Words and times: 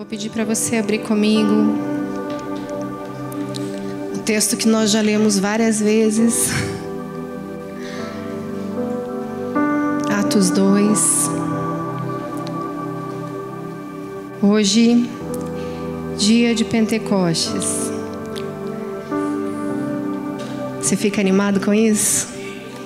Vou 0.00 0.06
pedir 0.06 0.30
para 0.30 0.46
você 0.46 0.76
abrir 0.76 1.00
comigo 1.00 1.52
o 4.14 4.18
texto 4.20 4.56
que 4.56 4.66
nós 4.66 4.90
já 4.90 5.02
lemos 5.02 5.38
várias 5.38 5.78
vezes. 5.78 6.48
Atos 10.10 10.48
2. 10.48 11.30
Hoje, 14.40 15.06
dia 16.16 16.54
de 16.54 16.64
Pentecostes. 16.64 17.92
Você 20.80 20.96
fica 20.96 21.20
animado 21.20 21.60
com 21.60 21.74
isso? 21.74 22.26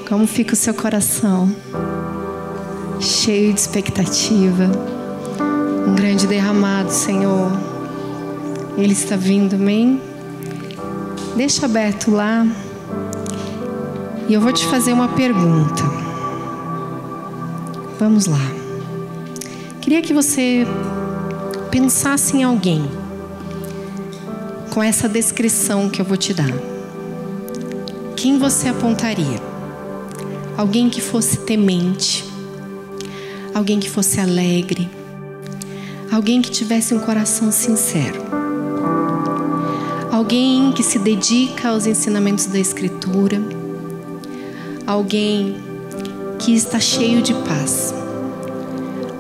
Como 0.09 0.27
fica 0.27 0.55
o 0.55 0.57
seu 0.57 0.75
coração? 0.75 1.49
Cheio 3.01 3.53
de 3.53 3.61
expectativa 3.61 4.94
um 5.95 5.97
grande 5.97 6.27
derramado, 6.27 6.91
Senhor. 6.91 7.53
Ele 8.77 8.93
está 8.93 9.15
vindo, 9.15 9.55
amém? 9.55 10.03
Deixa 11.37 11.67
aberto 11.67 12.11
lá. 12.11 12.45
E 14.29 14.35
eu 14.35 14.41
vou 14.41 14.53
te 14.53 14.67
fazer 14.67 14.93
uma 14.93 15.07
pergunta. 15.07 15.85
Vamos 17.97 18.27
lá. 18.27 18.41
Queria 19.81 20.03
que 20.03 20.13
você 20.13 20.67
pensasse 21.71 22.37
em 22.37 22.43
alguém 22.43 22.85
com 24.71 24.83
essa 24.83 25.09
descrição 25.09 25.89
que 25.89 26.01
eu 26.01 26.05
vou 26.05 26.17
te 26.17 26.35
dar. 26.35 26.53
Quem 28.17 28.37
você 28.37 28.69
apontaria? 28.69 29.41
Alguém 30.57 30.91
que 30.91 31.01
fosse 31.01 31.37
temente, 31.37 32.25
alguém 33.55 33.79
que 33.79 33.89
fosse 33.89 34.19
alegre, 34.19 34.91
Alguém 36.15 36.41
que 36.41 36.49
tivesse 36.49 36.95
um 36.95 37.01
coração 37.01 37.51
sincero. 37.51 38.23
Alguém 40.13 40.71
que 40.71 40.81
se 40.81 40.97
dedica 40.97 41.71
aos 41.71 41.89
ensinamentos 41.89 42.47
da 42.47 42.57
Escritura. 42.57 43.43
Alguém 44.87 45.57
que 46.39 46.55
está 46.55 46.79
cheio 46.79 47.21
de 47.21 47.35
paz. 47.35 47.93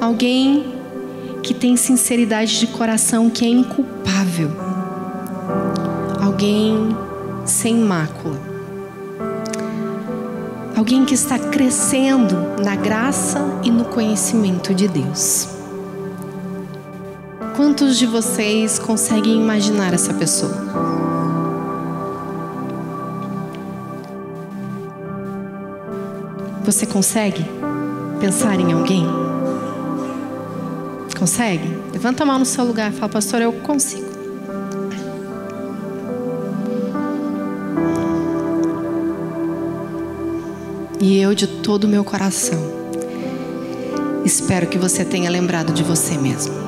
Alguém 0.00 0.72
que 1.42 1.52
tem 1.52 1.76
sinceridade 1.76 2.60
de 2.60 2.68
coração 2.68 3.28
que 3.28 3.44
é 3.44 3.48
inculpável. 3.48 4.52
Alguém 6.22 6.96
sem 7.44 7.74
mácula. 7.74 8.40
Alguém 10.76 11.04
que 11.04 11.14
está 11.14 11.40
crescendo 11.40 12.62
na 12.64 12.76
graça 12.76 13.40
e 13.64 13.70
no 13.72 13.84
conhecimento 13.86 14.72
de 14.72 14.86
Deus. 14.86 15.53
Quantos 17.76 17.98
de 17.98 18.06
vocês 18.06 18.78
conseguem 18.78 19.34
imaginar 19.34 19.92
essa 19.92 20.14
pessoa? 20.14 20.52
Você 26.64 26.86
consegue 26.86 27.44
pensar 28.20 28.60
em 28.60 28.72
alguém? 28.72 29.04
Consegue? 31.18 31.76
Levanta 31.92 32.22
a 32.22 32.26
mão 32.26 32.38
no 32.38 32.44
seu 32.44 32.64
lugar 32.64 32.92
e 32.92 32.94
fala, 32.94 33.08
pastor, 33.08 33.42
eu 33.42 33.52
consigo. 33.52 34.06
E 41.00 41.18
eu, 41.18 41.34
de 41.34 41.48
todo 41.48 41.84
o 41.84 41.88
meu 41.88 42.04
coração, 42.04 42.60
espero 44.24 44.68
que 44.68 44.78
você 44.78 45.04
tenha 45.04 45.28
lembrado 45.28 45.72
de 45.72 45.82
você 45.82 46.16
mesmo. 46.16 46.63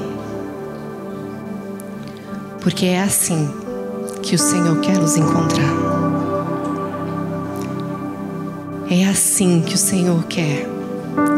Porque 2.67 2.87
é 2.87 3.01
assim 3.01 3.49
que 4.25 4.35
o 4.35 4.39
Senhor 4.41 4.81
quer 4.81 4.99
nos 4.99 5.17
encontrar. 5.17 5.73
É 8.91 9.07
assim 9.07 9.63
que 9.65 9.77
o 9.77 9.79
Senhor 9.79 10.25
quer 10.25 10.67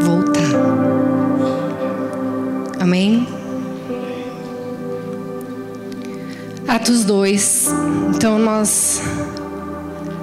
voltar. 0.01 0.41
Amém? 2.79 3.27
Atos 6.67 7.03
2. 7.05 7.67
Então 8.15 8.39
nós 8.39 8.99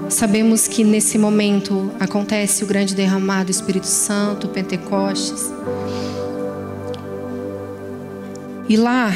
sabemos 0.08 0.66
que 0.66 0.82
nesse 0.82 1.18
momento 1.18 1.92
acontece 2.00 2.64
o 2.64 2.66
grande 2.66 2.96
derramado 2.96 3.44
do 3.44 3.50
Espírito 3.52 3.86
Santo, 3.86 4.48
Pentecostes. 4.48 5.52
E 8.68 8.76
lá 8.76 9.12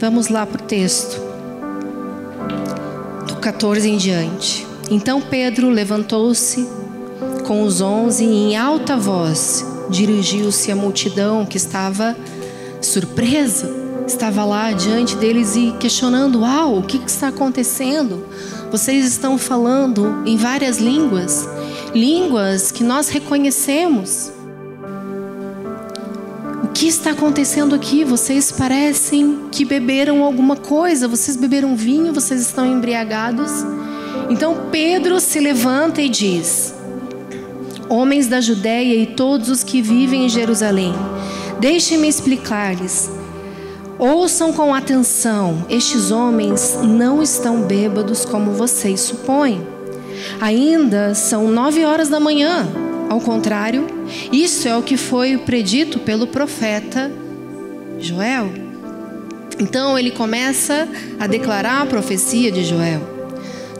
Vamos 0.00 0.28
lá 0.28 0.46
para 0.46 0.62
o 0.62 0.64
texto, 0.64 1.19
14 3.50 3.88
em 3.88 3.96
diante. 3.96 4.64
Então 4.92 5.20
Pedro 5.20 5.70
levantou-se 5.70 6.68
com 7.44 7.64
os 7.64 7.80
onze 7.80 8.24
e, 8.24 8.28
em 8.28 8.56
alta 8.56 8.96
voz, 8.96 9.66
dirigiu-se 9.90 10.70
à 10.70 10.76
multidão 10.76 11.44
que 11.44 11.56
estava 11.56 12.16
surpresa, 12.80 13.68
estava 14.06 14.44
lá 14.44 14.70
diante 14.70 15.16
deles 15.16 15.56
e 15.56 15.72
questionando: 15.80 16.42
Uau, 16.42 16.78
o 16.78 16.82
que 16.84 16.98
está 17.04 17.26
acontecendo? 17.26 18.24
Vocês 18.70 19.04
estão 19.04 19.36
falando 19.36 20.22
em 20.24 20.36
várias 20.36 20.78
línguas, 20.78 21.48
línguas 21.92 22.70
que 22.70 22.84
nós 22.84 23.08
reconhecemos 23.08 24.30
que 26.80 26.88
está 26.88 27.10
acontecendo 27.10 27.74
aqui? 27.74 28.04
Vocês 28.04 28.50
parecem 28.50 29.48
que 29.52 29.66
beberam 29.66 30.24
alguma 30.24 30.56
coisa, 30.56 31.06
vocês 31.06 31.36
beberam 31.36 31.76
vinho, 31.76 32.10
vocês 32.10 32.40
estão 32.40 32.64
embriagados. 32.64 33.50
Então 34.30 34.68
Pedro 34.72 35.20
se 35.20 35.38
levanta 35.40 36.00
e 36.00 36.08
diz: 36.08 36.74
Homens 37.86 38.28
da 38.28 38.40
Judéia 38.40 38.94
e 38.94 39.08
todos 39.08 39.50
os 39.50 39.62
que 39.62 39.82
vivem 39.82 40.24
em 40.24 40.28
Jerusalém, 40.30 40.94
deixem-me 41.60 42.08
explicar-lhes. 42.08 43.10
Ouçam 43.98 44.50
com 44.50 44.74
atenção: 44.74 45.66
estes 45.68 46.10
homens 46.10 46.78
não 46.82 47.22
estão 47.22 47.60
bêbados 47.60 48.24
como 48.24 48.52
vocês 48.52 49.00
supõem. 49.00 49.60
Ainda 50.40 51.14
são 51.14 51.46
nove 51.48 51.84
horas 51.84 52.08
da 52.08 52.18
manhã. 52.18 52.66
Ao 53.10 53.20
contrário, 53.20 53.99
isso 54.32 54.68
é 54.68 54.76
o 54.76 54.82
que 54.82 54.96
foi 54.96 55.36
predito 55.38 55.98
pelo 55.98 56.26
profeta 56.26 57.10
Joel. 57.98 58.50
Então 59.58 59.98
ele 59.98 60.10
começa 60.10 60.88
a 61.18 61.26
declarar 61.26 61.82
a 61.82 61.86
profecia 61.86 62.50
de 62.50 62.64
Joel. 62.64 63.20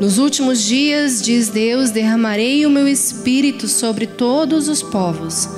Nos 0.01 0.19
últimos 0.19 0.63
dias, 0.63 1.21
diz 1.21 1.49
Deus, 1.49 1.91
derramarei 1.91 2.65
o 2.65 2.71
meu 2.71 2.89
espírito 2.89 3.69
sobre 3.69 4.07
todos 4.07 4.69
os 4.69 4.83
povos. 4.83 5.49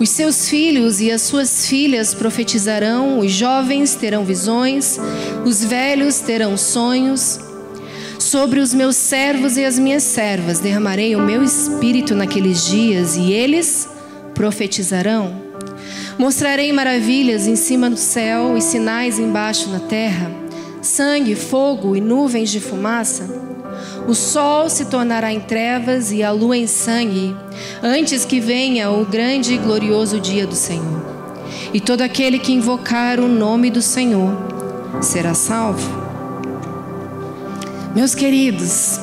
Os 0.00 0.10
seus 0.10 0.48
filhos 0.48 1.00
e 1.00 1.10
as 1.12 1.22
suas 1.22 1.66
filhas 1.66 2.12
profetizarão, 2.12 3.20
os 3.20 3.30
jovens 3.30 3.94
terão 3.94 4.24
visões, 4.24 4.98
os 5.44 5.64
velhos 5.64 6.18
terão 6.18 6.56
sonhos. 6.56 7.38
Sobre 8.18 8.58
os 8.58 8.74
meus 8.74 8.96
servos 8.96 9.56
e 9.56 9.64
as 9.64 9.78
minhas 9.78 10.02
servas 10.02 10.58
derramarei 10.58 11.14
o 11.14 11.20
meu 11.20 11.42
espírito 11.42 12.14
naqueles 12.14 12.66
dias 12.66 13.16
e 13.16 13.32
eles 13.32 13.88
profetizarão. 14.44 15.32
Mostrarei 16.18 16.70
maravilhas 16.70 17.46
em 17.46 17.56
cima 17.56 17.88
do 17.88 17.96
céu 17.96 18.58
e 18.58 18.60
sinais 18.60 19.18
embaixo 19.18 19.70
na 19.70 19.80
terra: 19.80 20.30
sangue, 20.82 21.34
fogo 21.34 21.96
e 21.96 22.00
nuvens 22.00 22.50
de 22.50 22.60
fumaça. 22.60 23.42
O 24.06 24.14
sol 24.14 24.68
se 24.68 24.84
tornará 24.84 25.32
em 25.32 25.40
trevas 25.40 26.12
e 26.12 26.22
a 26.22 26.30
lua 26.30 26.58
em 26.58 26.66
sangue, 26.66 27.34
antes 27.82 28.26
que 28.26 28.38
venha 28.38 28.90
o 28.90 29.06
grande 29.06 29.54
e 29.54 29.58
glorioso 29.58 30.20
dia 30.20 30.46
do 30.46 30.54
Senhor. 30.54 31.02
E 31.72 31.80
todo 31.80 32.02
aquele 32.02 32.38
que 32.38 32.52
invocar 32.52 33.18
o 33.18 33.26
nome 33.26 33.70
do 33.70 33.80
Senhor 33.80 34.36
será 35.00 35.32
salvo. 35.32 35.88
Meus 37.94 38.14
queridos, 38.14 39.00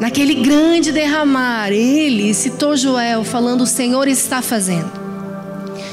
naquele 0.00 0.34
grande 0.34 0.92
derramar, 0.92 1.72
ele 1.72 2.32
citou 2.34 2.76
Joel 2.76 3.24
falando: 3.24 3.62
O 3.62 3.66
Senhor 3.66 4.08
está 4.08 4.42
fazendo, 4.42 4.90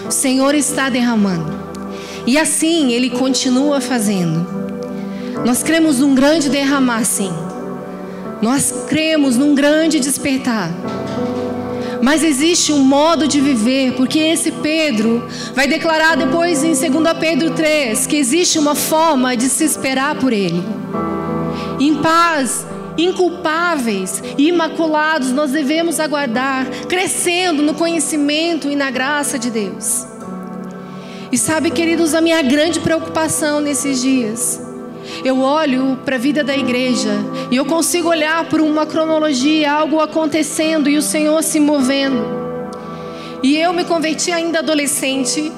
o 0.08 0.12
Senhor 0.12 0.56
está 0.56 0.90
derramando. 0.90 1.64
E 2.26 2.38
assim 2.38 2.92
ele 2.92 3.10
continua 3.10 3.82
fazendo. 3.82 4.48
Nós 5.46 5.62
cremos 5.62 6.00
num 6.00 6.16
grande 6.16 6.50
derramar, 6.50 7.04
sim. 7.04 7.32
Nós 8.42 8.86
cremos 8.88 9.38
num 9.38 9.54
grande 9.54 10.00
despertar. 10.00 10.72
Mas 12.02 12.24
existe 12.24 12.74
um 12.74 12.80
modo 12.80 13.28
de 13.28 13.40
viver, 13.40 13.94
porque 13.94 14.20
esse 14.20 14.52
Pedro 14.52 15.26
vai 15.54 15.68
declarar 15.68 16.16
depois 16.16 16.64
em 16.64 16.74
2 16.74 17.18
Pedro 17.18 17.52
3 17.52 18.06
que 18.08 18.18
existe 18.18 18.60
uma 18.60 18.76
forma 18.76 19.38
de 19.38 19.48
se 19.50 19.64
esperar 19.64 20.16
por 20.16 20.34
ele 20.34 20.62
em 21.80 21.96
paz, 21.96 22.66
inculpáveis 22.98 24.22
e 24.38 24.50
imaculados, 24.50 25.32
nós 25.32 25.52
devemos 25.52 26.00
aguardar, 26.00 26.68
crescendo 26.88 27.62
no 27.62 27.74
conhecimento 27.74 28.70
e 28.70 28.76
na 28.76 28.92
graça 28.92 29.40
de 29.40 29.50
Deus. 29.50 30.06
E 31.32 31.38
sabe, 31.38 31.72
queridos, 31.72 32.14
a 32.14 32.22
minha 32.22 32.42
grande 32.42 32.80
preocupação 32.80 33.60
nesses 33.60 34.02
dias. 34.02 34.62
Eu 35.26 35.40
olho 35.40 35.98
para 36.06 36.16
a 36.16 36.20
vida 36.20 36.44
da 36.44 36.56
igreja 36.56 37.10
e 37.50 37.56
eu 37.56 37.66
consigo 37.66 38.10
olhar 38.10 38.48
por 38.50 38.62
uma 38.62 38.86
cronologia, 38.86 39.72
algo 39.72 40.00
acontecendo 40.00 40.90
e 40.90 40.98
o 40.98 41.02
Senhor 41.02 41.42
se 41.42 41.60
movendo. 41.60 42.24
E 43.42 43.58
eu 43.58 43.74
me 43.74 43.84
converti 43.84 44.32
ainda 44.32 44.60
adolescente. 44.60 45.52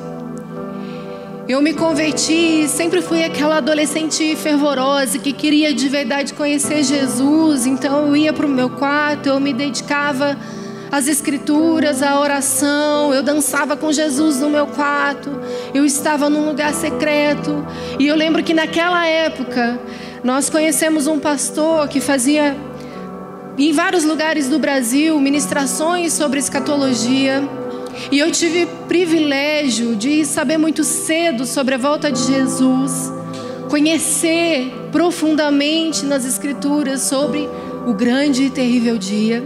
Eu 1.48 1.62
me 1.62 1.76
converti, 1.76 2.68
sempre 2.68 3.04
fui 3.04 3.24
aquela 3.24 3.58
adolescente 3.58 4.36
fervorosa 4.36 5.20
que 5.20 5.32
queria 5.32 5.72
de 5.76 5.88
verdade 5.88 6.34
conhecer 6.34 6.82
Jesus. 6.82 7.68
Então 7.68 8.08
eu 8.08 8.16
ia 8.16 8.34
para 8.34 8.48
o 8.48 8.50
meu 8.50 8.68
quarto, 8.68 9.30
eu 9.30 9.40
me 9.40 9.54
dedicava 9.54 10.36
as 10.92 11.08
escrituras, 11.08 12.02
a 12.02 12.20
oração, 12.20 13.14
eu 13.14 13.22
dançava 13.22 13.78
com 13.78 13.92
Jesus 13.92 14.40
no 14.40 14.50
meu 14.50 14.66
quarto, 14.66 15.30
eu 15.72 15.86
estava 15.86 16.32
num 16.32 16.48
lugar 16.48 16.74
secreto. 16.74 17.64
E 18.00 18.08
eu 18.08 18.16
lembro 18.16 18.42
que 18.42 18.54
naquela 18.54 19.06
época 19.06 19.80
nós 20.24 20.50
conhecemos 20.50 21.06
um 21.06 21.20
pastor 21.20 21.88
que 21.88 22.02
fazia 22.02 22.58
em 23.56 23.72
vários 23.72 24.04
lugares 24.04 24.50
do 24.50 24.58
Brasil 24.58 25.20
ministrações 25.20 26.12
sobre 26.12 26.40
escatologia. 26.40 27.48
E 28.12 28.20
eu 28.20 28.32
tive 28.32 28.66
privilégio 28.88 29.96
de 29.96 30.26
saber 30.26 30.58
muito 30.58 30.84
cedo 30.84 31.46
sobre 31.46 31.76
a 31.76 31.78
volta 31.78 32.12
de 32.12 32.22
Jesus, 32.22 33.12
conhecer 33.70 34.72
profundamente 34.92 36.06
nas 36.06 36.26
escrituras 36.26 37.02
sobre 37.02 37.50
o 37.88 37.94
grande 37.94 38.44
e 38.44 38.50
terrível 38.50 38.98
dia. 38.98 39.44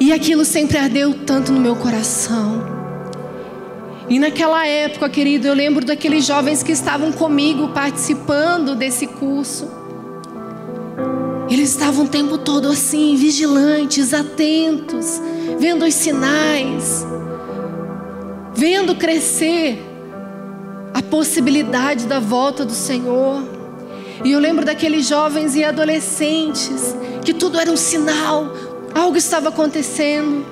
E 0.00 0.12
aquilo 0.12 0.44
sempre 0.44 0.76
ardeu 0.78 1.14
tanto 1.24 1.52
no 1.52 1.60
meu 1.60 1.76
coração. 1.76 2.74
E 4.08 4.18
naquela 4.18 4.66
época, 4.66 5.08
querido, 5.08 5.46
eu 5.46 5.54
lembro 5.54 5.84
daqueles 5.84 6.26
jovens 6.26 6.62
que 6.62 6.72
estavam 6.72 7.10
comigo 7.10 7.68
participando 7.68 8.74
desse 8.74 9.06
curso. 9.06 9.83
Eles 11.54 11.70
estavam 11.70 12.06
o 12.06 12.08
tempo 12.08 12.36
todo 12.36 12.66
assim, 12.66 13.14
vigilantes, 13.14 14.12
atentos, 14.12 15.22
vendo 15.56 15.84
os 15.84 15.94
sinais, 15.94 17.06
vendo 18.52 18.96
crescer 18.96 19.80
a 20.92 21.00
possibilidade 21.00 22.06
da 22.06 22.18
volta 22.18 22.64
do 22.64 22.72
Senhor. 22.72 23.40
E 24.24 24.32
eu 24.32 24.40
lembro 24.40 24.64
daqueles 24.64 25.06
jovens 25.06 25.54
e 25.54 25.62
adolescentes 25.62 26.92
que 27.24 27.32
tudo 27.32 27.60
era 27.60 27.70
um 27.70 27.76
sinal, 27.76 28.52
Algo 28.92 29.16
estava 29.16 29.50
acontecendo. 29.50 30.44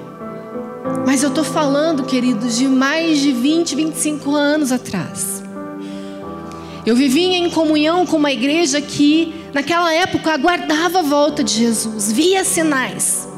Mas 1.05 1.25
eu 1.25 1.31
estou 1.31 1.43
falando, 1.43 2.05
queridos, 2.05 2.57
de 2.57 2.69
mais 2.69 3.19
de 3.19 3.33
20, 3.33 3.75
25 3.75 4.37
anos 4.37 4.71
atrás. 4.71 5.43
Eu 6.87 6.95
vivia 6.95 7.37
em 7.37 7.51
comunhão 7.51 8.07
com 8.07 8.17
uma 8.17 8.31
igreja 8.31 8.81
que, 8.81 9.42
naquela 9.53 9.93
época, 9.93 10.33
aguardava 10.33 11.01
a 11.01 11.03
volta 11.03 11.43
de 11.43 11.53
Jesus, 11.53 12.13
via 12.13 12.45
sinais. 12.45 13.29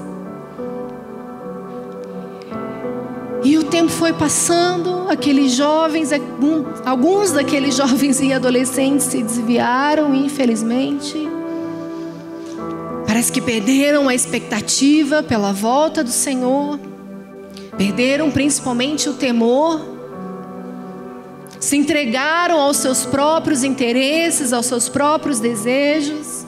E 3.44 3.58
o 3.58 3.64
tempo 3.64 3.90
foi 3.90 4.12
passando, 4.14 5.06
aqueles 5.11 5.52
jovens, 5.52 6.11
alguns 6.87 7.32
daqueles 7.32 7.76
jovens 7.76 8.20
e 8.20 8.32
adolescentes 8.32 9.06
se 9.06 9.22
desviaram, 9.22 10.14
infelizmente. 10.14 11.28
Parece 13.06 13.31
que 13.31 13.43
perderam 13.43 14.08
a 14.08 14.14
expectativa 14.14 15.22
pela 15.22 15.52
volta 15.52 16.02
do 16.02 16.10
Senhor, 16.10 16.81
perderam 17.76 18.31
principalmente 18.31 19.10
o 19.10 19.12
temor, 19.12 19.94
se 21.64 21.78
entregaram 21.78 22.61
aos 22.61 22.76
seus 22.76 23.06
próprios 23.06 23.64
interesses, 23.64 24.52
aos 24.52 24.66
seus 24.66 24.87
próprios 24.87 25.40
desejos, 25.40 26.44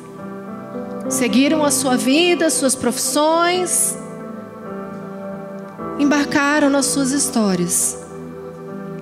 seguiram 1.09 1.65
a 1.65 1.71
sua 1.71 1.97
vida, 1.97 2.51
suas 2.51 2.75
profissões, 2.75 3.97
embarcaram 5.99 6.69
nas 6.69 6.85
suas 6.85 7.13
histórias, 7.13 7.99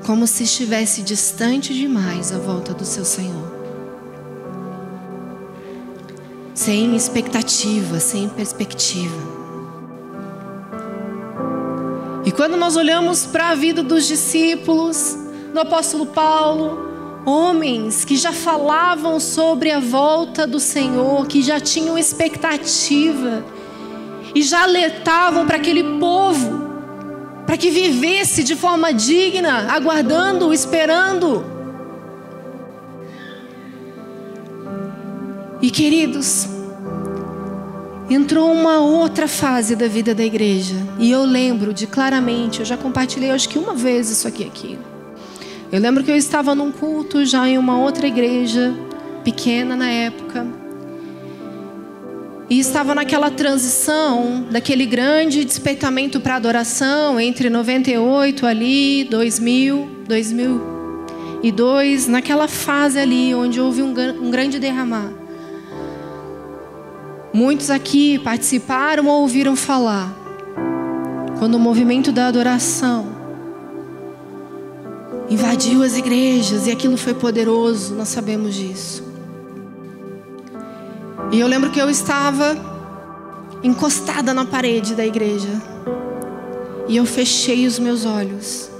como 0.06 0.24
se 0.28 0.44
estivesse 0.44 1.02
distante 1.02 1.74
demais 1.74 2.32
a 2.32 2.38
volta 2.38 2.72
do 2.72 2.84
seu 2.84 3.04
Senhor. 3.04 3.52
sem 6.54 6.94
expectativa, 6.94 7.98
sem 7.98 8.28
perspectiva. 8.28 9.34
E 12.24 12.30
quando 12.30 12.56
nós 12.56 12.76
olhamos 12.76 13.26
para 13.26 13.50
a 13.50 13.54
vida 13.56 13.82
dos 13.82 14.06
discípulos, 14.06 15.23
do 15.54 15.60
apóstolo 15.60 16.04
Paulo, 16.06 17.22
homens 17.24 18.04
que 18.04 18.16
já 18.16 18.32
falavam 18.32 19.20
sobre 19.20 19.70
a 19.70 19.78
volta 19.78 20.48
do 20.48 20.58
Senhor, 20.58 21.24
que 21.28 21.40
já 21.42 21.60
tinham 21.60 21.96
expectativa 21.96 23.44
e 24.34 24.42
já 24.42 24.64
alertavam 24.64 25.46
para 25.46 25.56
aquele 25.56 26.00
povo, 26.00 26.64
para 27.46 27.56
que 27.56 27.70
vivesse 27.70 28.42
de 28.42 28.56
forma 28.56 28.92
digna, 28.92 29.72
aguardando, 29.72 30.52
esperando. 30.52 31.44
E 35.62 35.70
queridos, 35.70 36.48
entrou 38.10 38.52
uma 38.52 38.80
outra 38.80 39.28
fase 39.28 39.76
da 39.76 39.86
vida 39.86 40.16
da 40.16 40.24
igreja. 40.24 40.74
E 40.98 41.12
eu 41.12 41.24
lembro 41.24 41.72
de 41.72 41.86
claramente, 41.86 42.58
eu 42.58 42.66
já 42.66 42.76
compartilhei 42.76 43.30
acho 43.30 43.48
que 43.48 43.56
uma 43.56 43.72
vez 43.72 44.10
isso 44.10 44.26
aqui 44.26 44.42
aqui. 44.42 44.76
Eu 45.74 45.80
lembro 45.80 46.04
que 46.04 46.10
eu 46.12 46.16
estava 46.16 46.54
num 46.54 46.70
culto 46.70 47.26
já 47.26 47.48
em 47.48 47.58
uma 47.58 47.76
outra 47.76 48.06
igreja, 48.06 48.72
pequena 49.24 49.74
na 49.74 49.90
época. 49.90 50.46
E 52.48 52.60
estava 52.60 52.94
naquela 52.94 53.28
transição 53.28 54.46
daquele 54.48 54.86
grande 54.86 55.44
despertamento 55.44 56.20
para 56.20 56.36
adoração 56.36 57.18
entre 57.18 57.50
98 57.50 58.46
ali, 58.46 59.02
2000, 59.10 59.88
2002, 60.06 62.06
naquela 62.06 62.46
fase 62.46 63.00
ali 63.00 63.34
onde 63.34 63.60
houve 63.60 63.82
um, 63.82 63.92
um 64.22 64.30
grande 64.30 64.60
derramar. 64.60 65.10
Muitos 67.32 67.68
aqui 67.68 68.20
participaram 68.20 69.08
ou 69.08 69.22
ouviram 69.22 69.56
falar. 69.56 70.14
Quando 71.40 71.56
o 71.56 71.58
movimento 71.58 72.12
da 72.12 72.28
adoração 72.28 73.13
invadiu 75.28 75.82
as 75.82 75.96
igrejas 75.96 76.66
e 76.66 76.70
aquilo 76.70 76.96
foi 76.96 77.14
poderoso, 77.14 77.94
nós 77.94 78.08
sabemos 78.08 78.54
disso. 78.54 79.02
E 81.32 81.40
eu 81.40 81.46
lembro 81.46 81.70
que 81.70 81.80
eu 81.80 81.90
estava 81.90 82.56
encostada 83.62 84.34
na 84.34 84.44
parede 84.44 84.94
da 84.94 85.04
igreja. 85.04 85.48
E 86.86 86.96
eu 86.96 87.06
fechei 87.06 87.66
os 87.66 87.78
meus 87.78 88.04
olhos. 88.04 88.70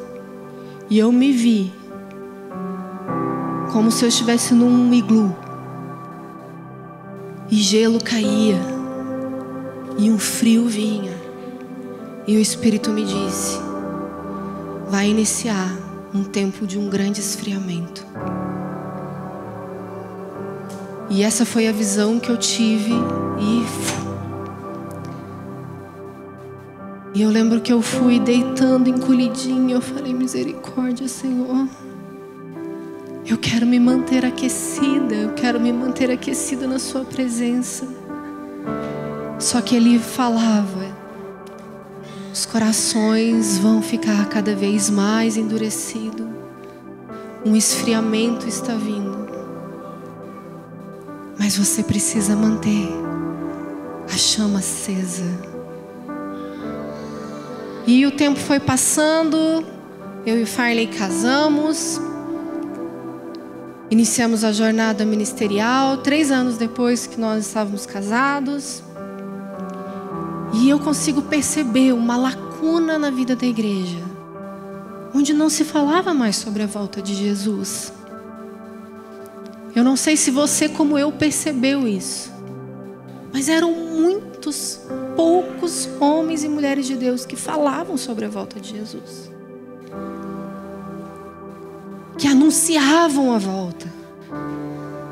E 0.90 0.98
eu 0.98 1.10
me 1.10 1.32
vi 1.32 1.72
como 3.72 3.90
se 3.90 4.04
eu 4.04 4.08
estivesse 4.08 4.54
num 4.54 4.92
iglu 4.94 5.34
e 7.50 7.56
gelo 7.56 8.02
caía, 8.02 8.60
e 9.98 10.10
um 10.10 10.18
frio 10.18 10.66
vinha, 10.66 11.12
e 12.26 12.36
o 12.36 12.40
Espírito 12.40 12.90
me 12.90 13.04
disse: 13.04 13.58
vai 14.88 15.08
iniciar 15.08 15.83
um 16.14 16.22
tempo 16.22 16.66
de 16.66 16.78
um 16.78 16.88
grande 16.88 17.20
esfriamento. 17.20 18.06
E 21.10 21.22
essa 21.22 21.44
foi 21.44 21.66
a 21.68 21.72
visão 21.72 22.18
que 22.18 22.30
eu 22.30 22.36
tive 22.36 22.92
e 23.40 23.64
E 27.16 27.22
eu 27.22 27.30
lembro 27.30 27.60
que 27.60 27.72
eu 27.72 27.80
fui 27.80 28.18
deitando 28.18 28.88
encolhidinha, 28.88 29.76
eu 29.76 29.80
falei 29.80 30.12
misericórdia, 30.12 31.06
Senhor. 31.06 31.68
Eu 33.24 33.38
quero 33.38 33.64
me 33.64 33.78
manter 33.78 34.24
aquecida, 34.26 35.14
eu 35.14 35.32
quero 35.32 35.60
me 35.60 35.72
manter 35.72 36.10
aquecida 36.10 36.66
na 36.66 36.80
Sua 36.80 37.04
presença. 37.04 37.86
Só 39.38 39.60
que 39.60 39.76
ele 39.76 40.00
falava: 40.00 40.93
os 42.34 42.44
corações 42.44 43.58
vão 43.58 43.80
ficar 43.80 44.28
cada 44.28 44.56
vez 44.56 44.90
mais 44.90 45.36
endurecidos, 45.36 46.26
um 47.46 47.54
esfriamento 47.54 48.48
está 48.48 48.74
vindo. 48.74 49.28
Mas 51.38 51.56
você 51.56 51.84
precisa 51.84 52.34
manter 52.34 52.88
a 54.12 54.16
chama 54.16 54.58
acesa. 54.58 55.22
E 57.86 58.04
o 58.04 58.10
tempo 58.10 58.40
foi 58.40 58.58
passando, 58.58 59.64
eu 60.26 60.36
e 60.42 60.44
Farley 60.44 60.88
casamos. 60.88 62.00
Iniciamos 63.92 64.42
a 64.42 64.50
jornada 64.50 65.04
ministerial 65.04 65.98
três 65.98 66.32
anos 66.32 66.58
depois 66.58 67.06
que 67.06 67.20
nós 67.20 67.46
estávamos 67.46 67.86
casados. 67.86 68.82
E 70.54 70.68
eu 70.68 70.78
consigo 70.78 71.22
perceber 71.22 71.92
uma 71.92 72.16
lacuna 72.16 72.98
na 72.98 73.10
vida 73.10 73.34
da 73.36 73.46
igreja. 73.46 73.98
onde 75.14 75.32
não 75.32 75.48
se 75.48 75.64
falava 75.64 76.12
mais 76.12 76.34
sobre 76.36 76.64
a 76.64 76.66
volta 76.66 77.00
de 77.00 77.14
Jesus. 77.14 77.92
Eu 79.74 79.84
não 79.84 79.96
sei 79.96 80.16
se 80.16 80.30
você, 80.30 80.68
como 80.68 80.98
eu, 80.98 81.12
percebeu 81.12 81.86
isso, 81.86 82.32
mas 83.32 83.48
eram 83.48 83.72
muitos, 83.72 84.80
poucos 85.14 85.88
homens 86.00 86.42
e 86.42 86.48
mulheres 86.48 86.86
de 86.86 86.96
Deus 86.96 87.24
que 87.24 87.36
falavam 87.36 87.96
sobre 87.96 88.24
a 88.24 88.28
volta 88.28 88.60
de 88.60 88.70
Jesus, 88.70 89.30
que 92.18 92.26
anunciavam 92.26 93.32
a 93.32 93.38
volta, 93.38 93.86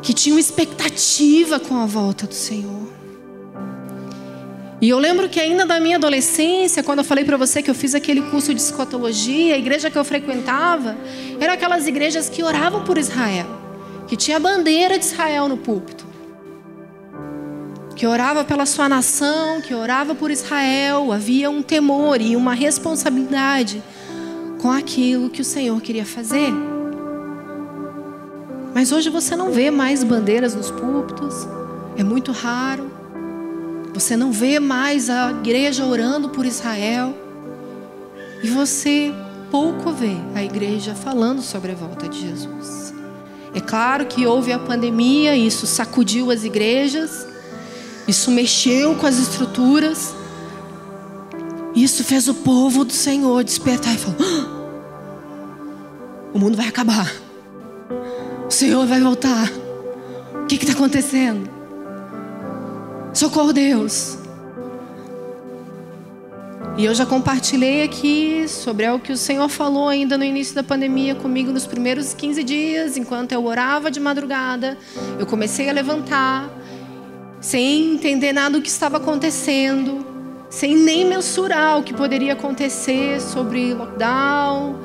que 0.00 0.12
tinham 0.12 0.38
expectativa 0.38 1.60
com 1.60 1.76
a 1.76 1.86
volta 1.86 2.26
do 2.26 2.34
Senhor. 2.34 2.81
E 4.82 4.88
eu 4.88 4.98
lembro 4.98 5.28
que 5.28 5.38
ainda 5.38 5.64
da 5.64 5.78
minha 5.78 5.96
adolescência, 5.96 6.82
quando 6.82 6.98
eu 6.98 7.04
falei 7.04 7.24
para 7.24 7.36
você 7.36 7.62
que 7.62 7.70
eu 7.70 7.74
fiz 7.74 7.94
aquele 7.94 8.20
curso 8.20 8.52
de 8.52 8.60
escotologia, 8.60 9.54
a 9.54 9.58
igreja 9.58 9.88
que 9.88 9.96
eu 9.96 10.04
frequentava, 10.04 10.96
eram 11.38 11.54
aquelas 11.54 11.86
igrejas 11.86 12.28
que 12.28 12.42
oravam 12.42 12.82
por 12.82 12.98
Israel, 12.98 13.46
que 14.08 14.16
tinha 14.16 14.38
a 14.38 14.40
bandeira 14.40 14.98
de 14.98 15.04
Israel 15.04 15.46
no 15.46 15.56
púlpito. 15.56 16.04
Que 17.94 18.08
orava 18.08 18.42
pela 18.42 18.66
sua 18.66 18.88
nação, 18.88 19.60
que 19.60 19.72
orava 19.72 20.16
por 20.16 20.32
Israel, 20.32 21.12
havia 21.12 21.48
um 21.48 21.62
temor 21.62 22.20
e 22.20 22.34
uma 22.34 22.52
responsabilidade 22.52 23.80
com 24.60 24.68
aquilo 24.68 25.30
que 25.30 25.42
o 25.42 25.44
Senhor 25.44 25.80
queria 25.80 26.04
fazer. 26.04 26.52
Mas 28.74 28.90
hoje 28.90 29.10
você 29.10 29.36
não 29.36 29.52
vê 29.52 29.70
mais 29.70 30.02
bandeiras 30.02 30.56
nos 30.56 30.72
púlpitos, 30.72 31.46
é 31.96 32.02
muito 32.02 32.32
raro. 32.32 33.01
Você 33.94 34.16
não 34.16 34.32
vê 34.32 34.58
mais 34.58 35.10
a 35.10 35.30
igreja 35.30 35.84
orando 35.84 36.30
por 36.30 36.46
Israel. 36.46 37.14
E 38.42 38.48
você 38.48 39.14
pouco 39.50 39.92
vê 39.92 40.16
a 40.34 40.42
igreja 40.42 40.94
falando 40.94 41.42
sobre 41.42 41.72
a 41.72 41.74
volta 41.74 42.08
de 42.08 42.20
Jesus. 42.20 42.94
É 43.54 43.60
claro 43.60 44.06
que 44.06 44.26
houve 44.26 44.50
a 44.50 44.58
pandemia, 44.58 45.36
isso 45.36 45.66
sacudiu 45.66 46.30
as 46.30 46.42
igrejas, 46.42 47.26
isso 48.08 48.30
mexeu 48.30 48.94
com 48.96 49.06
as 49.06 49.18
estruturas, 49.18 50.14
isso 51.74 52.02
fez 52.02 52.28
o 52.28 52.34
povo 52.34 52.82
do 52.82 52.94
Senhor 52.94 53.44
despertar 53.44 53.94
e 53.94 53.98
falar: 53.98 54.16
ah, 54.20 54.46
o 56.32 56.38
mundo 56.38 56.56
vai 56.56 56.66
acabar, 56.66 57.12
o 58.46 58.50
Senhor 58.50 58.86
vai 58.86 59.00
voltar. 59.00 59.52
O 60.42 60.46
que 60.46 60.54
está 60.54 60.72
acontecendo? 60.72 61.51
Socorro, 63.12 63.52
Deus. 63.52 64.16
E 66.78 66.84
eu 66.86 66.94
já 66.94 67.04
compartilhei 67.04 67.82
aqui 67.82 68.48
sobre 68.48 68.88
o 68.88 68.98
que 68.98 69.12
o 69.12 69.16
Senhor 69.16 69.46
falou 69.50 69.88
ainda 69.88 70.16
no 70.16 70.24
início 70.24 70.54
da 70.54 70.62
pandemia 70.62 71.14
comigo 71.14 71.52
nos 71.52 71.66
primeiros 71.66 72.14
15 72.14 72.42
dias, 72.42 72.96
enquanto 72.96 73.32
eu 73.32 73.44
orava 73.44 73.90
de 73.90 74.00
madrugada. 74.00 74.78
Eu 75.18 75.26
comecei 75.26 75.68
a 75.68 75.72
levantar, 75.72 76.48
sem 77.38 77.94
entender 77.94 78.32
nada 78.32 78.58
do 78.58 78.62
que 78.62 78.70
estava 78.70 78.96
acontecendo, 78.96 80.06
sem 80.48 80.74
nem 80.74 81.04
mensurar 81.04 81.78
o 81.78 81.82
que 81.82 81.92
poderia 81.92 82.32
acontecer 82.32 83.20
sobre 83.20 83.74
lockdown, 83.74 84.78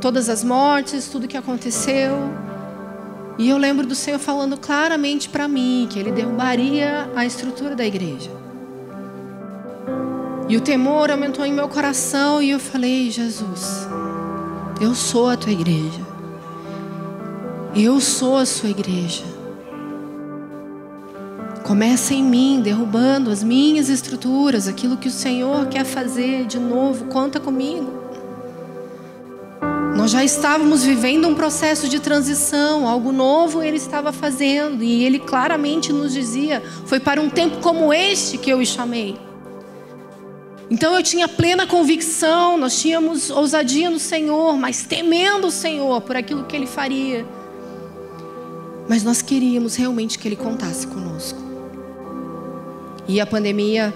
todas 0.00 0.28
as 0.28 0.44
mortes, 0.44 1.08
tudo 1.08 1.26
que 1.26 1.36
aconteceu. 1.36 2.43
E 3.36 3.48
eu 3.48 3.58
lembro 3.58 3.86
do 3.86 3.94
Senhor 3.94 4.18
falando 4.18 4.56
claramente 4.56 5.28
para 5.28 5.48
mim 5.48 5.88
que 5.90 5.98
Ele 5.98 6.12
derrubaria 6.12 7.10
a 7.16 7.26
estrutura 7.26 7.74
da 7.74 7.84
igreja. 7.84 8.30
E 10.48 10.56
o 10.56 10.60
temor 10.60 11.10
aumentou 11.10 11.44
em 11.44 11.52
meu 11.52 11.68
coração 11.68 12.40
e 12.40 12.50
eu 12.50 12.60
falei: 12.60 13.10
Jesus, 13.10 13.88
eu 14.80 14.94
sou 14.94 15.28
a 15.28 15.36
tua 15.36 15.52
igreja. 15.52 16.00
Eu 17.74 18.00
sou 18.00 18.36
a 18.36 18.46
sua 18.46 18.68
igreja. 18.68 19.24
Começa 21.64 22.14
em 22.14 22.22
mim, 22.22 22.60
derrubando 22.62 23.30
as 23.30 23.42
minhas 23.42 23.88
estruturas, 23.88 24.68
aquilo 24.68 24.98
que 24.98 25.08
o 25.08 25.10
Senhor 25.10 25.66
quer 25.66 25.84
fazer 25.84 26.44
de 26.44 26.60
novo, 26.60 27.06
conta 27.06 27.40
comigo. 27.40 28.03
Nós 29.96 30.10
já 30.10 30.24
estávamos 30.24 30.82
vivendo 30.82 31.28
um 31.28 31.34
processo 31.34 31.88
de 31.88 32.00
transição, 32.00 32.88
algo 32.88 33.12
novo 33.12 33.62
ele 33.62 33.76
estava 33.76 34.12
fazendo, 34.12 34.82
e 34.82 35.04
ele 35.04 35.20
claramente 35.20 35.92
nos 35.92 36.12
dizia: 36.12 36.62
foi 36.84 36.98
para 36.98 37.20
um 37.20 37.30
tempo 37.30 37.58
como 37.60 37.92
este 37.92 38.36
que 38.36 38.50
eu 38.50 38.58
o 38.58 38.66
chamei. 38.66 39.16
Então 40.68 40.96
eu 40.96 41.02
tinha 41.02 41.28
plena 41.28 41.66
convicção, 41.66 42.56
nós 42.56 42.80
tínhamos 42.80 43.30
ousadia 43.30 43.88
no 43.88 44.00
Senhor, 44.00 44.56
mas 44.56 44.82
temendo 44.82 45.46
o 45.46 45.50
Senhor 45.50 46.00
por 46.00 46.16
aquilo 46.16 46.44
que 46.44 46.56
ele 46.56 46.66
faria. 46.66 47.24
Mas 48.88 49.04
nós 49.04 49.22
queríamos 49.22 49.76
realmente 49.76 50.18
que 50.18 50.26
ele 50.26 50.36
contasse 50.36 50.86
conosco. 50.86 51.38
E 53.06 53.20
a 53.20 53.26
pandemia 53.26 53.94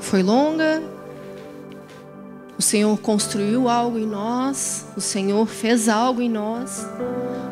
foi 0.00 0.22
longa, 0.22 0.82
o 2.58 2.62
Senhor 2.62 2.98
construiu 2.98 3.68
algo 3.68 3.98
em 3.98 4.06
nós, 4.06 4.84
o 4.96 5.00
Senhor 5.00 5.46
fez 5.46 5.88
algo 5.88 6.20
em 6.20 6.28
nós, 6.28 6.84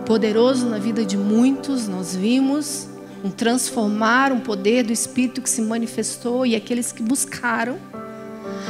poderoso 0.05 0.67
na 0.67 0.79
vida 0.79 1.05
de 1.05 1.17
muitos, 1.17 1.87
nós 1.87 2.15
vimos 2.15 2.89
um 3.23 3.31
transformar, 3.31 4.33
um 4.33 4.41
poder 4.41 4.85
do 4.85 4.93
Espírito 4.93 5.41
que 5.41 5.49
se 5.49 5.63
manifestou 5.63 6.45
e 6.45 6.57
aqueles 6.57 6.91
que 6.91 7.03
buscaram, 7.03 7.79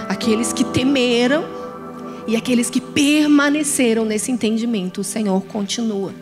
aqueles 0.09 0.53
que 0.53 0.65
temeram 0.65 1.45
e 2.27 2.37
aqueles 2.37 2.69
que 2.69 2.81
permaneceram 2.81 4.05
nesse 4.05 4.31
entendimento, 4.31 5.01
o 5.01 5.05
Senhor 5.05 5.43
continua 5.47 6.13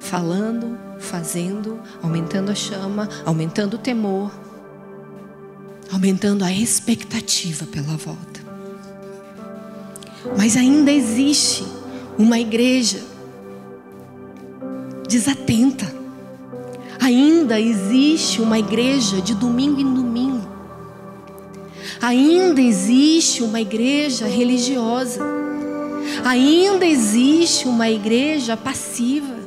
falando, 0.00 0.76
fazendo, 0.98 1.78
aumentando 2.02 2.50
a 2.50 2.54
chama, 2.54 3.08
aumentando 3.24 3.74
o 3.74 3.78
temor, 3.78 4.32
aumentando 5.92 6.44
a 6.44 6.52
expectativa 6.52 7.64
pela 7.66 7.96
volta. 7.96 8.29
Mas 10.36 10.56
ainda 10.56 10.92
existe 10.92 11.64
uma 12.18 12.38
igreja 12.38 12.98
desatenta. 15.08 15.92
Ainda 17.00 17.58
existe 17.58 18.40
uma 18.40 18.58
igreja 18.58 19.20
de 19.20 19.34
domingo 19.34 19.80
em 19.80 19.94
domingo. 19.94 20.48
Ainda 22.00 22.60
existe 22.60 23.42
uma 23.42 23.60
igreja 23.60 24.26
religiosa. 24.26 25.20
Ainda 26.24 26.86
existe 26.86 27.66
uma 27.66 27.88
igreja 27.88 28.56
passiva. 28.56 29.40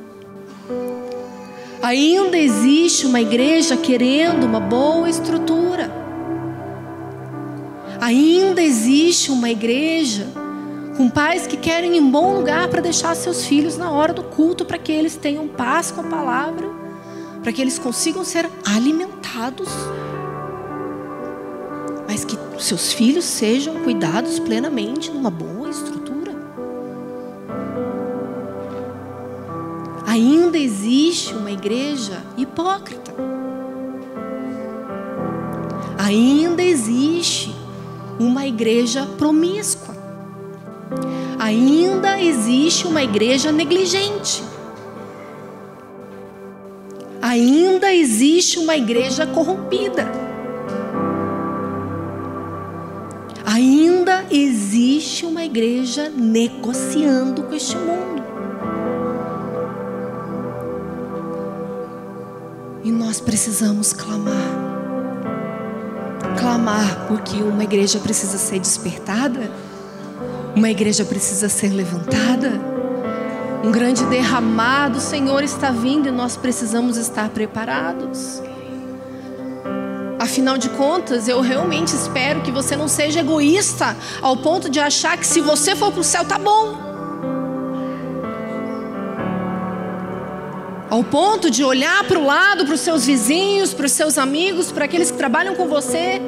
Ainda 1.82 2.38
existe 2.38 3.06
uma 3.06 3.22
igreja 3.22 3.78
querendo 3.78 4.46
uma 4.46 4.60
boa 4.60 5.10
estrutura. 5.10 5.92
Ainda 8.02 8.62
existe 8.62 9.32
uma 9.32 9.50
igreja 9.50 10.28
com 10.96 11.10
pais 11.10 11.48
que 11.48 11.58
querem 11.58 12.00
um 12.00 12.12
bom 12.12 12.36
lugar 12.36 12.68
para 12.68 12.82
deixar 12.82 13.16
seus 13.16 13.46
filhos 13.46 13.78
na 13.78 13.92
hora 13.92 14.14
do 14.14 14.24
culto, 14.24 14.64
para 14.64 14.78
que 14.78 14.92
eles 14.92 15.16
tenham 15.16 15.48
paz 15.48 15.92
com 15.92 16.02
a 16.02 16.04
palavra, 16.04 16.70
para 17.42 17.52
que 17.52 17.62
eles 17.62 17.80
consigam 17.80 18.24
ser 18.24 18.50
alimentados, 18.66 19.70
mas 22.08 22.24
que 22.24 22.38
seus 22.60 22.94
filhos 22.94 23.26
sejam 23.26 23.82
cuidados 23.84 24.40
plenamente 24.40 25.12
numa 25.12 25.32
boa 25.32 25.70
estrutura. 25.70 26.34
Ainda 30.06 30.60
existe 30.60 31.34
uma 31.34 31.52
igreja 31.52 32.22
hipócrita. 32.38 33.12
Ainda 35.98 36.62
existe 36.62 37.56
uma 38.20 38.46
igreja 38.46 39.08
promíscua 39.18 39.93
ainda 41.44 42.22
existe 42.22 42.88
uma 42.88 43.04
igreja 43.04 43.52
negligente. 43.52 44.42
Ainda 47.22 47.94
existe 47.94 48.60
uma 48.60 48.78
igreja 48.78 49.28
corrompida. 49.28 50.10
Ainda 53.46 54.26
existe 54.32 55.26
uma 55.26 55.44
igreja 55.44 56.10
negociando 56.10 57.44
com 57.44 57.54
este 57.54 57.76
mundo. 57.76 58.24
E 62.86 62.92
nós 62.92 63.20
precisamos 63.20 63.92
clamar. 63.92 64.34
Clamar 66.40 67.06
porque 67.10 67.36
uma 67.44 67.64
igreja 67.66 68.00
precisa 68.00 68.38
ser 68.38 68.60
despertada 68.60 69.52
uma 70.56 70.70
igreja 70.70 71.04
precisa 71.04 71.50
ser 71.50 71.70
levantada. 71.70 72.74
Um 73.64 73.72
grande 73.72 74.04
derramado, 74.06 74.98
o 74.98 75.02
Senhor 75.02 75.44
está 75.44 75.72
vindo 75.72 76.08
e 76.08 76.12
nós 76.12 76.36
precisamos 76.36 76.98
estar 76.98 77.30
preparados. 77.30 78.42
Afinal 80.20 80.58
de 80.58 80.70
contas, 80.70 81.28
eu 81.28 81.42
realmente 81.42 81.94
espero 81.96 82.42
que 82.42 82.52
você 82.52 82.76
não 82.76 82.88
seja 82.88 83.22
egoísta 83.22 83.96
ao 84.22 84.38
ponto 84.38 84.70
de 84.70 84.80
achar 84.80 85.18
que 85.18 85.26
se 85.26 85.42
você 85.42 85.76
for 85.76 85.92
para 85.92 86.02
o 86.02 86.04
céu 86.04 86.24
tá 86.24 86.38
bom. 86.38 86.78
Ao 90.90 91.04
ponto 91.04 91.50
de 91.50 91.64
olhar 91.64 92.04
para 92.04 92.20
o 92.20 92.26
lado, 92.26 92.66
para 92.66 92.76
os 92.76 92.82
seus 92.82 93.06
vizinhos, 93.06 93.74
para 93.74 93.86
os 93.86 93.92
seus 93.92 94.18
amigos, 94.18 94.72
para 94.72 94.86
aqueles 94.86 95.10
que 95.10 95.18
trabalham 95.18 95.56
com 95.56 95.68
você 95.68 96.22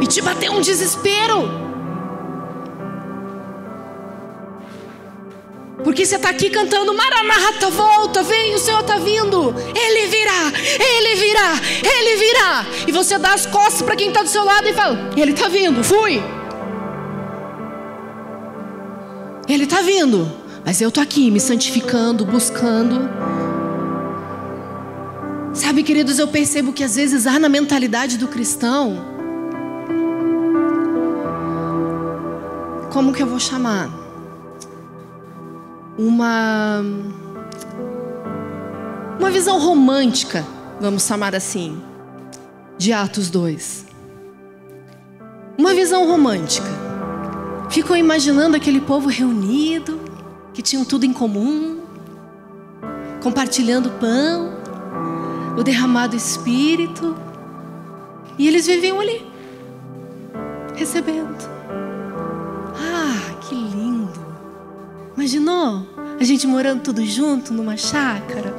e 0.00 0.06
te 0.06 0.20
bater 0.20 0.50
um 0.50 0.60
desespero. 0.60 1.65
Porque 5.96 6.04
você 6.04 6.16
está 6.16 6.28
aqui 6.28 6.50
cantando 6.50 6.92
Maranata, 6.92 7.70
volta, 7.70 8.22
vem, 8.22 8.54
o 8.54 8.58
Senhor 8.58 8.80
está 8.80 8.98
vindo. 8.98 9.54
Ele 9.74 10.06
virá, 10.08 10.52
ele 10.78 11.14
virá, 11.18 11.52
ele 11.82 12.16
virá. 12.16 12.66
E 12.86 12.92
você 12.92 13.16
dá 13.16 13.32
as 13.32 13.46
costas 13.46 13.80
para 13.80 13.96
quem 13.96 14.08
está 14.08 14.22
do 14.22 14.28
seu 14.28 14.44
lado 14.44 14.68
e 14.68 14.74
fala: 14.74 15.10
Ele 15.16 15.32
está 15.32 15.48
vindo, 15.48 15.82
fui. 15.82 16.22
Ele 19.48 19.64
está 19.64 19.80
vindo, 19.80 20.30
mas 20.62 20.82
eu 20.82 20.90
estou 20.90 21.02
aqui 21.02 21.30
me 21.30 21.40
santificando, 21.40 22.26
buscando. 22.26 23.08
Sabe, 25.54 25.82
queridos, 25.82 26.18
eu 26.18 26.28
percebo 26.28 26.74
que 26.74 26.84
às 26.84 26.96
vezes 26.96 27.26
há 27.26 27.38
na 27.38 27.48
mentalidade 27.48 28.18
do 28.18 28.28
cristão. 28.28 29.02
Como 32.92 33.14
que 33.14 33.22
eu 33.22 33.26
vou 33.26 33.40
chamar? 33.40 34.05
Uma 35.98 36.82
uma 39.18 39.30
visão 39.30 39.58
romântica, 39.58 40.46
vamos 40.80 41.04
chamar 41.04 41.34
assim, 41.34 41.82
de 42.76 42.92
Atos 42.92 43.30
2. 43.30 43.86
Uma 45.58 45.74
visão 45.74 46.06
romântica. 46.06 46.68
Ficou 47.70 47.96
imaginando 47.96 48.56
aquele 48.56 48.80
povo 48.80 49.08
reunido, 49.08 49.98
que 50.52 50.62
tinham 50.62 50.84
tudo 50.84 51.04
em 51.04 51.12
comum, 51.12 51.80
compartilhando 53.22 53.90
pão, 53.98 54.52
o 55.58 55.62
derramado 55.62 56.14
espírito, 56.14 57.16
e 58.38 58.46
eles 58.46 58.66
viviam 58.66 59.00
ali, 59.00 59.26
recebendo. 60.74 61.55
Imaginou? 65.26 65.84
A 66.20 66.22
gente 66.22 66.46
morando 66.46 66.82
tudo 66.82 67.04
junto 67.04 67.52
numa 67.52 67.76
chácara? 67.76 68.54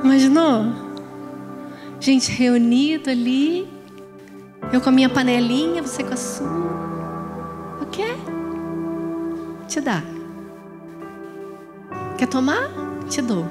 Imaginou? 0.00 0.66
Gente 1.98 2.30
reunida 2.30 3.10
ali. 3.10 3.68
Eu 4.72 4.80
com 4.80 4.90
a 4.90 4.92
minha 4.92 5.08
panelinha, 5.08 5.82
você 5.82 6.04
com 6.04 6.14
a 6.14 6.16
sua. 6.16 6.46
O 7.82 7.86
quê? 7.86 8.14
Te 9.66 9.80
dá. 9.80 10.04
Quer 12.16 12.28
tomar? 12.28 12.70
Te 13.08 13.20
dou. 13.20 13.44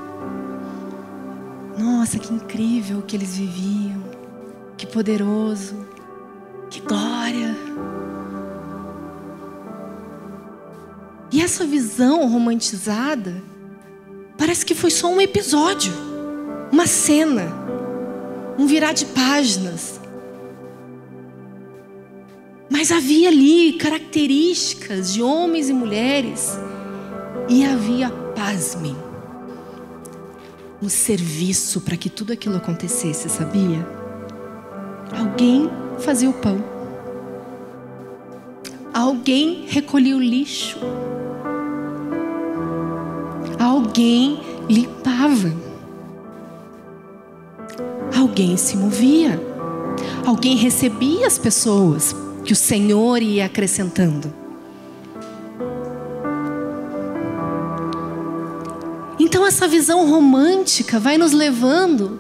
Nossa, 1.78 2.18
que 2.18 2.34
incrível 2.34 3.02
que 3.02 3.18
eles 3.18 3.36
viviam. 3.36 4.02
Que 4.78 4.88
poderoso. 4.88 5.86
Que 6.70 6.80
glória. 6.80 7.54
E 11.34 11.42
essa 11.42 11.66
visão 11.66 12.30
romantizada 12.30 13.42
parece 14.38 14.64
que 14.64 14.76
foi 14.76 14.92
só 14.92 15.08
um 15.08 15.20
episódio, 15.20 15.92
uma 16.72 16.86
cena, 16.86 17.52
um 18.56 18.68
virar 18.68 18.94
de 18.94 19.08
páginas. 19.08 20.00
Mas 22.70 22.92
havia 22.92 23.30
ali 23.30 23.74
características 23.74 25.12
de 25.12 25.24
homens 25.24 25.70
e 25.70 25.74
mulheres, 25.74 26.56
e 27.50 27.66
havia, 27.66 28.12
pasmem, 28.36 28.96
um 30.80 30.88
serviço 30.88 31.82
para 31.82 31.98
que 31.98 32.12
tudo 32.12 32.32
aquilo 32.32 32.58
acontecesse, 32.58 33.28
sabia? 33.28 33.84
Alguém 35.18 35.68
fazia 35.98 36.30
o 36.30 36.34
pão, 36.34 36.64
alguém 38.94 39.66
recolhia 39.68 40.16
o 40.16 40.20
lixo 40.20 40.78
alguém 43.94 44.40
limpava. 44.70 45.52
Alguém 48.18 48.56
se 48.58 48.78
movia. 48.78 49.42
Alguém 50.26 50.56
recebia 50.56 51.28
as 51.28 51.38
pessoas 51.38 52.16
que 52.44 52.54
o 52.54 52.56
Senhor 52.56 53.22
ia 53.22 53.46
acrescentando. 53.46 54.34
Então 59.20 59.46
essa 59.46 59.68
visão 59.68 60.10
romântica 60.10 61.00
vai 61.00 61.18
nos 61.18 61.32
levando 61.32 62.20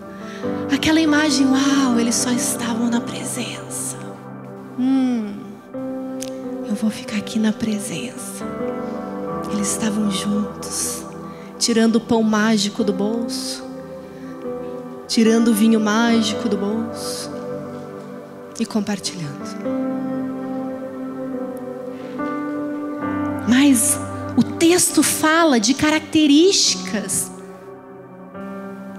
àquela 0.72 1.00
imagem, 1.00 1.48
uau, 1.48 2.00
eles 2.00 2.16
só 2.16 2.32
estavam 2.32 2.90
na 2.90 3.02
presença. 3.02 3.98
Hum, 4.80 5.13
eu 6.74 6.78
vou 6.78 6.90
ficar 6.90 7.18
aqui 7.18 7.38
na 7.38 7.54
presença. 7.54 8.44
Eles 9.52 9.72
estavam 9.72 10.10
juntos 10.10 11.04
tirando 11.60 11.98
o 11.98 12.02
pão 12.02 12.24
mágico 12.24 12.84
do 12.84 12.92
bolso, 12.92 13.64
tirando 15.08 15.50
o 15.50 15.54
vinho 15.54 15.80
mágico 15.80 16.50
do 16.50 16.58
bolso 16.58 17.30
e 18.60 18.66
compartilhando. 18.66 19.44
Mas 23.48 24.00
o 24.36 24.42
texto 24.42 25.04
fala 25.04 25.60
de 25.60 25.76
características 25.76 27.32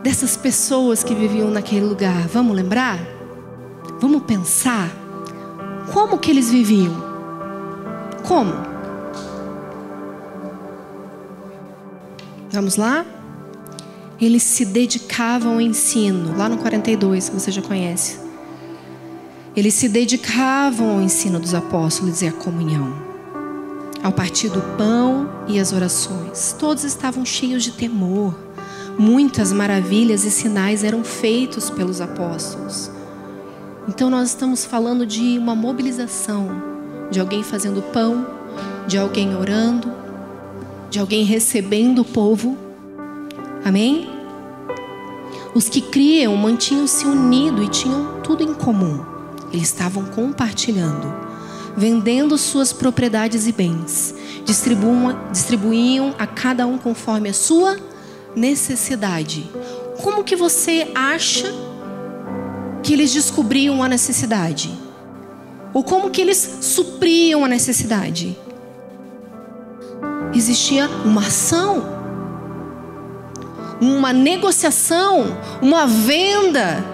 dessas 0.01 0.37
pessoas 0.37 1.03
que 1.03 1.13
viviam 1.13 1.51
naquele 1.51 1.85
lugar. 1.85 2.29
Vamos 2.29 2.55
lembrar? 2.55 3.01
Vamos 4.01 4.23
pensar 4.23 4.91
como 5.93 6.19
que 6.19 6.31
eles 6.31 6.51
viviam? 6.51 7.14
Como? 8.27 8.53
Vamos 12.51 12.77
lá? 12.77 13.05
Eles 14.21 14.43
se 14.43 14.65
dedicavam 14.65 15.55
ao 15.55 15.61
ensino, 15.61 16.37
lá 16.37 16.49
no 16.49 16.57
42, 16.59 17.29
que 17.29 17.35
você 17.35 17.51
já 17.51 17.61
conhece. 17.61 18.19
Eles 19.55 19.75
se 19.75 19.89
dedicavam 19.89 20.91
ao 20.91 21.03
ensino 21.03 21.39
dos 21.39 21.53
apóstolos 21.53 22.23
e 22.23 22.27
à 22.27 22.33
comunhão, 22.33 22.95
ao 24.03 24.13
partir 24.13 24.49
do 24.49 24.63
pão 24.77 25.29
e 25.47 25.61
as 25.61 25.73
orações. 25.73 26.57
Todos 26.59 26.83
estavam 26.85 27.27
cheios 27.27 27.63
de 27.63 27.73
temor. 27.73 28.35
Muitas 28.99 29.53
maravilhas 29.53 30.25
e 30.25 30.31
sinais 30.31 30.83
eram 30.83 31.05
feitos 31.05 31.69
pelos 31.69 32.01
apóstolos. 32.01 32.91
Então 33.87 34.09
nós 34.09 34.31
estamos 34.31 34.65
falando 34.65 35.05
de 35.05 35.37
uma 35.39 35.55
mobilização, 35.55 36.74
de 37.11 37.21
alguém 37.21 37.43
fazendo 37.43 37.83
pão, 37.83 38.27
de 38.87 38.99
alguém 38.99 39.37
orando, 39.37 39.93
de 40.91 40.99
alguém 40.99 41.25
recebendo 41.25 42.01
o 42.01 42.05
povo. 42.05 42.57
Amém? 43.65 44.09
Os 45.55 45.69
que 45.69 45.81
criam 45.81 46.37
mantinham-se 46.37 47.07
unidos 47.07 47.67
e 47.67 47.69
tinham 47.69 48.21
tudo 48.23 48.43
em 48.43 48.55
comum. 48.55 49.05
Eles 49.53 49.69
estavam 49.69 50.05
compartilhando, 50.05 51.13
vendendo 51.77 52.37
suas 52.37 52.73
propriedades 52.73 53.47
e 53.47 53.53
bens, 53.53 54.15
distribuíam, 54.45 56.15
a 56.19 56.27
cada 56.27 56.67
um 56.67 56.77
conforme 56.77 57.29
a 57.29 57.35
sua 57.35 57.77
necessidade. 58.35 59.49
Como 60.03 60.25
que 60.25 60.35
você 60.35 60.91
acha 60.95 61.53
que 62.83 62.93
eles 62.93 63.13
descobriam 63.13 63.83
a 63.83 63.89
necessidade? 63.89 64.84
Ou 65.75 65.85
como 65.85 66.11
que 66.11 66.23
eles 66.23 66.59
supriam 66.61 67.45
a 67.45 67.49
necessidade? 67.49 68.39
existia 70.39 70.89
uma 71.05 71.21
ação, 71.21 71.83
uma 73.81 74.13
negociação, 74.13 75.27
uma 75.61 75.87
venda. 75.87 76.85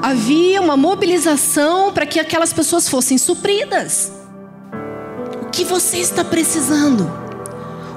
Havia 0.00 0.60
uma 0.60 0.76
mobilização 0.76 1.92
para 1.92 2.06
que 2.06 2.20
aquelas 2.20 2.52
pessoas 2.52 2.88
fossem 2.88 3.18
supridas. 3.18 4.12
O 5.42 5.50
que 5.50 5.64
você 5.64 5.98
está 5.98 6.24
precisando? 6.24 7.10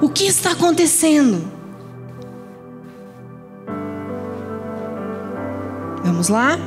O 0.00 0.08
que 0.08 0.24
está 0.24 0.50
acontecendo? 0.50 1.44
Vamos 6.02 6.28
lá? 6.28 6.58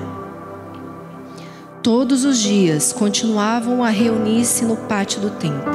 Todos 1.86 2.26
os 2.26 2.40
dias 2.40 2.92
continuavam 2.92 3.84
a 3.84 3.92
reunir-se 3.92 4.66
no 4.66 4.76
pátio 4.76 5.22
do 5.22 5.30
templo 5.30 5.72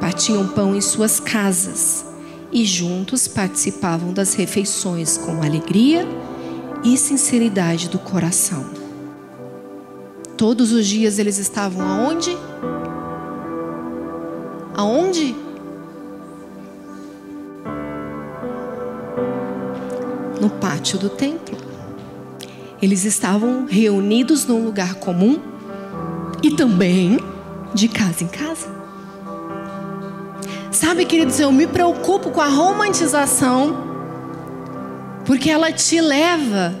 partiam 0.00 0.48
pão 0.48 0.74
em 0.74 0.80
suas 0.80 1.20
casas 1.20 2.04
e 2.50 2.64
juntos 2.64 3.28
participavam 3.28 4.12
das 4.12 4.34
refeições 4.34 5.16
com 5.16 5.44
alegria 5.44 6.04
e 6.82 6.96
sinceridade 6.96 7.88
do 7.88 8.00
coração. 8.00 8.66
Todos 10.36 10.72
os 10.72 10.84
dias 10.84 11.20
eles 11.20 11.38
estavam 11.38 11.88
aonde? 11.88 12.36
Aonde? 14.74 15.36
No 20.40 20.50
pátio 20.50 20.98
do 20.98 21.08
templo. 21.08 21.59
Eles 22.82 23.04
estavam 23.04 23.66
reunidos 23.68 24.46
num 24.46 24.64
lugar 24.64 24.94
comum 24.94 25.38
e 26.42 26.50
também 26.50 27.18
de 27.74 27.88
casa 27.88 28.24
em 28.24 28.28
casa. 28.28 28.68
Sabe, 30.70 31.04
queridos, 31.04 31.38
eu 31.38 31.52
me 31.52 31.66
preocupo 31.66 32.30
com 32.30 32.40
a 32.40 32.48
romantização, 32.48 33.76
porque 35.24 35.50
ela 35.50 35.70
te 35.72 36.00
leva 36.00 36.74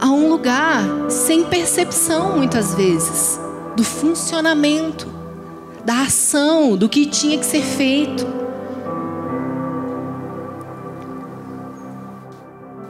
a 0.00 0.06
um 0.06 0.28
lugar 0.28 0.84
sem 1.10 1.44
percepção, 1.44 2.36
muitas 2.36 2.74
vezes, 2.74 3.38
do 3.76 3.84
funcionamento, 3.84 5.06
da 5.84 6.02
ação, 6.02 6.76
do 6.76 6.88
que 6.88 7.04
tinha 7.04 7.36
que 7.36 7.44
ser 7.44 7.62
feito. 7.62 8.26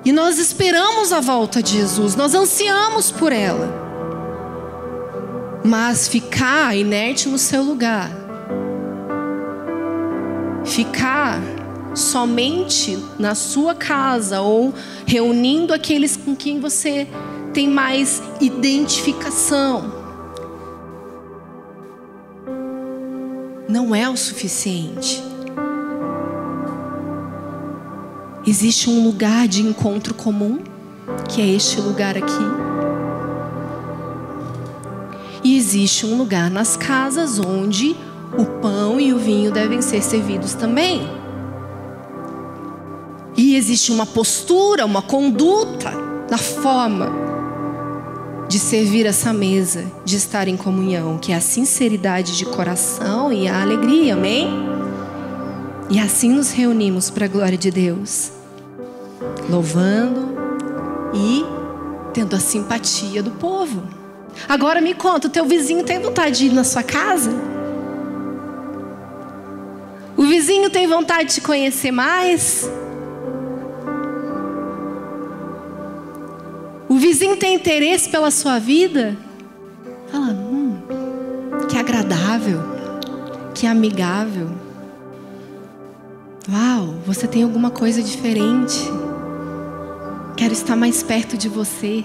E 0.09 0.13
nós 0.13 0.39
esperamos 0.39 1.13
a 1.13 1.21
volta 1.21 1.63
de 1.63 1.73
Jesus, 1.73 2.17
nós 2.17 2.35
ansiamos 2.35 3.11
por 3.11 3.31
ela. 3.31 3.69
Mas 5.63 6.09
ficar 6.09 6.75
inerte 6.75 7.29
no 7.29 7.37
seu 7.37 7.63
lugar, 7.63 8.11
ficar 10.65 11.39
somente 11.95 12.99
na 13.19 13.35
sua 13.35 13.75
casa 13.75 14.41
ou 14.41 14.73
reunindo 15.05 15.75
aqueles 15.75 16.17
com 16.17 16.35
quem 16.35 16.59
você 16.59 17.07
tem 17.53 17.69
mais 17.69 18.23
identificação, 18.41 19.93
não 23.69 23.95
é 23.95 24.09
o 24.09 24.17
suficiente. 24.17 25.23
Existe 28.49 28.89
um 28.89 29.05
lugar 29.05 29.47
de 29.47 29.61
encontro 29.61 30.15
comum, 30.15 30.61
que 31.29 31.43
é 31.43 31.47
este 31.47 31.83
lugar 31.83 32.17
aqui. 32.17 32.33
E 35.45 35.55
existe 35.55 36.07
um 36.07 36.17
lugar 36.17 36.51
nas 36.51 36.75
casas 36.75 37.39
onde 37.39 37.95
o 38.39 38.47
pão 38.63 38.99
e 38.99 39.13
o 39.13 39.19
vinho 39.19 39.53
devem 39.53 39.83
ser 39.83 40.03
servidos 40.03 40.55
também. 40.55 41.07
E 43.37 43.55
existe 43.55 43.93
uma 43.93 44.07
postura, 44.07 44.87
uma 44.87 45.03
conduta 45.03 45.93
na 46.31 46.39
forma 46.39 47.13
de 48.49 48.59
servir 48.59 49.05
essa 49.05 49.31
mesa, 49.31 49.85
de 50.07 50.17
estar 50.17 50.49
em 50.49 50.57
comunhão, 50.57 51.19
que 51.19 51.33
é 51.33 51.37
a 51.37 51.41
sinceridade 51.43 52.39
de 52.39 52.47
coração 52.47 53.31
e 53.31 53.47
a 53.47 53.61
alegria, 53.61 54.15
amém? 54.15 54.49
E 55.91 55.99
assim 55.99 56.31
nos 56.31 56.51
reunimos 56.51 57.11
para 57.11 57.27
a 57.27 57.29
glória 57.29 57.59
de 57.59 57.71
Deus, 57.71 58.38
louvando 59.49 60.37
e 61.15 61.45
tendo 62.13 62.35
a 62.37 62.41
simpatia 62.41 63.23
do 63.23 63.31
povo. 63.33 63.83
Agora 64.49 64.81
me 64.81 64.95
conta, 64.95 65.29
o 65.29 65.31
teu 65.31 65.45
vizinho 65.45 65.85
tem 65.85 66.01
vontade 66.01 66.39
de 66.39 66.47
ir 66.47 66.53
na 66.53 66.65
sua 66.65 66.83
casa? 66.83 67.31
O 70.17 70.23
vizinho 70.23 70.69
tem 70.71 70.87
vontade 70.87 71.29
de 71.29 71.35
te 71.37 71.41
conhecer 71.41 71.91
mais? 71.91 72.69
O 76.89 76.97
vizinho 76.97 77.37
tem 77.37 77.55
interesse 77.55 78.09
pela 78.09 78.31
sua 78.31 78.59
vida? 78.59 79.17
Fala, 80.11 80.27
hum, 80.27 80.79
que 81.69 81.77
agradável, 81.77 82.61
que 83.55 83.67
amigável. 83.67 84.49
Uau, 86.51 86.95
você 87.07 87.27
tem 87.27 87.43
alguma 87.43 87.71
coisa 87.71 88.03
diferente. 88.03 88.91
Quero 90.39 90.53
estar 90.53 90.77
mais 90.77 91.03
perto 91.03 91.37
de 91.37 91.49
você. 91.49 92.05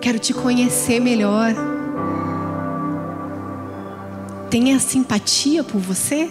Quero 0.00 0.18
te 0.18 0.32
conhecer 0.32 0.98
melhor. 0.98 1.54
Tenha 4.48 4.78
simpatia 4.78 5.62
por 5.62 5.78
você? 5.78 6.30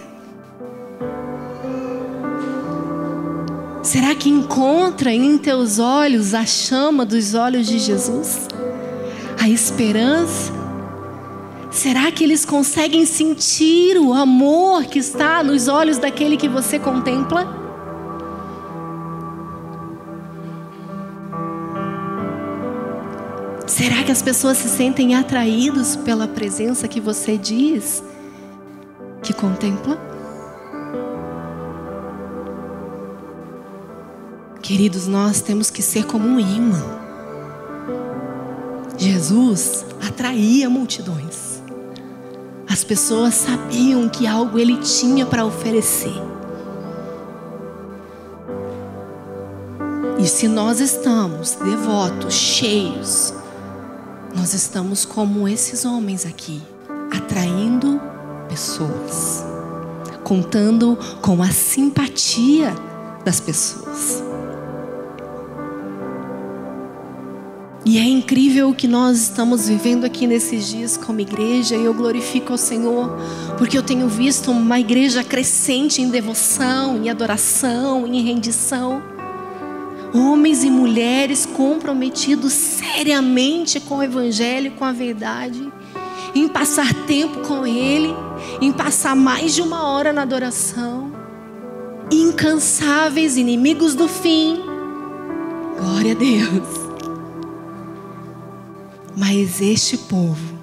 Será 3.80 4.12
que 4.16 4.28
encontra 4.28 5.12
em 5.12 5.38
teus 5.38 5.78
olhos 5.78 6.34
a 6.34 6.44
chama 6.44 7.06
dos 7.06 7.34
olhos 7.34 7.68
de 7.68 7.78
Jesus? 7.78 8.48
A 9.40 9.48
esperança? 9.48 10.52
Será 11.70 12.10
que 12.10 12.24
eles 12.24 12.44
conseguem 12.44 13.06
sentir 13.06 13.98
o 13.98 14.12
amor 14.12 14.86
que 14.86 14.98
está 14.98 15.44
nos 15.44 15.68
olhos 15.68 15.98
daquele 15.98 16.36
que 16.36 16.48
você 16.48 16.76
contempla? 16.76 17.65
Será 23.76 24.02
que 24.02 24.10
as 24.10 24.22
pessoas 24.22 24.56
se 24.56 24.70
sentem 24.70 25.14
atraídos 25.14 25.96
pela 25.96 26.26
presença 26.26 26.88
que 26.88 26.98
você 26.98 27.36
diz 27.36 28.02
que 29.22 29.34
contempla? 29.34 30.00
Queridos, 34.62 35.06
nós 35.06 35.42
temos 35.42 35.68
que 35.68 35.82
ser 35.82 36.06
como 36.06 36.26
um 36.26 36.40
imã. 36.40 36.82
Jesus 38.96 39.84
atraía 40.08 40.70
multidões. 40.70 41.62
As 42.66 42.82
pessoas 42.82 43.34
sabiam 43.34 44.08
que 44.08 44.26
algo 44.26 44.58
ele 44.58 44.78
tinha 44.78 45.26
para 45.26 45.44
oferecer. 45.44 46.16
E 50.18 50.26
se 50.26 50.48
nós 50.48 50.80
estamos 50.80 51.56
devotos, 51.56 52.32
cheios, 52.32 53.34
nós 54.36 54.52
estamos 54.52 55.06
como 55.06 55.48
esses 55.48 55.86
homens 55.86 56.26
aqui, 56.26 56.60
atraindo 57.10 57.98
pessoas, 58.48 59.42
contando 60.22 60.98
com 61.22 61.42
a 61.42 61.50
simpatia 61.50 62.74
das 63.24 63.40
pessoas. 63.40 64.22
E 67.84 67.98
é 67.98 68.04
incrível 68.04 68.68
o 68.70 68.74
que 68.74 68.86
nós 68.86 69.16
estamos 69.22 69.68
vivendo 69.68 70.04
aqui 70.04 70.26
nesses 70.26 70.68
dias 70.68 70.96
como 70.96 71.20
igreja, 71.20 71.74
e 71.74 71.84
eu 71.84 71.94
glorifico 71.94 72.52
ao 72.52 72.58
Senhor, 72.58 73.16
porque 73.56 73.78
eu 73.78 73.82
tenho 73.82 74.06
visto 74.06 74.50
uma 74.50 74.78
igreja 74.78 75.24
crescente 75.24 76.02
em 76.02 76.10
devoção, 76.10 76.96
em 77.02 77.08
adoração, 77.08 78.06
em 78.06 78.20
rendição. 78.22 79.15
Homens 80.16 80.64
e 80.64 80.70
mulheres 80.70 81.44
comprometidos 81.44 82.50
seriamente 82.50 83.78
com 83.78 83.98
o 83.98 84.02
Evangelho, 84.02 84.72
com 84.72 84.84
a 84.86 84.90
verdade, 84.90 85.70
em 86.34 86.48
passar 86.48 86.90
tempo 87.06 87.40
com 87.40 87.66
Ele, 87.66 88.14
em 88.62 88.72
passar 88.72 89.14
mais 89.14 89.54
de 89.54 89.60
uma 89.60 89.86
hora 89.86 90.14
na 90.14 90.22
adoração, 90.22 91.12
incansáveis, 92.10 93.36
inimigos 93.36 93.94
do 93.94 94.08
fim. 94.08 94.58
Glória 95.78 96.12
a 96.12 96.14
Deus. 96.14 96.86
Mas 99.14 99.60
este 99.60 99.98
povo 99.98 100.56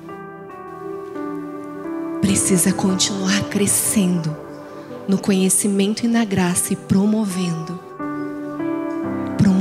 precisa 2.22 2.74
continuar 2.74 3.44
crescendo 3.52 4.36
no 5.08 5.20
conhecimento 5.20 6.06
e 6.06 6.08
na 6.08 6.26
graça 6.26 6.74
e 6.74 6.76
promovendo 6.76 7.83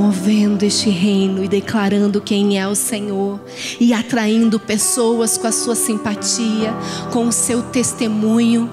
promovendo 0.02 0.64
este 0.64 0.90
reino 0.90 1.44
e 1.44 1.48
declarando 1.48 2.20
quem 2.20 2.58
é 2.58 2.66
o 2.66 2.74
Senhor 2.74 3.38
e 3.78 3.94
atraindo 3.94 4.58
pessoas 4.58 5.38
com 5.38 5.46
a 5.46 5.52
sua 5.52 5.76
simpatia, 5.76 6.74
com 7.12 7.28
o 7.28 7.32
seu 7.32 7.62
testemunho. 7.62 8.68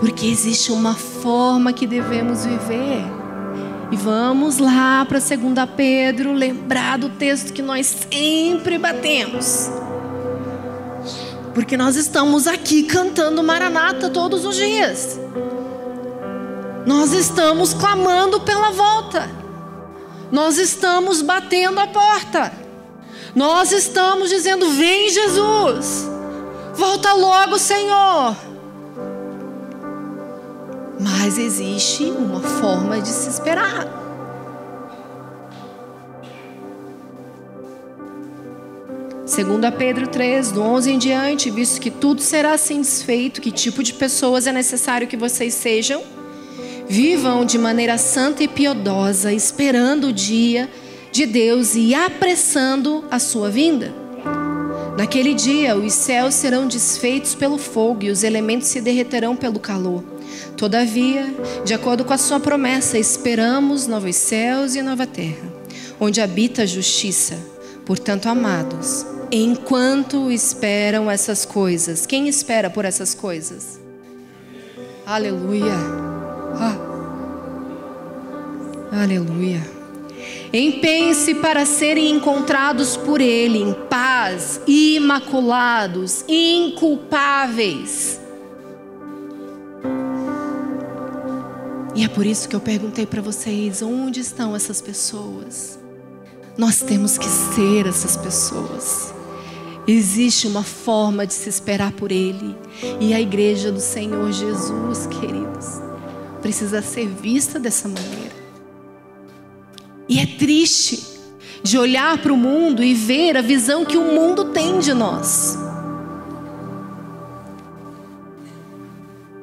Porque 0.00 0.26
existe 0.26 0.72
uma 0.72 0.94
forma 0.94 1.72
que 1.72 1.86
devemos 1.86 2.44
viver. 2.44 3.04
E 3.92 3.96
vamos 3.96 4.58
lá 4.58 5.04
para 5.04 5.20
2 5.20 5.30
Pedro, 5.76 6.32
lembrar 6.32 6.98
do 6.98 7.10
texto 7.10 7.52
que 7.52 7.62
nós 7.62 7.94
sempre 8.10 8.76
batemos. 8.76 9.70
Porque 11.54 11.76
nós 11.76 11.94
estamos 11.94 12.48
aqui 12.48 12.82
cantando 12.82 13.40
Maranata 13.40 14.10
todos 14.10 14.44
os 14.44 14.56
dias. 14.56 15.16
Nós 16.86 17.12
estamos 17.12 17.74
clamando 17.74 18.40
pela 18.40 18.70
volta. 18.70 19.28
Nós 20.30 20.56
estamos 20.56 21.20
batendo 21.20 21.80
a 21.80 21.88
porta. 21.88 22.52
Nós 23.34 23.72
estamos 23.72 24.30
dizendo: 24.30 24.70
Vem, 24.70 25.10
Jesus. 25.10 26.08
Volta 26.74 27.12
logo, 27.12 27.58
Senhor. 27.58 28.36
Mas 31.00 31.36
existe 31.38 32.04
uma 32.04 32.40
forma 32.40 33.00
de 33.00 33.08
se 33.08 33.30
esperar. 33.30 34.04
Segundo 39.26 39.64
a 39.64 39.72
Pedro 39.72 40.06
3, 40.06 40.52
do 40.52 40.62
11 40.62 40.92
em 40.92 40.98
diante, 40.98 41.50
visto 41.50 41.80
que 41.80 41.90
tudo 41.90 42.22
será 42.22 42.52
assim 42.52 42.80
desfeito, 42.80 43.40
que 43.40 43.50
tipo 43.50 43.82
de 43.82 43.92
pessoas 43.92 44.46
é 44.46 44.52
necessário 44.52 45.08
que 45.08 45.16
vocês 45.16 45.52
sejam? 45.52 46.15
Vivam 46.88 47.44
de 47.44 47.58
maneira 47.58 47.98
santa 47.98 48.44
e 48.44 48.48
piedosa, 48.48 49.32
esperando 49.32 50.08
o 50.08 50.12
dia 50.12 50.68
de 51.10 51.26
Deus 51.26 51.74
e 51.74 51.94
apressando 51.94 53.04
a 53.10 53.18
sua 53.18 53.50
vinda. 53.50 53.92
Naquele 54.96 55.34
dia, 55.34 55.76
os 55.76 55.92
céus 55.92 56.34
serão 56.34 56.66
desfeitos 56.66 57.34
pelo 57.34 57.58
fogo 57.58 58.04
e 58.04 58.10
os 58.10 58.22
elementos 58.22 58.68
se 58.68 58.80
derreterão 58.80 59.36
pelo 59.36 59.58
calor. 59.58 60.02
Todavia, 60.56 61.34
de 61.64 61.74
acordo 61.74 62.04
com 62.04 62.14
a 62.14 62.18
sua 62.18 62.40
promessa, 62.40 62.98
esperamos 62.98 63.86
novos 63.86 64.16
céus 64.16 64.74
e 64.74 64.80
nova 64.80 65.06
terra, 65.06 65.52
onde 66.00 66.20
habita 66.20 66.62
a 66.62 66.66
justiça. 66.66 67.36
Portanto, 67.84 68.26
amados, 68.26 69.06
enquanto 69.30 70.30
esperam 70.30 71.10
essas 71.10 71.44
coisas. 71.44 72.06
Quem 72.06 72.26
espera 72.26 72.70
por 72.70 72.84
essas 72.84 73.14
coisas? 73.14 73.78
Aleluia. 75.04 76.15
Ah. 76.58 76.76
Aleluia. 79.02 79.76
Empenhe-se 80.52 81.34
para 81.34 81.66
serem 81.66 82.12
encontrados 82.12 82.96
por 82.96 83.20
Ele 83.20 83.58
em 83.58 83.74
paz, 83.90 84.60
imaculados, 84.66 86.24
inculpáveis. 86.28 88.20
E 91.94 92.04
é 92.04 92.08
por 92.08 92.26
isso 92.26 92.48
que 92.48 92.56
eu 92.56 92.60
perguntei 92.60 93.06
para 93.06 93.20
vocês: 93.20 93.82
onde 93.82 94.20
estão 94.20 94.54
essas 94.54 94.80
pessoas? 94.80 95.78
Nós 96.56 96.80
temos 96.80 97.18
que 97.18 97.26
ser 97.26 97.86
essas 97.86 98.16
pessoas. 98.16 99.14
Existe 99.86 100.46
uma 100.46 100.62
forma 100.62 101.26
de 101.26 101.34
se 101.34 101.48
esperar 101.48 101.92
por 101.92 102.10
Ele. 102.10 102.56
E 103.00 103.14
a 103.14 103.20
igreja 103.20 103.70
do 103.70 103.80
Senhor 103.80 104.32
Jesus, 104.32 105.06
queridos, 105.06 105.85
precisa 106.46 106.80
ser 106.80 107.08
vista 107.08 107.58
dessa 107.58 107.88
maneira. 107.88 108.36
E 110.08 110.20
é 110.20 110.26
triste 110.26 111.04
de 111.60 111.76
olhar 111.76 112.18
para 112.18 112.32
o 112.32 112.36
mundo 112.36 112.84
e 112.84 112.94
ver 112.94 113.36
a 113.36 113.42
visão 113.42 113.84
que 113.84 113.96
o 113.96 114.12
mundo 114.14 114.52
tem 114.52 114.78
de 114.78 114.94
nós. 114.94 115.58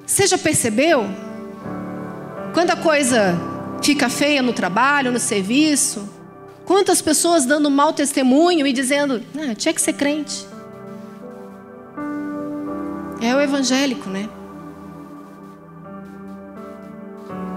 Você 0.05 0.25
já 0.27 0.37
percebeu? 0.37 1.03
Quando 2.53 2.71
a 2.71 2.77
coisa 2.77 3.37
fica 3.83 4.07
feia 4.07 4.41
no 4.41 4.53
trabalho, 4.53 5.11
no 5.11 5.19
serviço, 5.19 6.09
Quantas 6.65 7.01
pessoas 7.01 7.45
dando 7.45 7.69
mau 7.69 7.91
testemunho 7.91 8.65
e 8.65 8.71
dizendo, 8.71 9.21
ah, 9.37 9.53
tinha 9.53 9.73
que 9.73 9.81
ser 9.81 9.91
crente. 9.91 10.47
É 13.21 13.35
o 13.35 13.41
evangélico, 13.41 14.09
né? 14.09 14.29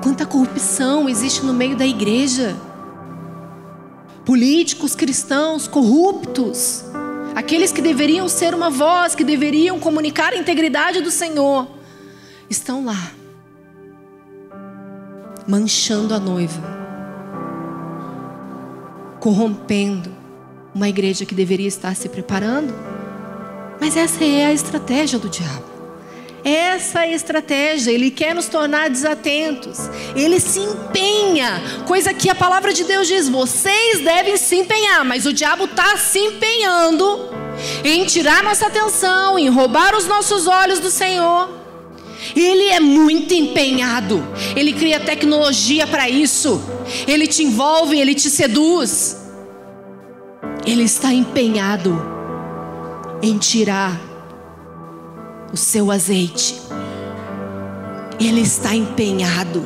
Quanta 0.06 0.24
corrupção 0.24 1.08
existe 1.08 1.44
no 1.44 1.52
meio 1.52 1.76
da 1.76 1.84
igreja. 1.84 2.56
Políticos 4.24 4.94
cristãos 4.94 5.66
corruptos. 5.66 6.84
Aqueles 7.34 7.72
que 7.72 7.82
deveriam 7.82 8.28
ser 8.28 8.54
uma 8.54 8.70
voz, 8.70 9.16
que 9.16 9.24
deveriam 9.24 9.80
comunicar 9.80 10.32
a 10.32 10.36
integridade 10.36 11.00
do 11.00 11.10
Senhor, 11.10 11.66
estão 12.48 12.84
lá, 12.84 13.10
manchando 15.44 16.14
a 16.14 16.20
noiva 16.20 16.62
corrompendo 19.18 20.14
uma 20.72 20.88
igreja 20.88 21.26
que 21.26 21.34
deveria 21.34 21.66
estar 21.66 21.96
se 21.96 22.08
preparando. 22.08 22.72
Mas 23.80 23.96
essa 23.96 24.24
é 24.24 24.46
a 24.46 24.52
estratégia 24.52 25.18
do 25.18 25.28
diabo. 25.28 25.75
Essa 26.46 27.04
é 27.06 27.12
estratégia, 27.12 27.90
ele 27.90 28.08
quer 28.08 28.32
nos 28.32 28.46
tornar 28.46 28.88
desatentos. 28.88 29.90
Ele 30.14 30.38
se 30.38 30.60
empenha, 30.60 31.60
coisa 31.84 32.14
que 32.14 32.30
a 32.30 32.36
palavra 32.36 32.72
de 32.72 32.84
Deus 32.84 33.08
diz: 33.08 33.28
vocês 33.28 34.00
devem 34.04 34.36
se 34.36 34.54
empenhar, 34.54 35.04
mas 35.04 35.26
o 35.26 35.32
diabo 35.32 35.64
está 35.64 35.96
se 35.96 36.20
empenhando 36.20 37.30
em 37.82 38.04
tirar 38.04 38.44
nossa 38.44 38.68
atenção, 38.68 39.36
em 39.36 39.48
roubar 39.48 39.96
os 39.96 40.06
nossos 40.06 40.46
olhos 40.46 40.78
do 40.78 40.88
Senhor. 40.88 41.50
Ele 42.36 42.68
é 42.68 42.78
muito 42.78 43.34
empenhado. 43.34 44.24
Ele 44.54 44.72
cria 44.72 45.00
tecnologia 45.00 45.84
para 45.84 46.08
isso. 46.08 46.62
Ele 47.08 47.26
te 47.26 47.42
envolve, 47.42 47.98
ele 47.98 48.14
te 48.14 48.30
seduz. 48.30 49.16
Ele 50.64 50.84
está 50.84 51.12
empenhado 51.12 52.00
em 53.20 53.36
tirar 53.36 54.05
o 55.52 55.56
seu 55.56 55.90
azeite. 55.90 56.60
Ele 58.18 58.40
está 58.40 58.74
empenhado 58.74 59.64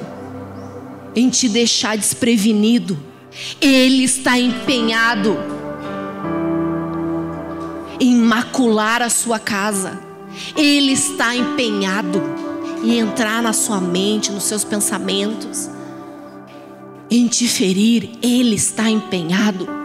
em 1.15 1.29
te 1.29 1.49
deixar 1.49 1.97
desprevenido. 1.97 2.99
Ele 3.61 4.05
está 4.05 4.39
empenhado 4.39 5.37
em 8.01 8.15
macular 8.17 9.03
a 9.03 9.11
sua 9.11 9.39
casa. 9.39 10.01
Ele 10.57 10.93
está 10.93 11.35
empenhado 11.37 12.21
em 12.83 12.99
entrar 12.99 13.43
na 13.43 13.53
sua 13.53 13.81
mente, 13.81 14.33
nos 14.33 14.45
seus 14.45 14.65
pensamentos, 14.65 15.69
em 17.11 17.27
te 17.27 17.47
ferir, 17.47 18.11
Ele 18.23 18.55
está 18.55 18.89
empenhado. 18.89 19.80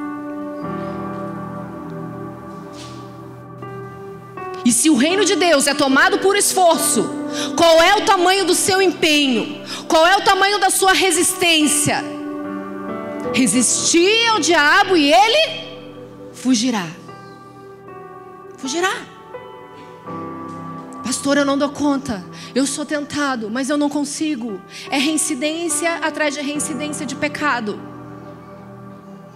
E 4.66 4.72
se 4.72 4.90
o 4.90 4.96
reino 4.96 5.24
de 5.24 5.36
Deus 5.36 5.68
é 5.68 5.76
tomado 5.76 6.18
por 6.18 6.36
esforço, 6.36 7.08
qual 7.56 7.84
é 7.84 7.96
o 7.98 8.06
tamanho 8.06 8.46
do 8.46 8.56
seu 8.56 8.82
empenho? 8.82 9.64
Qual 9.88 10.08
é 10.08 10.18
o 10.18 10.22
tamanho 10.22 10.60
da 10.60 10.72
sua 10.72 10.92
resistência? 10.92 12.04
Resistir 13.32 14.28
ao 14.28 14.40
diabo 14.40 14.98
e 14.98 15.14
ele 15.14 16.32
fugirá. 16.34 16.88
Fugirá. 18.58 18.92
Pastor, 21.04 21.38
eu 21.38 21.46
não 21.46 21.60
dou 21.60 21.70
conta. 21.70 22.26
Eu 22.56 22.66
sou 22.66 22.84
tentado, 22.84 23.52
mas 23.52 23.70
eu 23.70 23.78
não 23.78 23.88
consigo. 23.88 24.60
É 24.90 24.98
reincidência 24.98 25.94
atrás 25.98 26.34
de 26.34 26.42
reincidência 26.42 27.06
de 27.06 27.16
pecado. 27.16 27.80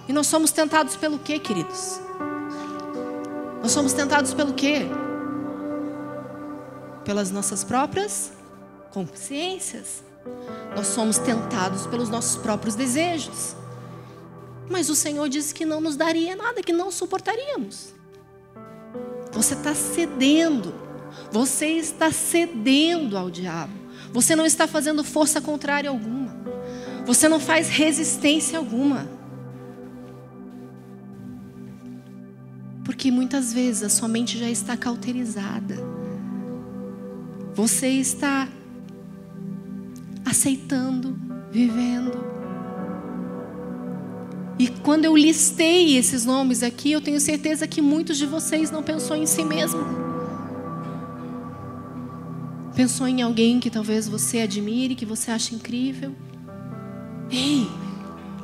E 0.08 0.13
nós 0.13 0.26
somos 0.26 0.52
tentados 0.52 0.96
pelo 0.96 1.20
quê, 1.20 1.38
queridos? 1.38 2.02
Nós 3.62 3.72
somos 3.72 3.94
tentados 3.94 4.34
pelo 4.34 4.54
quê? 4.54 4.88
Pelas 7.10 7.32
nossas 7.32 7.63
próprias 7.63 8.32
consciências. 8.91 10.04
Nós 10.76 10.86
somos 10.86 11.17
tentados 11.17 11.88
pelos 11.88 12.08
nossos 12.08 12.38
próprios 12.38 12.76
desejos. 12.76 13.56
Mas 14.69 14.91
o 14.91 14.95
Senhor 14.95 15.28
disse 15.28 15.52
que 15.52 15.65
não 15.65 15.82
nos 15.82 15.95
daria 15.95 16.36
nada, 16.36 16.62
que 16.62 16.72
não 16.72 16.91
suportaríamos. 16.91 17.95
Você 19.32 19.56
está 19.56 19.74
cedendo 19.74 20.72
você 21.32 21.67
está 21.67 22.12
cedendo 22.12 23.17
ao 23.17 23.30
diabo. 23.30 23.74
Você 24.12 24.36
não 24.36 24.45
está 24.45 24.67
fazendo 24.67 25.04
força 25.04 25.39
contrária 25.39 25.89
alguma. 25.89 26.36
Você 27.06 27.28
não 27.28 27.39
faz 27.39 27.69
resistência 27.69 28.58
alguma. 28.58 29.08
Porque 32.84 33.12
muitas 33.12 33.54
vezes 33.54 33.84
a 33.84 33.89
sua 33.89 34.08
mente 34.08 34.38
já 34.38 34.50
está 34.50 34.76
cauterizada. 34.76 35.99
Você 37.60 37.89
está 37.89 38.48
aceitando, 40.26 41.19
vivendo. 41.52 42.24
E 44.58 44.69
quando 44.69 45.04
eu 45.04 45.13
listei 45.13 45.98
esses 45.98 46.24
nomes 46.24 46.63
aqui, 46.63 46.93
eu 46.93 47.02
tenho 47.02 47.19
certeza 47.19 47.67
que 47.67 47.82
muitos 47.82 48.17
de 48.17 48.26
vocês 48.26 48.72
não 48.72 48.82
pensou 48.82 49.13
em 49.13 49.26
si 49.26 49.43
mesmo. 49.43 49.82
Pensou 52.78 53.06
em 53.10 53.22
alguém 53.22 53.60
que 53.60 53.69
talvez 53.69 54.08
você 54.08 54.39
admire, 54.39 54.95
que 54.95 55.06
você 55.06 55.30
acha 55.30 55.54
incrível? 55.54 56.15
Ei, 57.30 57.69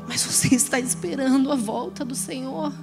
mas 0.09 0.25
você 0.25 0.51
está 0.53 0.77
esperando 0.77 1.53
a 1.53 1.55
volta 1.55 2.03
do 2.03 2.15
Senhor. 2.15 2.73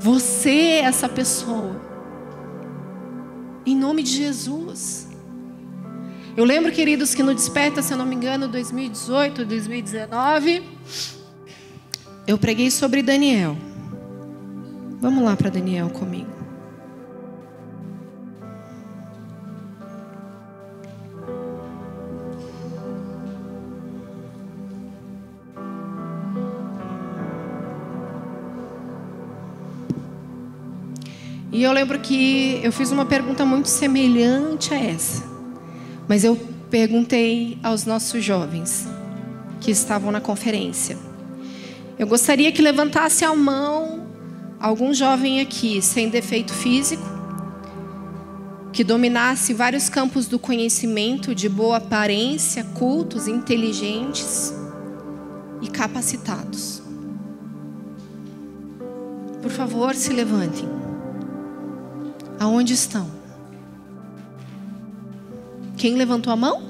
Você 0.00 0.50
é 0.50 0.78
essa 0.80 1.08
pessoa. 1.08 1.91
Em 3.64 3.76
nome 3.76 4.02
de 4.02 4.10
Jesus. 4.10 5.08
Eu 6.36 6.44
lembro, 6.44 6.72
queridos, 6.72 7.14
que 7.14 7.22
no 7.22 7.34
Desperta, 7.34 7.82
se 7.82 7.92
eu 7.92 7.98
não 7.98 8.06
me 8.06 8.14
engano, 8.14 8.48
2018, 8.48 9.44
2019, 9.44 10.62
eu 12.26 12.38
preguei 12.38 12.70
sobre 12.70 13.02
Daniel. 13.02 13.56
Vamos 15.00 15.22
lá 15.24 15.36
para 15.36 15.50
Daniel 15.50 15.90
comigo. 15.90 16.31
E 31.52 31.62
eu 31.62 31.70
lembro 31.70 31.98
que 32.00 32.58
eu 32.62 32.72
fiz 32.72 32.90
uma 32.90 33.04
pergunta 33.04 33.44
muito 33.44 33.68
semelhante 33.68 34.72
a 34.72 34.78
essa. 34.78 35.22
Mas 36.08 36.24
eu 36.24 36.34
perguntei 36.70 37.58
aos 37.62 37.84
nossos 37.84 38.24
jovens 38.24 38.88
que 39.60 39.70
estavam 39.70 40.10
na 40.10 40.18
conferência. 40.18 40.96
Eu 41.98 42.06
gostaria 42.06 42.50
que 42.50 42.62
levantasse 42.62 43.22
a 43.22 43.34
mão 43.34 44.06
algum 44.58 44.94
jovem 44.94 45.42
aqui 45.42 45.82
sem 45.82 46.08
defeito 46.08 46.54
físico, 46.54 47.04
que 48.72 48.82
dominasse 48.82 49.52
vários 49.52 49.90
campos 49.90 50.26
do 50.26 50.38
conhecimento, 50.38 51.34
de 51.34 51.50
boa 51.50 51.76
aparência, 51.76 52.64
cultos, 52.64 53.28
inteligentes 53.28 54.54
e 55.60 55.68
capacitados. 55.68 56.82
Por 59.42 59.50
favor, 59.50 59.94
se 59.94 60.14
levantem. 60.14 60.81
Aonde 62.42 62.72
estão? 62.72 63.08
Quem 65.76 65.94
levantou 65.94 66.32
a 66.32 66.34
mão? 66.34 66.60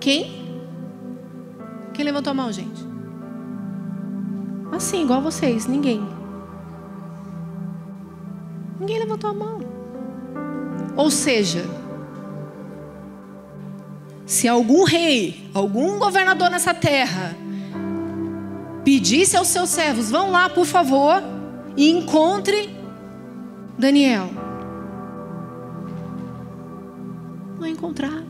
Quem? 0.00 0.62
Quem 1.92 2.02
levantou 2.02 2.30
a 2.30 2.34
mão, 2.34 2.50
gente? 2.50 2.82
Assim, 4.72 5.02
igual 5.02 5.20
vocês, 5.20 5.66
ninguém. 5.66 6.00
Ninguém 8.80 9.00
levantou 9.00 9.28
a 9.28 9.34
mão. 9.34 9.60
Ou 10.96 11.10
seja, 11.10 11.66
se 14.24 14.48
algum 14.48 14.84
rei, 14.84 15.50
algum 15.52 15.98
governador 15.98 16.48
nessa 16.48 16.72
terra 16.72 17.36
pedisse 18.82 19.36
aos 19.36 19.48
seus 19.48 19.68
servos: 19.68 20.10
vão 20.10 20.30
lá, 20.30 20.48
por 20.48 20.64
favor, 20.64 21.22
e 21.76 21.90
encontre 21.90 22.77
Daniel. 23.78 24.28
Não 27.58 27.66
encontrar. 27.66 28.24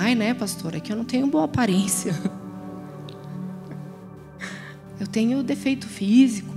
Ai, 0.00 0.14
né, 0.14 0.32
pastora, 0.32 0.76
é 0.76 0.80
que 0.80 0.92
eu 0.92 0.96
não 0.96 1.04
tenho 1.04 1.26
boa 1.26 1.44
aparência. 1.44 2.14
Eu 5.00 5.06
tenho 5.06 5.44
defeito 5.44 5.86
físico. 5.86 6.52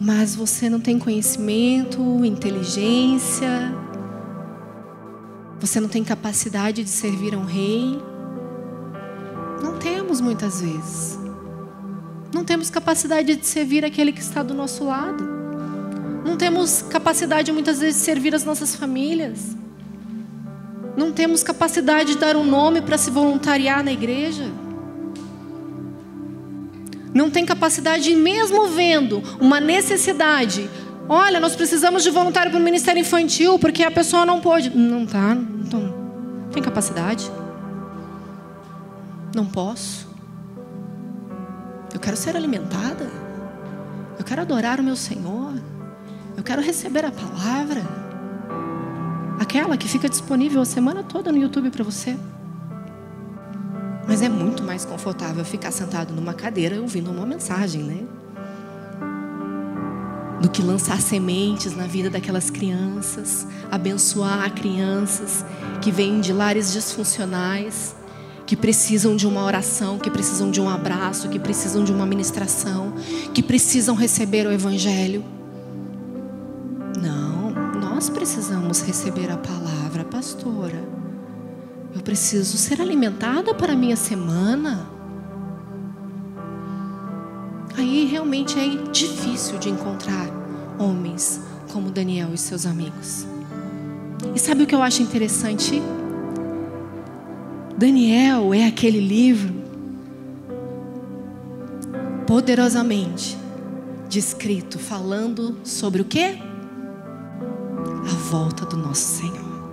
Mas 0.00 0.36
você 0.36 0.70
não 0.70 0.80
tem 0.80 0.98
conhecimento, 0.98 2.24
inteligência, 2.24 3.74
você 5.58 5.80
não 5.80 5.88
tem 5.88 6.04
capacidade 6.04 6.84
de 6.84 6.90
servir 6.90 7.34
a 7.34 7.38
um 7.38 7.44
rei. 7.44 8.00
Não 9.62 9.78
temos 9.78 10.20
muitas 10.20 10.60
vezes. 10.60 11.18
Não 12.32 12.44
temos 12.44 12.70
capacidade 12.70 13.36
de 13.36 13.46
servir 13.46 13.84
aquele 13.84 14.12
que 14.12 14.20
está 14.20 14.42
do 14.42 14.54
nosso 14.54 14.84
lado. 14.84 15.24
Não 16.24 16.36
temos 16.36 16.82
capacidade 16.82 17.50
muitas 17.52 17.80
vezes 17.80 18.00
de 18.00 18.04
servir 18.04 18.34
as 18.34 18.44
nossas 18.44 18.74
famílias. 18.74 19.56
Não 20.96 21.12
temos 21.12 21.42
capacidade 21.42 22.14
de 22.14 22.18
dar 22.18 22.36
um 22.36 22.44
nome 22.44 22.82
para 22.82 22.98
se 22.98 23.10
voluntariar 23.10 23.84
na 23.84 23.92
igreja. 23.92 24.50
Não 27.14 27.30
tem 27.30 27.46
capacidade, 27.46 28.14
mesmo 28.14 28.68
vendo 28.68 29.22
uma 29.40 29.60
necessidade, 29.60 30.68
Olha, 31.08 31.40
nós 31.40 31.56
precisamos 31.56 32.02
de 32.02 32.10
voluntário 32.10 32.50
para 32.50 32.60
o 32.60 32.62
ministério 32.62 33.00
infantil 33.00 33.58
porque 33.58 33.82
a 33.82 33.90
pessoa 33.90 34.26
não 34.26 34.40
pode. 34.40 34.76
Não 34.76 35.06
tá, 35.06 35.34
não 35.34 35.94
tem 36.52 36.62
capacidade. 36.62 37.30
Não 39.38 39.46
posso. 39.46 40.08
Eu 41.94 42.00
quero 42.00 42.16
ser 42.16 42.34
alimentada. 42.34 43.08
Eu 44.18 44.24
quero 44.24 44.42
adorar 44.42 44.80
o 44.80 44.82
meu 44.82 44.96
Senhor. 44.96 45.54
Eu 46.36 46.42
quero 46.42 46.60
receber 46.60 47.04
a 47.04 47.12
palavra. 47.12 47.82
Aquela 49.38 49.76
que 49.76 49.86
fica 49.86 50.08
disponível 50.08 50.60
a 50.60 50.64
semana 50.64 51.04
toda 51.04 51.30
no 51.30 51.38
YouTube 51.38 51.70
para 51.70 51.84
você. 51.84 52.18
Mas 54.08 54.22
é 54.22 54.28
muito 54.28 54.64
mais 54.64 54.84
confortável 54.84 55.44
ficar 55.44 55.70
sentado 55.70 56.12
numa 56.12 56.34
cadeira 56.34 56.80
ouvindo 56.80 57.08
uma 57.08 57.24
mensagem, 57.24 57.84
né? 57.84 58.08
do 60.40 60.48
que 60.48 60.62
lançar 60.62 61.00
sementes 61.00 61.76
na 61.76 61.84
vida 61.84 62.08
daquelas 62.08 62.48
crianças, 62.48 63.44
abençoar 63.70 64.54
crianças 64.54 65.44
que 65.82 65.90
vêm 65.90 66.20
de 66.20 66.32
lares 66.32 66.72
disfuncionais, 66.72 67.96
que 68.48 68.56
precisam 68.56 69.14
de 69.14 69.26
uma 69.26 69.44
oração, 69.44 69.98
que 69.98 70.10
precisam 70.10 70.50
de 70.50 70.58
um 70.58 70.70
abraço, 70.70 71.28
que 71.28 71.38
precisam 71.38 71.84
de 71.84 71.92
uma 71.92 72.06
ministração, 72.06 72.94
que 73.34 73.42
precisam 73.42 73.94
receber 73.94 74.46
o 74.46 74.50
Evangelho. 74.50 75.22
Não, 76.98 77.50
nós 77.78 78.08
precisamos 78.08 78.80
receber 78.80 79.30
a 79.30 79.36
palavra, 79.36 80.02
pastora. 80.02 80.82
Eu 81.94 82.00
preciso 82.00 82.56
ser 82.56 82.80
alimentada 82.80 83.54
para 83.54 83.74
a 83.74 83.76
minha 83.76 83.96
semana 83.96 84.88
aí 87.76 88.06
realmente 88.06 88.58
é 88.58 88.90
difícil 88.90 89.58
de 89.58 89.68
encontrar 89.68 90.26
homens 90.78 91.40
como 91.70 91.90
Daniel 91.90 92.30
e 92.32 92.38
seus 92.38 92.64
amigos. 92.64 93.26
E 94.34 94.38
sabe 94.38 94.62
o 94.62 94.66
que 94.66 94.74
eu 94.74 94.82
acho 94.82 95.02
interessante? 95.02 95.82
Daniel 97.78 98.52
é 98.52 98.66
aquele 98.66 98.98
livro 98.98 99.54
poderosamente 102.26 103.38
descrito 104.08 104.80
falando 104.80 105.60
sobre 105.62 106.02
o 106.02 106.04
que? 106.04 106.24
A 108.04 108.14
volta 108.30 108.66
do 108.66 108.76
nosso 108.76 109.20
Senhor. 109.20 109.70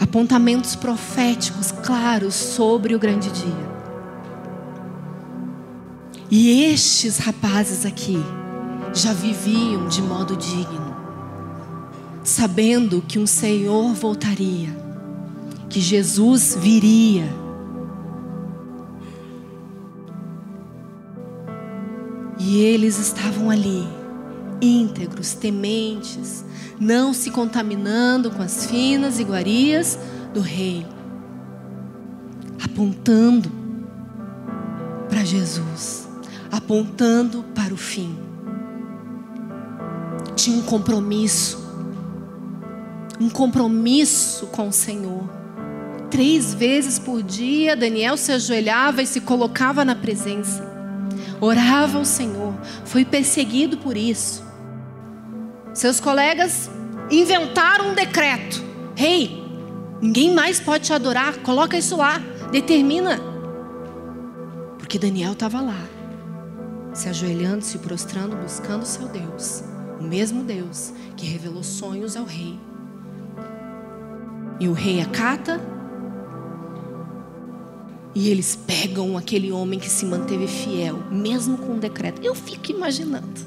Apontamentos 0.00 0.76
proféticos 0.76 1.72
claros 1.72 2.34
sobre 2.34 2.94
o 2.94 3.00
grande 3.00 3.32
dia. 3.32 3.72
E 6.30 6.62
estes 6.72 7.18
rapazes 7.18 7.84
aqui 7.84 8.22
já 8.94 9.12
viviam 9.12 9.88
de 9.88 10.00
modo 10.00 10.36
digno, 10.36 10.94
sabendo 12.22 13.02
que 13.02 13.18
um 13.18 13.26
Senhor 13.26 13.92
voltaria, 13.92 14.91
que 15.72 15.80
Jesus 15.80 16.56
viria. 16.60 17.24
E 22.38 22.60
eles 22.60 22.98
estavam 22.98 23.50
ali, 23.50 23.88
íntegros, 24.60 25.32
tementes, 25.32 26.44
não 26.78 27.12
se 27.14 27.30
contaminando 27.30 28.30
com 28.30 28.42
as 28.42 28.66
finas 28.66 29.18
iguarias 29.18 29.98
do 30.34 30.40
rei, 30.40 30.86
apontando 32.62 33.50
para 35.08 35.24
Jesus 35.24 36.02
apontando 36.52 37.42
para 37.54 37.72
o 37.72 37.78
fim. 37.78 38.14
Tinha 40.36 40.58
um 40.58 40.62
compromisso, 40.62 41.58
um 43.18 43.30
compromisso 43.30 44.46
com 44.48 44.68
o 44.68 44.72
Senhor. 44.72 45.41
Três 46.12 46.52
vezes 46.52 46.98
por 46.98 47.22
dia, 47.22 47.74
Daniel 47.74 48.18
se 48.18 48.30
ajoelhava 48.32 49.00
e 49.00 49.06
se 49.06 49.22
colocava 49.22 49.82
na 49.82 49.96
presença, 49.96 50.62
orava 51.40 51.96
ao 51.96 52.04
Senhor, 52.04 52.54
foi 52.84 53.02
perseguido 53.02 53.78
por 53.78 53.96
isso. 53.96 54.44
Seus 55.72 55.98
colegas 55.98 56.70
inventaram 57.10 57.92
um 57.92 57.94
decreto: 57.94 58.62
Rei, 58.94 59.22
hey, 59.22 59.44
ninguém 60.02 60.34
mais 60.34 60.60
pode 60.60 60.84
te 60.84 60.92
adorar, 60.92 61.38
coloca 61.38 61.78
isso 61.78 61.96
lá, 61.96 62.20
determina. 62.50 63.18
Porque 64.78 64.98
Daniel 64.98 65.32
estava 65.32 65.62
lá 65.62 65.82
se 66.92 67.08
ajoelhando, 67.08 67.64
se 67.64 67.78
prostrando, 67.78 68.36
buscando 68.36 68.84
seu 68.84 69.08
Deus, 69.08 69.64
o 69.98 70.02
mesmo 70.02 70.42
Deus 70.44 70.92
que 71.16 71.24
revelou 71.24 71.62
sonhos 71.62 72.18
ao 72.18 72.26
rei. 72.26 72.60
E 74.60 74.68
o 74.68 74.74
rei 74.74 75.00
acata, 75.00 75.58
e 78.14 78.28
eles 78.28 78.56
pegam 78.56 79.16
aquele 79.16 79.50
homem 79.50 79.78
que 79.78 79.88
se 79.88 80.04
manteve 80.04 80.46
fiel, 80.46 80.98
mesmo 81.10 81.56
com 81.56 81.72
um 81.72 81.78
decreto. 81.78 82.22
Eu 82.22 82.34
fico 82.34 82.70
imaginando, 82.70 83.40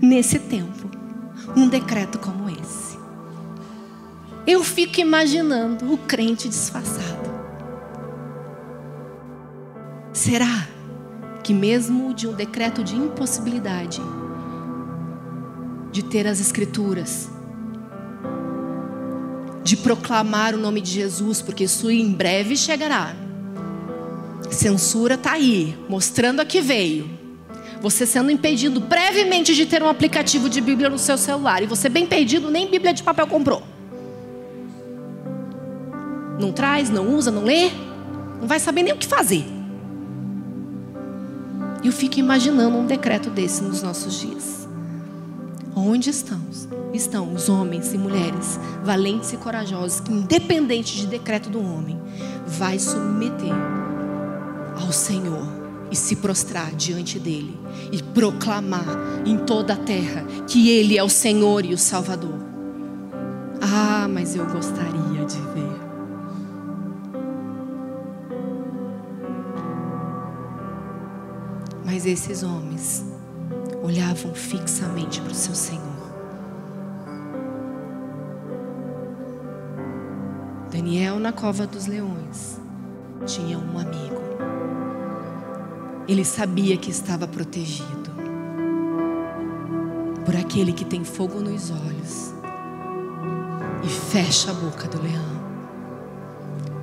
nesse 0.00 0.38
tempo, 0.38 0.90
um 1.56 1.68
decreto 1.68 2.18
como 2.18 2.48
esse. 2.48 2.98
Eu 4.46 4.64
fico 4.64 5.00
imaginando 5.00 5.92
o 5.92 5.98
crente 5.98 6.48
disfarçado. 6.48 7.30
Será? 10.12 10.68
que, 11.42 11.54
mesmo 11.54 12.14
de 12.14 12.28
um 12.28 12.32
decreto 12.32 12.84
de 12.84 12.94
impossibilidade 12.94 14.00
de 15.90 16.04
ter 16.04 16.26
as 16.26 16.40
Escrituras, 16.40 17.28
de 19.62 19.76
proclamar 19.76 20.54
o 20.54 20.58
nome 20.58 20.80
de 20.80 20.90
Jesus, 20.90 21.42
porque 21.42 21.64
isso 21.64 21.90
em 21.90 22.12
breve 22.12 22.56
chegará. 22.56 23.14
Censura 24.50 25.16
tá 25.16 25.32
aí, 25.32 25.76
mostrando 25.88 26.40
a 26.40 26.44
que 26.44 26.60
veio. 26.60 27.08
Você 27.80 28.04
sendo 28.04 28.30
impedido 28.30 28.80
brevemente 28.80 29.54
de 29.54 29.64
ter 29.64 29.82
um 29.82 29.88
aplicativo 29.88 30.48
de 30.48 30.60
Bíblia 30.60 30.90
no 30.90 30.98
seu 30.98 31.16
celular. 31.16 31.62
E 31.62 31.66
você 31.66 31.88
bem 31.88 32.06
perdido, 32.06 32.50
nem 32.50 32.70
Bíblia 32.70 32.92
de 32.92 33.02
papel 33.02 33.26
comprou. 33.26 33.62
Não 36.38 36.52
traz, 36.52 36.90
não 36.90 37.14
usa, 37.14 37.30
não 37.30 37.44
lê. 37.44 37.70
Não 38.40 38.46
vai 38.46 38.58
saber 38.58 38.82
nem 38.82 38.92
o 38.92 38.96
que 38.96 39.06
fazer. 39.06 39.44
Eu 41.82 41.92
fico 41.92 42.18
imaginando 42.18 42.76
um 42.76 42.86
decreto 42.86 43.30
desse 43.30 43.62
nos 43.62 43.82
nossos 43.82 44.20
dias. 44.20 44.59
Onde 45.74 46.10
estão? 46.10 46.40
Estão 46.92 47.32
os 47.32 47.48
homens 47.48 47.92
e 47.92 47.98
mulheres 47.98 48.58
valentes 48.82 49.32
e 49.32 49.36
corajosos 49.36 50.00
que, 50.00 50.12
independente 50.12 50.96
de 50.96 51.06
decreto 51.06 51.48
do 51.48 51.62
homem, 51.62 52.00
vai 52.46 52.78
submeter 52.78 53.54
ao 54.80 54.92
Senhor 54.92 55.46
e 55.90 55.96
se 55.96 56.16
prostrar 56.16 56.72
diante 56.74 57.18
dele 57.18 57.58
e 57.92 58.02
proclamar 58.02 58.86
em 59.24 59.38
toda 59.38 59.74
a 59.74 59.76
terra 59.76 60.24
que 60.46 60.70
ele 60.70 60.98
é 60.98 61.02
o 61.02 61.08
Senhor 61.08 61.64
e 61.64 61.72
o 61.72 61.78
Salvador. 61.78 62.38
Ah, 63.60 64.08
mas 64.08 64.34
eu 64.34 64.46
gostaria 64.46 65.24
de 65.24 65.40
ver. 65.52 65.80
Mas 71.84 72.06
esses 72.06 72.42
homens 72.42 73.09
olhavam 73.82 74.34
fixamente 74.34 75.20
para 75.20 75.32
o 75.32 75.34
seu 75.34 75.54
Senhor. 75.54 75.80
Daniel, 80.70 81.18
na 81.18 81.32
cova 81.32 81.66
dos 81.66 81.86
leões, 81.86 82.60
tinha 83.26 83.58
um 83.58 83.78
amigo. 83.78 84.20
Ele 86.06 86.24
sabia 86.24 86.76
que 86.76 86.90
estava 86.90 87.26
protegido 87.26 88.10
por 90.24 90.36
aquele 90.36 90.72
que 90.72 90.84
tem 90.84 91.04
fogo 91.04 91.40
nos 91.40 91.70
olhos 91.70 92.34
e 93.82 93.88
fecha 93.88 94.50
a 94.50 94.54
boca 94.54 94.86
do 94.88 95.02
leão. 95.02 95.40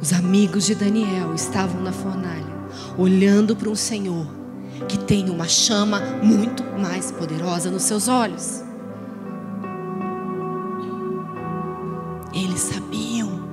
Os 0.01 0.13
amigos 0.13 0.65
de 0.65 0.75
Daniel 0.75 1.33
estavam 1.33 1.81
na 1.81 1.91
fornalha, 1.91 2.55
olhando 2.97 3.55
para 3.55 3.69
um 3.69 3.75
Senhor 3.75 4.27
que 4.87 4.97
tem 4.97 5.29
uma 5.29 5.47
chama 5.47 5.99
muito 6.21 6.63
mais 6.79 7.11
poderosa 7.11 7.69
nos 7.71 7.83
seus 7.83 8.07
olhos. 8.07 8.63
Eles 12.33 12.59
sabiam 12.59 13.47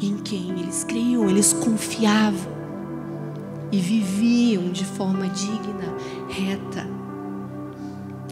em 0.00 0.16
quem 0.16 0.50
eles 0.58 0.82
criam, 0.84 1.28
eles 1.28 1.52
confiavam 1.52 2.60
e 3.72 3.78
viviam 3.78 4.70
de 4.70 4.84
forma 4.84 5.28
digna, 5.28 5.94
reta, 6.28 6.86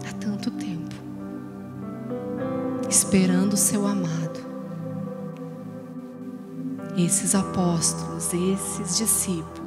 há 0.07 0.13
tanto 0.13 0.51
tempo, 0.51 0.95
esperando 2.89 3.53
o 3.53 3.57
seu 3.57 3.85
amado. 3.85 4.39
Esses 6.97 7.35
apóstolos, 7.35 8.33
esses 8.33 8.97
discípulos, 8.97 9.58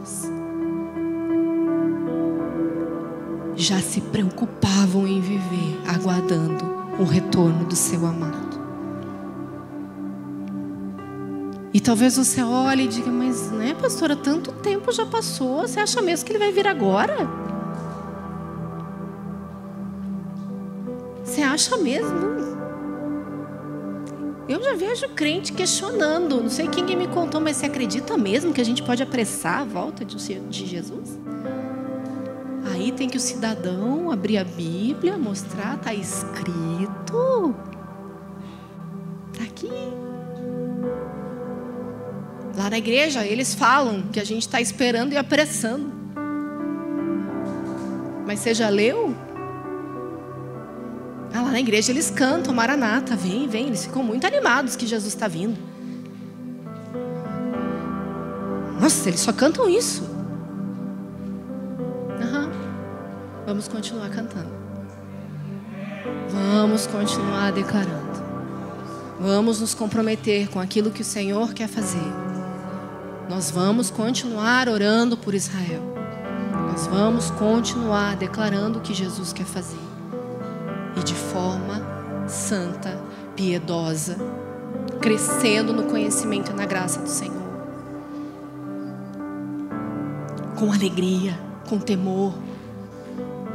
já 3.62 3.80
se 3.80 4.00
preocupavam 4.00 5.06
em 5.06 5.20
viver, 5.20 5.80
aguardando 5.86 6.64
o 6.98 7.04
retorno 7.04 7.64
do 7.64 7.76
seu 7.76 8.04
amado. 8.04 8.60
E 11.72 11.80
talvez 11.80 12.16
você 12.16 12.42
olhe 12.42 12.84
e 12.84 12.88
diga, 12.88 13.10
mas 13.10 13.50
né, 13.52 13.74
pastora, 13.80 14.14
tanto 14.14 14.52
tempo 14.52 14.92
já 14.92 15.06
passou, 15.06 15.60
você 15.62 15.80
acha 15.80 16.02
mesmo 16.02 16.26
que 16.26 16.32
ele 16.32 16.38
vai 16.40 16.52
vir 16.52 16.66
agora? 16.66 17.16
Você 21.24 21.40
acha 21.40 21.78
mesmo? 21.78 22.42
Eu 24.48 24.62
já 24.62 24.74
vejo 24.74 25.08
crente 25.10 25.52
questionando, 25.52 26.42
não 26.42 26.50
sei 26.50 26.66
quem 26.66 26.84
me 26.96 27.06
contou, 27.06 27.40
mas 27.40 27.56
você 27.56 27.66
acredita 27.66 28.18
mesmo 28.18 28.52
que 28.52 28.60
a 28.60 28.64
gente 28.64 28.82
pode 28.82 29.02
apressar 29.02 29.60
a 29.60 29.64
volta 29.64 30.04
de 30.04 30.66
Jesus? 30.66 31.18
Tem 32.96 33.08
que 33.08 33.16
o 33.16 33.20
cidadão 33.20 34.10
abrir 34.10 34.38
a 34.38 34.44
Bíblia, 34.44 35.16
mostrar, 35.18 35.76
está 35.76 35.94
escrito. 35.94 37.54
Está 39.32 39.44
aqui. 39.44 39.70
Lá 42.56 42.70
na 42.70 42.78
igreja, 42.78 43.26
eles 43.26 43.54
falam 43.54 44.02
que 44.12 44.20
a 44.20 44.24
gente 44.24 44.42
está 44.42 44.60
esperando 44.60 45.12
e 45.12 45.16
apressando. 45.16 45.90
Mas 48.26 48.40
você 48.40 48.54
já 48.54 48.68
leu? 48.68 49.14
Ah, 51.34 51.40
lá 51.40 51.50
na 51.50 51.60
igreja 51.60 51.90
eles 51.90 52.10
cantam, 52.10 52.54
Maranata, 52.54 53.16
vem, 53.16 53.48
vem. 53.48 53.66
Eles 53.66 53.84
ficam 53.84 54.02
muito 54.02 54.26
animados 54.26 54.76
que 54.76 54.86
Jesus 54.86 55.14
está 55.14 55.26
vindo. 55.26 55.58
Nossa, 58.78 59.08
eles 59.08 59.20
só 59.20 59.32
cantam 59.32 59.68
isso. 59.68 60.11
Vamos 63.52 63.68
continuar 63.68 64.08
cantando. 64.08 64.48
Vamos 66.30 66.86
continuar 66.86 67.52
declarando. 67.52 68.24
Vamos 69.20 69.60
nos 69.60 69.74
comprometer 69.74 70.48
com 70.48 70.58
aquilo 70.58 70.90
que 70.90 71.02
o 71.02 71.04
Senhor 71.04 71.52
quer 71.52 71.68
fazer. 71.68 72.10
Nós 73.28 73.50
vamos 73.50 73.90
continuar 73.90 74.70
orando 74.70 75.18
por 75.18 75.34
Israel. 75.34 75.82
Nós 76.70 76.86
vamos 76.86 77.30
continuar 77.32 78.16
declarando 78.16 78.78
o 78.78 78.80
que 78.80 78.94
Jesus 78.94 79.34
quer 79.34 79.44
fazer. 79.44 79.76
E 80.96 81.02
de 81.02 81.12
forma 81.12 82.26
santa, 82.26 82.98
piedosa, 83.36 84.16
crescendo 84.98 85.74
no 85.74 85.82
conhecimento 85.82 86.52
e 86.52 86.54
na 86.54 86.64
graça 86.64 87.00
do 87.00 87.08
Senhor. 87.10 87.42
Com 90.58 90.72
alegria, 90.72 91.38
com 91.68 91.78
temor, 91.78 92.32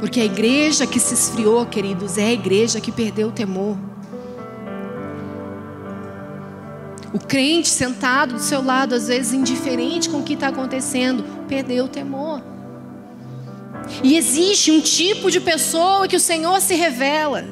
porque 0.00 0.20
a 0.20 0.24
igreja 0.24 0.86
que 0.86 1.00
se 1.00 1.14
esfriou, 1.14 1.66
queridos, 1.66 2.18
é 2.18 2.26
a 2.26 2.32
igreja 2.32 2.80
que 2.80 2.92
perdeu 2.92 3.28
o 3.28 3.32
temor. 3.32 3.76
O 7.12 7.18
crente 7.18 7.68
sentado 7.68 8.34
do 8.34 8.40
seu 8.40 8.62
lado, 8.62 8.94
às 8.94 9.08
vezes 9.08 9.32
indiferente 9.32 10.08
com 10.08 10.18
o 10.18 10.22
que 10.22 10.34
está 10.34 10.48
acontecendo, 10.48 11.24
perdeu 11.48 11.86
o 11.86 11.88
temor. 11.88 12.42
E 14.02 14.16
existe 14.16 14.70
um 14.70 14.80
tipo 14.80 15.30
de 15.30 15.40
pessoa 15.40 16.06
que 16.06 16.16
o 16.16 16.20
Senhor 16.20 16.60
se 16.60 16.74
revela. 16.74 17.44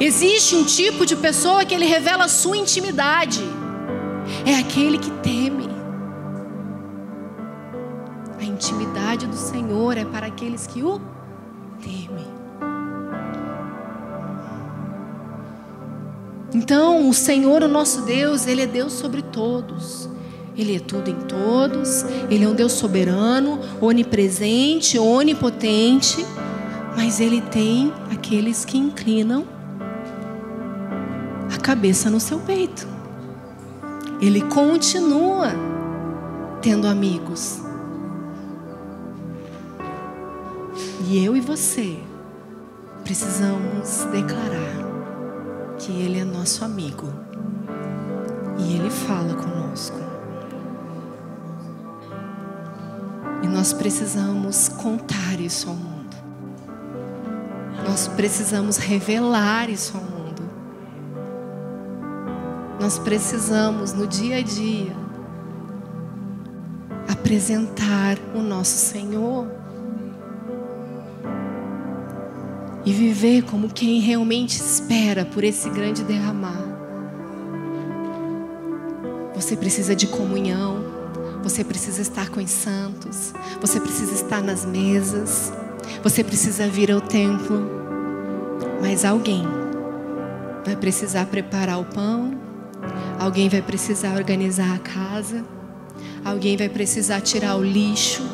Existe 0.00 0.56
um 0.56 0.64
tipo 0.64 1.04
de 1.04 1.14
pessoa 1.14 1.64
que 1.64 1.74
Ele 1.74 1.86
revela 1.86 2.24
a 2.24 2.28
sua 2.28 2.56
intimidade. 2.56 3.40
É 4.44 4.54
aquele 4.54 4.98
que 4.98 5.10
teme. 5.10 5.75
Intimidade 8.56 9.26
do 9.26 9.36
Senhor 9.36 9.98
é 9.98 10.04
para 10.04 10.26
aqueles 10.26 10.66
que 10.66 10.82
o 10.82 10.98
temem. 11.82 12.26
Então, 16.54 17.08
o 17.08 17.12
Senhor, 17.12 17.62
o 17.62 17.68
nosso 17.68 18.02
Deus, 18.02 18.46
Ele 18.46 18.62
é 18.62 18.66
Deus 18.66 18.94
sobre 18.94 19.20
todos. 19.20 20.08
Ele 20.56 20.74
é 20.74 20.80
tudo 20.80 21.10
em 21.10 21.20
todos. 21.28 22.02
Ele 22.30 22.44
é 22.44 22.48
um 22.48 22.54
Deus 22.54 22.72
soberano, 22.72 23.60
onipresente, 23.78 24.98
onipotente. 24.98 26.24
Mas 26.96 27.20
Ele 27.20 27.42
tem 27.42 27.92
aqueles 28.10 28.64
que 28.64 28.78
inclinam 28.78 29.44
a 31.54 31.58
cabeça 31.58 32.08
no 32.08 32.18
seu 32.18 32.38
peito. 32.38 32.88
Ele 34.18 34.40
continua 34.40 35.52
tendo 36.62 36.86
amigos. 36.86 37.65
E 41.08 41.24
eu 41.24 41.36
e 41.36 41.40
você 41.40 42.00
precisamos 43.04 44.04
declarar 44.10 45.76
que 45.78 45.92
Ele 45.92 46.18
é 46.18 46.24
nosso 46.24 46.64
amigo 46.64 47.06
e 48.58 48.74
Ele 48.74 48.90
fala 48.90 49.32
conosco. 49.34 49.96
E 53.40 53.46
nós 53.46 53.72
precisamos 53.72 54.68
contar 54.68 55.38
isso 55.38 55.68
ao 55.68 55.76
mundo. 55.76 56.16
Nós 57.88 58.08
precisamos 58.08 58.76
revelar 58.76 59.70
isso 59.70 59.96
ao 59.96 60.02
mundo. 60.02 60.42
Nós 62.80 62.98
precisamos, 62.98 63.92
no 63.92 64.08
dia 64.08 64.38
a 64.38 64.42
dia, 64.42 64.92
apresentar 67.08 68.18
o 68.34 68.42
nosso 68.42 68.76
Senhor 68.76 69.65
e 72.86 72.92
viver 72.92 73.42
como 73.42 73.68
quem 73.68 74.00
realmente 74.00 74.56
espera 74.60 75.24
por 75.24 75.42
esse 75.42 75.68
grande 75.68 76.04
derramar. 76.04 76.64
Você 79.34 79.56
precisa 79.56 79.94
de 79.94 80.06
comunhão, 80.06 80.94
Você 81.46 81.62
precisa 81.62 82.02
estar 82.02 82.28
com 82.30 82.40
os 82.40 82.50
santos. 82.50 83.32
Você 83.60 83.78
precisa 83.78 84.12
estar 84.12 84.42
nas 84.42 84.64
mesas. 84.64 85.52
Você 86.02 86.24
precisa 86.24 86.66
vir 86.66 86.90
ao 86.90 87.00
templo. 87.00 87.64
Mas 88.80 89.04
alguém 89.04 89.44
vai 90.64 90.74
precisar 90.74 91.26
preparar 91.26 91.78
o 91.78 91.84
pão. 91.84 92.36
Alguém 93.16 93.48
vai 93.48 93.62
precisar 93.62 94.16
organizar 94.16 94.74
a 94.74 94.78
casa. 94.80 95.44
Alguém 96.24 96.56
vai 96.56 96.68
precisar 96.68 97.20
tirar 97.20 97.54
o 97.54 97.62
lixo. 97.62 98.24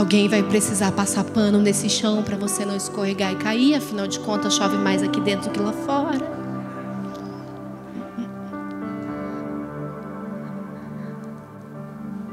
Alguém 0.00 0.30
vai 0.30 0.42
precisar 0.42 0.92
passar 0.92 1.24
pano 1.24 1.60
nesse 1.60 1.86
chão 1.90 2.22
para 2.22 2.34
você 2.34 2.64
não 2.64 2.74
escorregar 2.74 3.32
e 3.32 3.36
cair, 3.36 3.74
afinal 3.74 4.06
de 4.06 4.18
contas 4.18 4.54
chove 4.54 4.78
mais 4.78 5.02
aqui 5.02 5.20
dentro 5.20 5.50
do 5.50 5.52
que 5.52 5.60
lá 5.60 5.74
fora. 5.74 6.18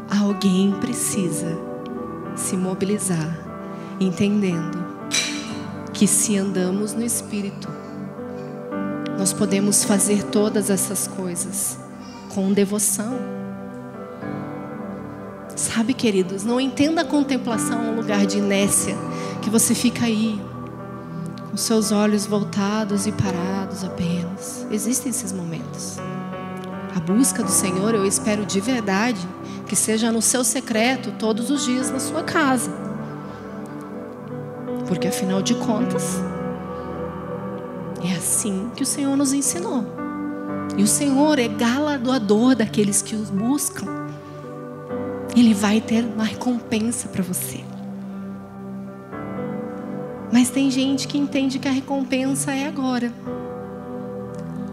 Alguém 0.09 0.71
precisa 0.79 1.59
se 2.37 2.55
mobilizar, 2.55 3.37
entendendo 3.99 4.77
que 5.93 6.07
se 6.07 6.37
andamos 6.37 6.93
no 6.93 7.03
Espírito, 7.03 7.67
nós 9.19 9.33
podemos 9.33 9.83
fazer 9.83 10.23
todas 10.23 10.69
essas 10.69 11.05
coisas 11.05 11.77
com 12.33 12.53
devoção. 12.53 13.36
Sabe, 15.73 15.93
queridos, 15.93 16.45
não 16.45 16.61
entenda 16.61 17.01
a 17.01 17.05
contemplação 17.05 17.91
um 17.91 17.95
lugar 17.95 18.25
de 18.25 18.37
inércia, 18.37 18.95
que 19.41 19.49
você 19.49 19.75
fica 19.75 20.05
aí, 20.05 20.41
com 21.51 21.57
seus 21.57 21.91
olhos 21.91 22.25
voltados 22.25 23.05
e 23.05 23.11
parados 23.11 23.83
apenas. 23.83 24.65
Existem 24.71 25.09
esses 25.09 25.33
momentos. 25.33 25.97
A 26.95 27.01
busca 27.01 27.43
do 27.43 27.51
Senhor, 27.51 27.93
eu 27.93 28.05
espero 28.05 28.45
de 28.45 28.61
verdade 28.61 29.19
que 29.67 29.75
seja 29.75 30.09
no 30.09 30.21
seu 30.21 30.41
secreto 30.41 31.11
todos 31.19 31.49
os 31.49 31.65
dias 31.65 31.91
na 31.91 31.99
sua 31.99 32.23
casa. 32.23 32.71
Porque 34.87 35.09
afinal 35.09 35.41
de 35.41 35.53
contas, 35.55 36.21
é 38.09 38.15
assim 38.15 38.71
que 38.73 38.83
o 38.83 38.85
Senhor 38.85 39.17
nos 39.17 39.33
ensinou. 39.33 39.83
E 40.77 40.81
o 40.81 40.87
Senhor 40.87 41.37
é 41.37 41.49
galardoador 41.49 42.55
daqueles 42.55 43.01
que 43.01 43.15
os 43.15 43.29
buscam. 43.29 44.06
Ele 45.39 45.53
vai 45.53 45.79
ter 45.79 46.03
uma 46.03 46.23
recompensa 46.23 47.07
para 47.09 47.21
você. 47.21 47.63
Mas 50.33 50.49
tem 50.49 50.71
gente 50.71 51.07
que 51.07 51.15
entende 51.15 51.59
que 51.59 51.67
a 51.67 51.71
recompensa 51.71 52.51
é 52.51 52.67
agora. 52.67 53.13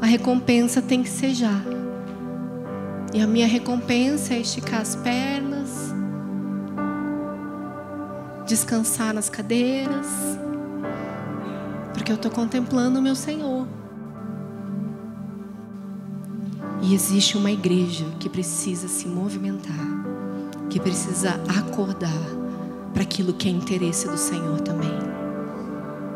A 0.00 0.06
recompensa 0.06 0.80
tem 0.80 1.02
que 1.02 1.10
ser 1.10 1.34
já. 1.34 1.60
E 3.12 3.20
a 3.20 3.26
minha 3.26 3.46
recompensa 3.46 4.32
é 4.32 4.40
esticar 4.40 4.80
as 4.80 4.96
pernas, 4.96 5.94
descansar 8.46 9.12
nas 9.12 9.28
cadeiras, 9.28 10.06
porque 11.92 12.10
eu 12.10 12.16
estou 12.16 12.30
contemplando 12.30 13.00
o 13.00 13.02
meu 13.02 13.14
Senhor. 13.14 13.68
E 16.80 16.94
existe 16.94 17.36
uma 17.36 17.50
igreja 17.50 18.06
que 18.18 18.30
precisa 18.30 18.88
se 18.88 19.06
movimentar 19.06 20.13
que 20.74 20.80
precisa 20.80 21.40
acordar 21.56 22.10
para 22.92 23.04
aquilo 23.04 23.32
que 23.32 23.46
é 23.46 23.50
interesse 23.52 24.08
do 24.08 24.18
Senhor 24.18 24.60
também. 24.60 24.90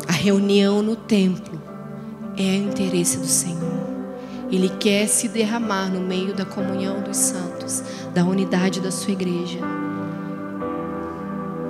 A 0.09 0.11
reunião 0.11 0.83
no 0.83 0.97
templo 0.97 1.63
é 2.37 2.57
interesse 2.57 3.19
do 3.19 3.27
Senhor. 3.29 3.87
Ele 4.51 4.69
quer 4.69 5.07
se 5.07 5.29
derramar 5.29 5.89
no 5.89 6.01
meio 6.01 6.35
da 6.35 6.45
comunhão 6.45 7.01
dos 7.03 7.17
santos, 7.17 7.85
da 8.13 8.25
unidade 8.25 8.81
da 8.81 8.91
sua 8.91 9.13
igreja. 9.13 9.61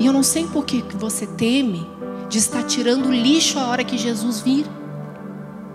E 0.01 0.07
eu 0.07 0.13
não 0.15 0.23
sei 0.23 0.47
por 0.47 0.65
que 0.65 0.83
você 0.97 1.27
teme 1.27 1.87
de 2.31 2.39
estar 2.39 2.63
tirando 2.63 3.13
lixo 3.13 3.59
a 3.59 3.67
hora 3.67 3.85
que 3.85 3.99
Jesus 3.99 4.41
vir 4.41 4.65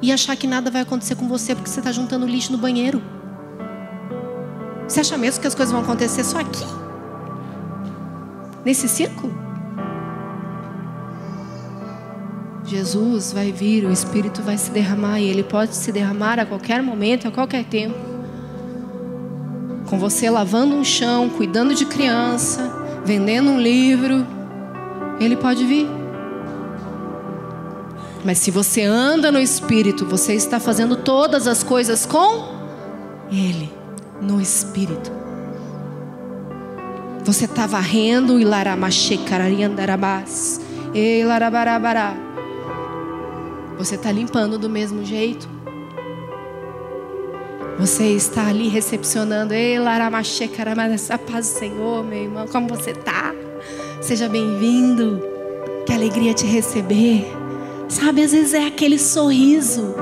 e 0.01 0.11
achar 0.11 0.35
que 0.35 0.47
nada 0.47 0.71
vai 0.71 0.81
acontecer 0.81 1.13
com 1.13 1.27
você 1.27 1.53
porque 1.53 1.69
você 1.69 1.79
está 1.79 1.91
juntando 1.91 2.25
lixo 2.25 2.51
no 2.51 2.57
banheiro. 2.57 3.03
Você 4.87 5.01
acha 5.01 5.15
mesmo 5.15 5.41
que 5.41 5.47
as 5.47 5.53
coisas 5.53 5.71
vão 5.71 5.83
acontecer 5.83 6.23
só 6.23 6.39
aqui? 6.39 6.82
Nesse 8.65 8.87
círculo? 8.87 9.33
Jesus 12.65 13.33
vai 13.33 13.51
vir, 13.51 13.85
o 13.85 13.91
Espírito 13.91 14.41
vai 14.41 14.57
se 14.57 14.71
derramar 14.71 15.19
e 15.19 15.29
ele 15.29 15.43
pode 15.43 15.75
se 15.75 15.91
derramar 15.91 16.39
a 16.39 16.45
qualquer 16.45 16.81
momento, 16.81 17.27
a 17.27 17.31
qualquer 17.31 17.65
tempo. 17.65 17.97
Com 19.85 19.99
você 19.99 20.29
lavando 20.29 20.73
um 20.73 20.83
chão, 20.83 21.29
cuidando 21.29 21.75
de 21.75 21.85
criança, 21.85 22.71
vendendo 23.05 23.51
um 23.51 23.59
livro, 23.59 24.25
ele 25.19 25.35
pode 25.35 25.65
vir. 25.65 25.87
Mas 28.23 28.37
se 28.37 28.49
você 28.49 28.83
anda 28.83 29.31
no 29.31 29.39
Espírito, 29.39 30.05
você 30.05 30.33
está 30.33 30.59
fazendo 30.59 30.95
todas 30.95 31.45
as 31.45 31.61
coisas 31.61 32.05
com 32.05 32.47
Ele, 33.29 33.71
no 34.21 34.39
Espírito. 34.39 35.22
Você 37.25 37.45
está 37.45 37.65
varrendo 37.65 38.37
e 38.37 38.43
laramachecararindarabás. 38.43 40.59
E 40.93 41.23
larabarabará. 41.23 42.17
Você 43.77 43.95
está 43.95 44.11
limpando 44.11 44.59
do 44.59 44.69
mesmo 44.69 45.05
jeito. 45.05 45.47
Você 47.79 48.07
está 48.07 48.47
ali 48.47 48.67
recepcionando. 48.67 49.53
Ei, 49.53 49.79
laramachecaramas. 49.79 51.09
A 51.09 51.17
paz 51.17 51.47
do 51.47 51.59
Senhor, 51.59 52.03
meu 52.03 52.23
irmão. 52.23 52.45
Como 52.45 52.67
você 52.67 52.91
está? 52.91 53.33
Seja 54.01 54.27
bem-vindo. 54.27 55.23
Que 55.85 55.93
alegria 55.93 56.33
te 56.33 56.45
receber. 56.45 57.25
Sabe, 57.87 58.21
às 58.21 58.33
vezes 58.33 58.53
é 58.53 58.67
aquele 58.67 58.99
sorriso 58.99 59.95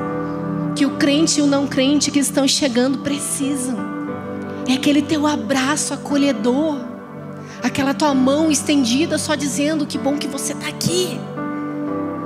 que 0.75 0.87
o 0.87 0.97
crente 0.97 1.39
e 1.39 1.43
o 1.43 1.47
não 1.47 1.67
crente 1.67 2.09
que 2.09 2.19
estão 2.19 2.47
chegando 2.47 2.97
precisam. 2.99 3.77
É 4.67 4.73
aquele 4.73 5.03
teu 5.03 5.27
abraço 5.27 5.93
acolhedor 5.93 6.90
aquela 7.63 7.93
tua 7.93 8.13
mão 8.13 8.51
estendida 8.51 9.17
só 9.17 9.35
dizendo 9.35 9.85
que 9.85 9.97
bom 9.97 10.17
que 10.17 10.27
você 10.27 10.53
está 10.53 10.67
aqui. 10.67 11.19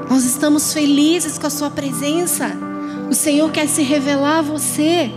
Nós 0.10 0.24
estamos 0.24 0.74
felizes 0.74 1.38
com 1.38 1.48
a 1.48 1.50
sua 1.50 1.70
presença. 1.70 2.52
O 3.10 3.14
Senhor 3.14 3.52
quer 3.52 3.68
se 3.68 3.82
revelar 3.82 4.40
a 4.40 4.42
você. 4.42 5.12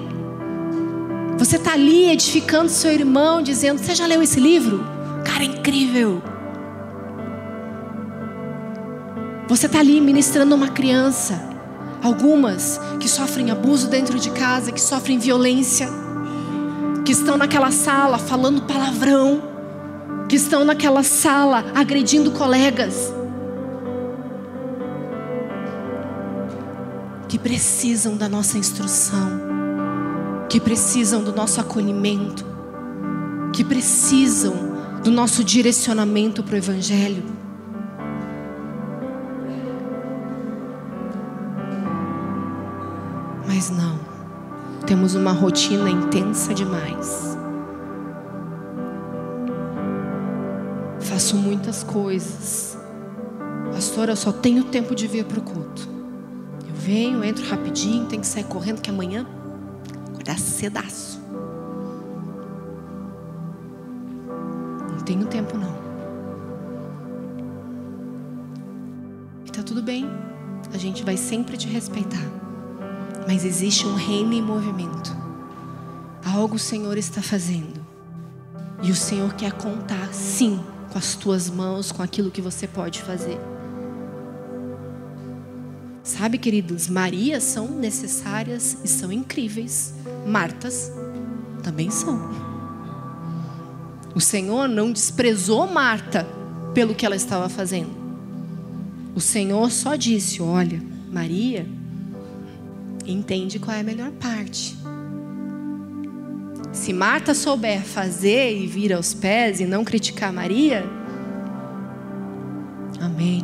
Você 1.38 1.56
está 1.56 1.72
ali 1.72 2.10
edificando 2.10 2.68
seu 2.68 2.90
irmão, 2.90 3.42
dizendo: 3.42 3.78
Você 3.78 3.94
já 3.94 4.06
leu 4.06 4.22
esse 4.22 4.40
livro? 4.40 4.84
Cara, 5.24 5.44
é 5.44 5.46
incrível. 5.46 6.22
Você 9.46 9.66
está 9.66 9.78
ali 9.78 10.00
ministrando 10.00 10.54
uma 10.54 10.68
criança. 10.68 11.46
Algumas 12.02 12.80
que 13.00 13.08
sofrem 13.08 13.50
abuso 13.50 13.88
dentro 13.88 14.18
de 14.18 14.30
casa, 14.30 14.70
que 14.70 14.80
sofrem 14.80 15.18
violência, 15.18 15.88
que 17.04 17.10
estão 17.10 17.36
naquela 17.36 17.72
sala 17.72 18.18
falando 18.18 18.62
palavrão 18.62 19.47
que 20.28 20.36
estão 20.36 20.62
naquela 20.64 21.02
sala 21.02 21.64
agredindo 21.74 22.30
colegas, 22.32 23.12
que 27.26 27.38
precisam 27.38 28.16
da 28.16 28.28
nossa 28.28 28.58
instrução, 28.58 29.40
que 30.48 30.60
precisam 30.60 31.24
do 31.24 31.32
nosso 31.32 31.60
acolhimento, 31.60 32.44
que 33.54 33.64
precisam 33.64 34.68
do 35.02 35.10
nosso 35.10 35.42
direcionamento 35.42 36.42
para 36.42 36.54
o 36.54 36.58
Evangelho. 36.58 37.22
Mas 43.46 43.70
não, 43.70 43.98
temos 44.86 45.14
uma 45.14 45.32
rotina 45.32 45.88
intensa 45.88 46.52
demais. 46.52 47.37
Faço 51.18 51.34
muitas 51.34 51.82
coisas. 51.82 52.78
Pastor, 53.72 54.08
eu 54.08 54.14
só 54.14 54.30
tenho 54.30 54.62
tempo 54.62 54.94
de 54.94 55.08
vir 55.08 55.24
para 55.24 55.40
o 55.40 55.42
culto. 55.42 55.88
Eu 56.68 56.72
venho, 56.76 57.24
entro 57.24 57.44
rapidinho, 57.44 58.06
tenho 58.06 58.22
que 58.22 58.28
sair 58.28 58.44
correndo 58.44 58.80
que 58.80 58.88
amanhã 58.88 59.26
acordar 60.12 60.38
cedaço. 60.38 61.20
Não 64.92 65.00
tenho 65.00 65.26
tempo 65.26 65.58
não. 65.58 65.76
E 69.44 69.50
tá 69.50 69.64
tudo 69.64 69.82
bem. 69.82 70.08
A 70.72 70.78
gente 70.78 71.02
vai 71.02 71.16
sempre 71.16 71.56
te 71.56 71.66
respeitar. 71.66 72.30
Mas 73.26 73.44
existe 73.44 73.84
um 73.88 73.96
reino 73.96 74.34
em 74.34 74.40
movimento. 74.40 75.16
Algo 76.24 76.54
o 76.54 76.60
Senhor 76.60 76.96
está 76.96 77.20
fazendo. 77.20 77.84
E 78.84 78.92
o 78.92 78.94
Senhor 78.94 79.34
quer 79.34 79.50
contar, 79.50 80.14
sim, 80.14 80.60
com 80.90 80.98
as 80.98 81.14
tuas 81.14 81.50
mãos, 81.50 81.92
com 81.92 82.02
aquilo 82.02 82.30
que 82.30 82.40
você 82.40 82.66
pode 82.66 83.02
fazer. 83.02 83.38
Sabe, 86.02 86.38
queridos, 86.38 86.88
Marias 86.88 87.42
são 87.42 87.68
necessárias 87.68 88.78
e 88.82 88.88
são 88.88 89.12
incríveis. 89.12 89.92
Martas 90.26 90.90
também 91.62 91.90
são. 91.90 92.18
O 94.14 94.20
Senhor 94.20 94.68
não 94.68 94.90
desprezou 94.90 95.66
Marta 95.66 96.26
pelo 96.72 96.94
que 96.94 97.04
ela 97.04 97.14
estava 97.14 97.48
fazendo. 97.48 97.90
O 99.14 99.20
Senhor 99.20 99.70
só 99.70 99.96
disse: 99.96 100.40
Olha, 100.40 100.82
Maria, 101.12 101.66
entende 103.06 103.58
qual 103.58 103.76
é 103.76 103.80
a 103.80 103.84
melhor 103.84 104.10
parte. 104.12 104.76
Se 106.78 106.92
Marta 106.92 107.34
souber 107.34 107.82
fazer 107.82 108.56
e 108.56 108.66
vir 108.66 108.92
aos 108.92 109.12
pés 109.12 109.60
e 109.60 109.66
não 109.66 109.84
criticar 109.84 110.32
Maria, 110.32 110.88
amém. 113.00 113.42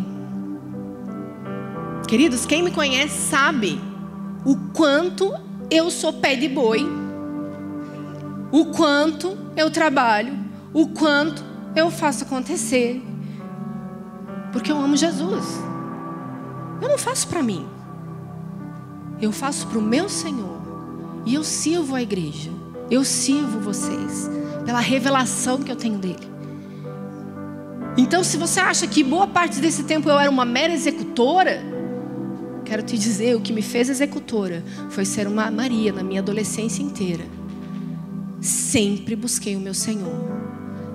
Queridos, 2.07 2.47
quem 2.47 2.63
me 2.63 2.71
conhece 2.71 3.29
sabe 3.29 3.79
o 4.47 4.57
quanto 4.73 5.35
eu 5.69 5.91
sou 5.91 6.13
pé 6.13 6.37
de 6.37 6.49
boi, 6.49 6.87
o 8.53 8.67
quanto 8.67 9.37
eu 9.57 9.69
trabalho, 9.69 10.33
o 10.73 10.91
quanto 10.91 11.45
eu 11.75 11.91
faço 11.91 12.23
acontecer, 12.23 13.03
porque 14.53 14.71
eu 14.71 14.79
amo 14.79 14.97
Jesus. 14.97 15.45
Eu 16.81 16.89
não 16.89 16.97
faço 16.97 17.27
para 17.27 17.43
mim, 17.43 17.67
eu 19.21 19.33
faço 19.33 19.67
para 19.67 19.79
o 19.79 19.83
meu 19.83 20.09
Senhor 20.09 20.63
e 21.27 21.35
eu 21.35 21.43
sirvo 21.43 21.97
a 21.97 22.01
igreja, 22.01 22.64
eu 22.91 23.05
sirvo 23.05 23.61
vocês 23.61 24.31
pela 24.65 24.81
revelação 24.81 25.59
que 25.59 25.71
eu 25.71 25.77
tenho 25.77 25.99
dele. 25.99 26.35
Então, 27.97 28.25
se 28.25 28.37
você 28.37 28.61
acha 28.61 28.87
que 28.87 29.05
boa 29.05 29.27
parte 29.27 29.61
desse 29.61 29.85
tempo 29.85 30.09
eu 30.09 30.19
era 30.19 30.31
uma 30.31 30.45
mera 30.45 30.73
executora, 30.73 31.75
Quero 32.65 32.83
te 32.83 32.97
dizer, 32.97 33.37
o 33.37 33.41
que 33.41 33.53
me 33.53 33.61
fez 33.61 33.91
executora 33.91 34.65
foi 34.89 35.05
ser 35.05 35.27
uma 35.27 35.51
Maria 35.51 35.93
na 35.93 36.03
minha 36.03 36.21
adolescência 36.21 36.83
inteira. 36.83 37.25
Sempre 38.41 39.15
busquei 39.15 39.55
o 39.55 39.61
meu 39.61 39.75
Senhor. 39.75 40.33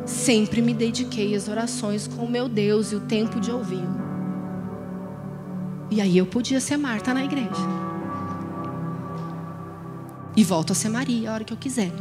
Sempre 0.06 0.62
me 0.62 0.74
dediquei 0.74 1.36
às 1.36 1.48
orações 1.48 2.08
com 2.08 2.26
o 2.26 2.30
meu 2.30 2.50
Deus 2.50 2.92
e 2.92 2.96
o 2.96 3.02
tempo 3.02 3.40
de 3.40 3.52
ouvi-lo. 3.52 4.10
E 5.92 6.02
aí 6.02 6.18
eu 6.18 6.26
podia 6.26 6.60
ser 6.60 6.78
Marta 6.78 7.14
na 7.14 7.24
igreja. 7.24 7.89
E 10.40 10.44
volto 10.46 10.72
a 10.72 10.74
ser 10.74 10.88
Maria 10.88 11.30
a 11.30 11.34
hora 11.34 11.44
que 11.44 11.52
eu 11.52 11.58
quiser. 11.58 11.92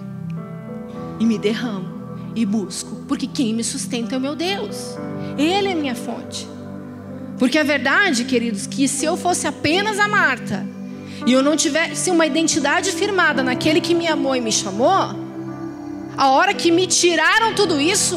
E 1.18 1.26
me 1.26 1.36
derramo 1.36 2.30
e 2.36 2.47
busco, 2.47 3.05
porque 3.09 3.26
quem 3.26 3.53
me 3.53 3.64
sustenta 3.64 4.14
é 4.14 4.18
o 4.18 4.20
meu 4.20 4.36
Deus. 4.36 4.95
Ele 5.36 5.66
é 5.66 5.74
minha 5.74 5.97
fonte. 5.97 6.47
Porque 7.36 7.59
é 7.59 7.64
verdade, 7.64 8.24
queridos, 8.26 8.64
que 8.64 8.86
se 8.86 9.05
eu 9.05 9.16
fosse 9.16 9.49
apenas 9.49 9.99
a 9.99 10.07
Marta 10.07 10.64
e 11.26 11.32
eu 11.32 11.43
não 11.43 11.57
tivesse 11.57 12.12
uma 12.12 12.26
identidade 12.26 12.93
firmada 12.93 13.43
naquele 13.43 13.80
que 13.80 13.93
me 13.93 14.07
amou 14.07 14.36
e 14.36 14.41
me 14.41 14.53
chamou, 14.53 15.16
a 16.16 16.28
hora 16.28 16.55
que 16.55 16.70
me 16.70 16.86
tiraram 16.86 17.57
tudo 17.57 17.80
isso, 17.80 18.14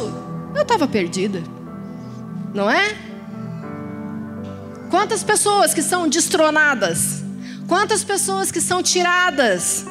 eu 0.54 0.62
estava 0.62 0.88
perdida. 0.88 1.42
Não 2.54 2.70
é? 2.70 2.96
Quantas 4.92 5.24
pessoas 5.24 5.74
que 5.74 5.82
são 5.82 6.08
destronadas? 6.08 7.24
Quantas 7.68 8.04
pessoas 8.04 8.52
que 8.52 8.62
são 8.62 8.84
tiradas 8.84 9.88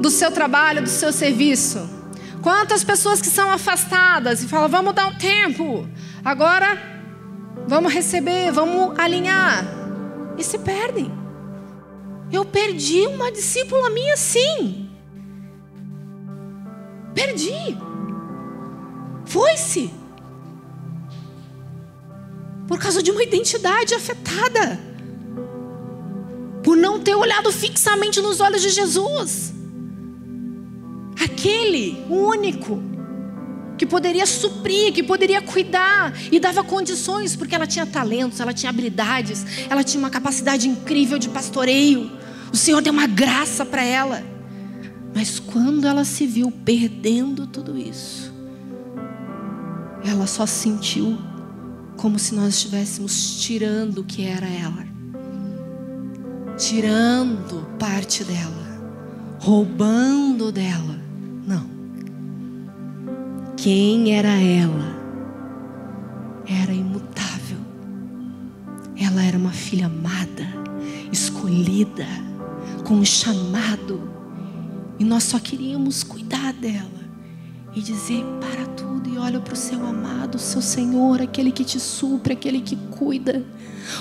do 0.00 0.10
seu 0.10 0.30
trabalho, 0.30 0.82
do 0.82 0.88
seu 0.88 1.12
serviço? 1.12 1.88
Quantas 2.42 2.84
pessoas 2.84 3.20
que 3.20 3.26
são 3.26 3.50
afastadas 3.50 4.42
e 4.42 4.48
falam, 4.48 4.68
vamos 4.68 4.94
dar 4.94 5.06
um 5.06 5.14
tempo. 5.14 5.88
Agora 6.24 6.78
vamos 7.66 7.92
receber, 7.92 8.50
vamos 8.52 8.98
alinhar. 8.98 9.64
E 10.36 10.44
se 10.44 10.58
perdem. 10.58 11.10
Eu 12.30 12.44
perdi 12.44 13.06
uma 13.06 13.32
discípula 13.32 13.90
minha, 13.90 14.16
sim. 14.16 14.90
Perdi. 17.14 17.76
Foi-se. 19.24 19.90
Por 22.66 22.78
causa 22.78 23.02
de 23.02 23.10
uma 23.10 23.22
identidade 23.22 23.94
afetada. 23.94 24.78
Por 26.62 26.76
não 26.76 27.00
ter 27.00 27.14
olhado 27.14 27.50
fixamente 27.50 28.20
nos 28.20 28.40
olhos 28.40 28.62
de 28.62 28.68
Jesus. 28.68 29.54
Aquele, 31.20 32.04
o 32.08 32.14
único 32.14 32.82
que 33.76 33.86
poderia 33.86 34.26
suprir, 34.26 34.92
que 34.92 35.02
poderia 35.02 35.40
cuidar 35.40 36.12
e 36.32 36.40
dava 36.40 36.64
condições, 36.64 37.36
porque 37.36 37.54
ela 37.54 37.66
tinha 37.66 37.86
talentos, 37.86 38.40
ela 38.40 38.52
tinha 38.52 38.70
habilidades, 38.70 39.46
ela 39.70 39.84
tinha 39.84 40.00
uma 40.00 40.10
capacidade 40.10 40.68
incrível 40.68 41.18
de 41.18 41.28
pastoreio. 41.28 42.10
O 42.52 42.56
Senhor 42.56 42.82
deu 42.82 42.92
uma 42.92 43.06
graça 43.06 43.64
para 43.64 43.82
ela. 43.82 44.22
Mas 45.14 45.38
quando 45.38 45.86
ela 45.86 46.04
se 46.04 46.26
viu 46.26 46.50
perdendo 46.50 47.46
tudo 47.46 47.78
isso, 47.78 48.32
ela 50.04 50.26
só 50.26 50.46
sentiu 50.46 51.18
como 51.96 52.18
se 52.18 52.34
nós 52.34 52.54
estivéssemos 52.54 53.40
tirando 53.40 53.98
o 53.98 54.04
que 54.04 54.24
era 54.24 54.46
ela, 54.46 54.86
tirando 56.56 57.66
parte 57.78 58.22
dela, 58.22 58.80
roubando 59.40 60.52
dela. 60.52 60.97
Não. 61.48 61.64
Quem 63.56 64.14
era 64.14 64.28
ela? 64.28 64.98
Era 66.46 66.74
imutável. 66.74 67.56
Ela 68.94 69.22
era 69.22 69.38
uma 69.38 69.52
filha 69.52 69.86
amada, 69.86 70.46
escolhida, 71.10 72.06
com 72.84 72.96
um 72.96 73.04
chamado. 73.04 74.10
E 74.98 75.04
nós 75.04 75.24
só 75.24 75.38
queríamos 75.38 76.02
cuidar 76.04 76.52
dela 76.52 77.08
e 77.74 77.80
dizer: 77.80 78.22
para 78.38 78.66
tudo 78.66 79.08
e 79.08 79.16
olha 79.16 79.40
para 79.40 79.54
o 79.54 79.56
seu 79.56 79.86
amado, 79.86 80.34
o 80.34 80.38
seu 80.38 80.60
Senhor, 80.60 81.22
aquele 81.22 81.50
que 81.50 81.64
te 81.64 81.80
supre, 81.80 82.34
aquele 82.34 82.60
que 82.60 82.76
cuida 82.76 83.42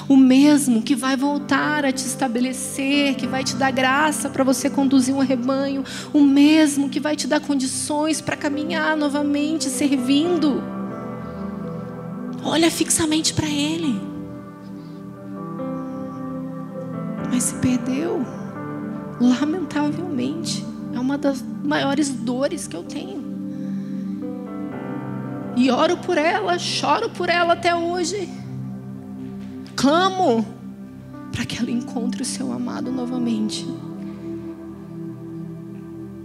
o 0.08 0.16
mesmo 0.16 0.82
que 0.82 0.96
vai 0.96 1.16
voltar 1.16 1.86
a 1.86 1.92
te 1.92 2.06
estabelecer, 2.06 3.16
que 3.16 3.28
vai 3.28 3.44
te 3.44 3.56
dar 3.56 3.72
graça 3.72 4.30
para 4.30 4.44
você 4.44 4.70
conduzir 4.70 5.14
um 5.14 5.20
rebanho, 5.20 5.84
o 6.14 6.22
mesmo 6.22 6.90
que 6.90 7.00
vai 7.00 7.16
te 7.16 7.28
dar 7.28 7.40
condições 7.40 8.22
para 8.22 8.36
caminhar 8.36 8.96
novamente 8.96 9.70
servindo. 9.70 10.64
Olha 12.44 12.72
fixamente 12.72 13.34
para 13.34 13.48
Ele. 13.48 14.00
Mas 17.32 17.44
se 17.44 17.56
perdeu, 17.56 18.26
lamentavelmente, 19.20 20.66
é 20.94 21.00
uma 21.00 21.18
das 21.18 21.44
maiores 21.64 22.10
dores 22.10 22.68
que 22.68 22.76
eu 22.76 22.84
tenho. 22.84 23.28
E 25.56 25.72
oro 25.72 25.98
por 25.98 26.18
ela, 26.18 26.58
choro 26.60 27.10
por 27.10 27.30
ela 27.30 27.54
até 27.54 27.76
hoje 27.76 28.30
clamo 29.78 30.44
para 31.32 31.46
que 31.46 31.60
ela 31.60 31.70
encontre 31.70 32.24
o 32.24 32.26
seu 32.26 32.52
amado 32.52 32.92
novamente. 32.92 33.66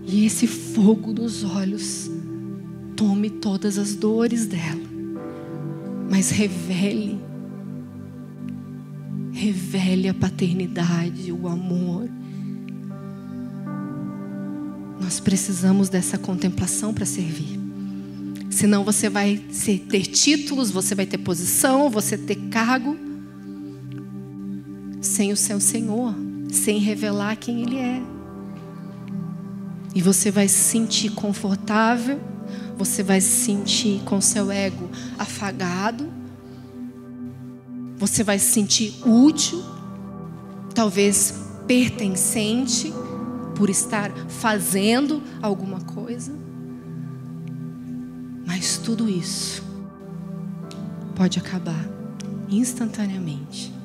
E 0.04 0.24
esse 0.24 0.46
fogo 0.46 1.12
dos 1.12 1.44
olhos 1.44 2.10
tome 2.96 3.28
todas 3.28 3.78
as 3.78 3.94
dores 3.94 4.46
dela, 4.46 4.80
mas 6.10 6.30
revele, 6.30 7.20
revele 9.32 10.08
a 10.08 10.14
paternidade, 10.14 11.30
o 11.30 11.46
amor. 11.46 12.08
Nós 15.00 15.20
precisamos 15.20 15.88
dessa 15.88 16.16
contemplação 16.16 16.94
para 16.94 17.04
servir. 17.04 17.60
Senão 18.50 18.84
você 18.84 19.08
vai 19.08 19.40
ter 19.90 20.02
títulos, 20.02 20.70
você 20.70 20.94
vai 20.94 21.06
ter 21.06 21.18
posição, 21.18 21.90
você 21.90 22.16
ter 22.16 22.36
cargo, 22.48 23.11
sem 25.02 25.32
o 25.32 25.36
seu 25.36 25.60
Senhor, 25.60 26.14
sem 26.50 26.78
revelar 26.78 27.36
quem 27.36 27.62
Ele 27.62 27.76
é. 27.76 28.02
E 29.94 30.00
você 30.00 30.30
vai 30.30 30.48
se 30.48 30.58
sentir 30.58 31.10
confortável, 31.10 32.18
você 32.78 33.02
vai 33.02 33.20
se 33.20 33.44
sentir 33.44 34.00
com 34.04 34.20
seu 34.20 34.50
ego 34.50 34.88
afagado, 35.18 36.08
você 37.98 38.24
vai 38.24 38.38
se 38.38 38.46
sentir 38.52 38.94
útil, 39.04 39.62
talvez 40.74 41.34
pertencente 41.66 42.92
por 43.56 43.68
estar 43.68 44.10
fazendo 44.28 45.22
alguma 45.42 45.80
coisa. 45.80 46.32
Mas 48.46 48.78
tudo 48.78 49.08
isso 49.08 49.62
pode 51.14 51.38
acabar 51.38 51.86
instantaneamente 52.48 53.81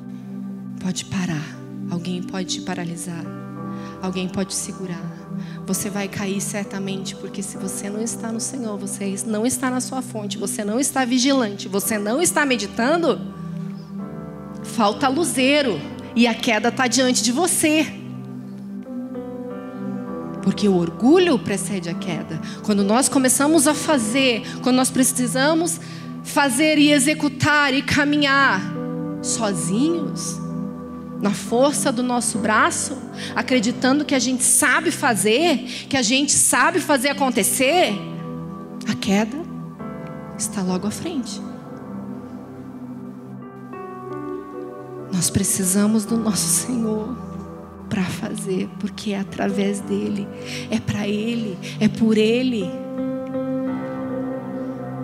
pode 0.78 1.04
parar, 1.06 1.44
alguém 1.90 2.22
pode 2.22 2.46
te 2.46 2.60
paralisar, 2.62 3.24
alguém 4.00 4.28
pode 4.28 4.50
te 4.50 4.54
segurar. 4.54 5.18
Você 5.66 5.90
vai 5.90 6.08
cair 6.08 6.40
certamente, 6.40 7.14
porque 7.14 7.42
se 7.42 7.58
você 7.58 7.90
não 7.90 8.00
está 8.00 8.32
no 8.32 8.40
Senhor, 8.40 8.78
você 8.78 9.14
não 9.26 9.44
está 9.44 9.68
na 9.68 9.80
sua 9.80 10.00
fonte, 10.00 10.38
você 10.38 10.64
não 10.64 10.80
está 10.80 11.04
vigilante, 11.04 11.68
você 11.68 11.98
não 11.98 12.22
está 12.22 12.46
meditando, 12.46 13.20
falta 14.62 15.08
luzeiro 15.08 15.78
e 16.16 16.26
a 16.26 16.34
queda 16.34 16.68
está 16.68 16.86
diante 16.86 17.22
de 17.22 17.32
você. 17.32 17.86
Porque 20.42 20.66
o 20.66 20.76
orgulho 20.76 21.38
precede 21.38 21.90
a 21.90 21.94
queda. 21.94 22.40
Quando 22.62 22.82
nós 22.82 23.08
começamos 23.08 23.68
a 23.68 23.74
fazer, 23.74 24.42
quando 24.62 24.76
nós 24.76 24.90
precisamos 24.90 25.78
fazer 26.24 26.78
e 26.78 26.90
executar 26.90 27.74
e 27.74 27.82
caminhar 27.82 28.62
sozinhos, 29.20 30.47
na 31.20 31.32
força 31.32 31.90
do 31.90 32.02
nosso 32.02 32.38
braço, 32.38 32.96
acreditando 33.34 34.04
que 34.04 34.14
a 34.14 34.18
gente 34.18 34.42
sabe 34.42 34.90
fazer, 34.90 35.58
que 35.88 35.96
a 35.96 36.02
gente 36.02 36.32
sabe 36.32 36.80
fazer 36.80 37.08
acontecer, 37.08 37.92
a 38.88 38.94
queda 38.94 39.36
está 40.38 40.62
logo 40.62 40.86
à 40.86 40.90
frente. 40.90 41.40
Nós 45.12 45.28
precisamos 45.30 46.04
do 46.04 46.16
nosso 46.16 46.66
Senhor 46.66 47.16
para 47.88 48.04
fazer, 48.04 48.68
porque 48.78 49.12
é 49.12 49.18
através 49.18 49.80
dele, 49.80 50.28
é 50.70 50.78
para 50.78 51.08
ele, 51.08 51.58
é 51.80 51.88
por 51.88 52.16
ele. 52.16 52.70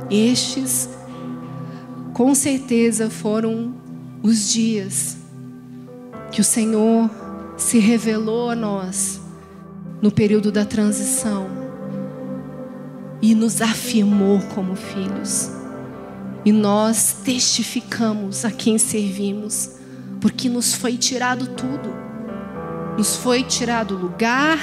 Estes, 0.09 0.89
com 2.13 2.35
certeza, 2.35 3.11
foram 3.11 3.75
os 4.23 4.53
dias 4.53 5.24
que 6.35 6.41
o 6.41 6.45
Senhor 6.45 7.09
se 7.57 7.79
revelou 7.79 8.51
a 8.51 8.57
nós 8.57 9.21
no 10.03 10.11
período 10.11 10.51
da 10.51 10.65
transição 10.65 11.47
e 13.23 13.37
nos 13.37 13.63
afirmou 13.63 14.41
como 14.53 14.75
filhos. 14.75 15.49
E 16.45 16.51
nós 16.51 17.19
testificamos 17.25 18.45
a 18.45 18.51
quem 18.51 18.79
servimos, 18.79 19.77
porque 20.21 20.49
nos 20.49 20.75
foi 20.75 20.97
tirado 20.97 21.47
tudo. 21.55 21.95
Nos 22.99 23.15
foi 23.15 23.45
tirado 23.45 23.97
lugar, 23.97 24.59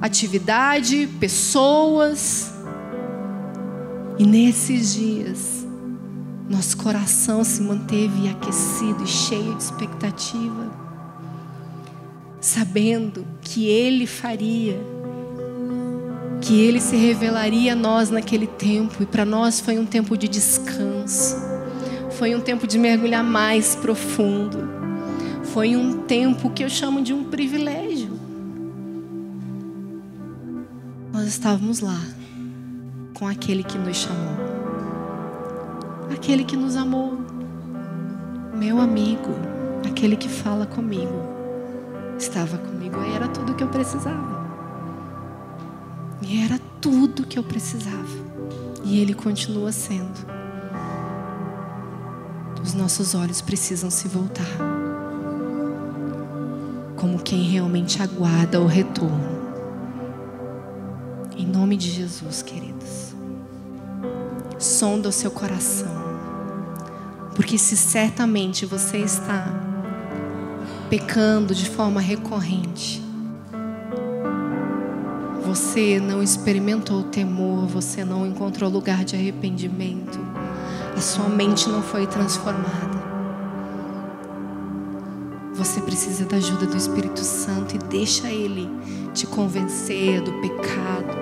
atividade, 0.00 1.06
pessoas. 1.20 2.50
E 4.18 4.24
nesses 4.24 4.94
dias, 4.94 5.66
nosso 6.48 6.74
coração 6.78 7.44
se 7.44 7.60
manteve 7.60 8.30
aquecido 8.30 9.04
e 9.04 9.06
cheio 9.06 9.54
de 9.56 9.62
expectativa 9.62 10.65
sabendo 12.46 13.26
que 13.42 13.66
Ele 13.66 14.06
faria, 14.06 14.78
que 16.40 16.60
Ele 16.60 16.80
se 16.80 16.94
revelaria 16.94 17.72
a 17.72 17.76
nós 17.76 18.08
naquele 18.08 18.46
tempo, 18.46 19.02
e 19.02 19.06
para 19.06 19.24
nós 19.24 19.58
foi 19.58 19.80
um 19.80 19.84
tempo 19.84 20.16
de 20.16 20.28
descanso, 20.28 21.36
foi 22.12 22.36
um 22.36 22.40
tempo 22.40 22.64
de 22.64 22.78
mergulhar 22.78 23.24
mais 23.24 23.74
profundo, 23.74 24.58
foi 25.42 25.76
um 25.76 26.02
tempo 26.02 26.48
que 26.50 26.62
eu 26.62 26.68
chamo 26.68 27.02
de 27.02 27.12
um 27.12 27.24
privilégio. 27.24 28.16
Nós 31.12 31.26
estávamos 31.26 31.80
lá 31.80 32.00
com 33.12 33.26
aquele 33.26 33.64
que 33.64 33.76
nos 33.76 33.96
chamou, 33.96 34.36
aquele 36.14 36.44
que 36.44 36.56
nos 36.56 36.76
amou, 36.76 37.18
meu 38.54 38.80
amigo, 38.80 39.34
aquele 39.84 40.14
que 40.14 40.28
fala 40.28 40.64
comigo 40.64 41.35
estava 42.18 42.58
comigo 42.58 43.00
e 43.02 43.14
era 43.14 43.28
tudo 43.28 43.54
que 43.54 43.62
eu 43.62 43.68
precisava. 43.68 44.46
E 46.22 46.42
era 46.42 46.58
tudo 46.80 47.26
que 47.26 47.38
eu 47.38 47.42
precisava. 47.42 48.26
E 48.84 49.00
Ele 49.00 49.14
continua 49.14 49.72
sendo. 49.72 50.26
Os 52.62 52.74
nossos 52.74 53.14
olhos 53.14 53.40
precisam 53.40 53.90
se 53.90 54.08
voltar. 54.08 54.44
Como 56.96 57.18
quem 57.18 57.42
realmente 57.42 58.02
aguarda 58.02 58.60
o 58.60 58.66
retorno. 58.66 59.36
Em 61.36 61.46
nome 61.46 61.76
de 61.76 61.90
Jesus, 61.90 62.42
queridos. 62.42 63.14
Sonda 64.58 65.10
o 65.10 65.12
seu 65.12 65.30
coração. 65.30 65.94
Porque 67.34 67.58
se 67.58 67.76
certamente 67.76 68.64
você 68.64 68.96
está 68.96 69.65
pecando 70.88 71.54
de 71.54 71.68
forma 71.68 72.00
recorrente. 72.00 73.02
Você 75.44 76.00
não 76.00 76.22
experimentou 76.22 77.04
temor, 77.04 77.66
você 77.66 78.04
não 78.04 78.26
encontrou 78.26 78.70
lugar 78.70 79.04
de 79.04 79.16
arrependimento, 79.16 80.18
a 80.96 81.00
sua 81.00 81.28
mente 81.28 81.68
não 81.68 81.82
foi 81.82 82.06
transformada. 82.06 83.06
Você 85.54 85.80
precisa 85.80 86.24
da 86.24 86.36
ajuda 86.36 86.66
do 86.66 86.76
Espírito 86.76 87.20
Santo 87.20 87.74
e 87.74 87.78
deixa 87.78 88.28
Ele 88.28 88.68
te 89.14 89.26
convencer 89.26 90.20
do 90.20 90.32
pecado 90.34 91.16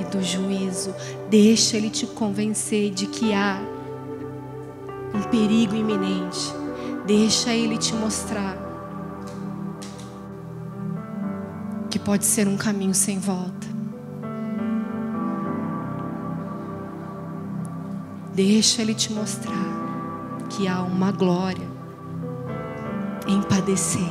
e 0.00 0.04
do 0.04 0.22
juízo. 0.22 0.94
Deixa 1.28 1.76
Ele 1.76 1.90
te 1.90 2.06
convencer 2.06 2.90
de 2.92 3.06
que 3.06 3.34
há 3.34 3.60
um 5.12 5.22
perigo 5.22 5.74
iminente. 5.74 6.54
Deixa 7.06 7.52
Ele 7.52 7.76
te 7.76 7.92
mostrar 7.94 8.65
pode 11.98 12.24
ser 12.24 12.48
um 12.48 12.56
caminho 12.56 12.94
sem 12.94 13.18
volta. 13.18 13.66
Deixa 18.34 18.82
Ele 18.82 18.94
te 18.94 19.12
mostrar 19.12 19.54
que 20.50 20.68
há 20.68 20.82
uma 20.82 21.10
glória 21.10 21.66
em 23.26 23.40
padecer. 23.42 24.02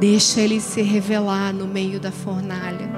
Deixa 0.00 0.40
Ele 0.40 0.60
se 0.60 0.82
revelar 0.82 1.52
no 1.52 1.66
meio 1.66 2.00
da 2.00 2.10
fornalha. 2.10 2.90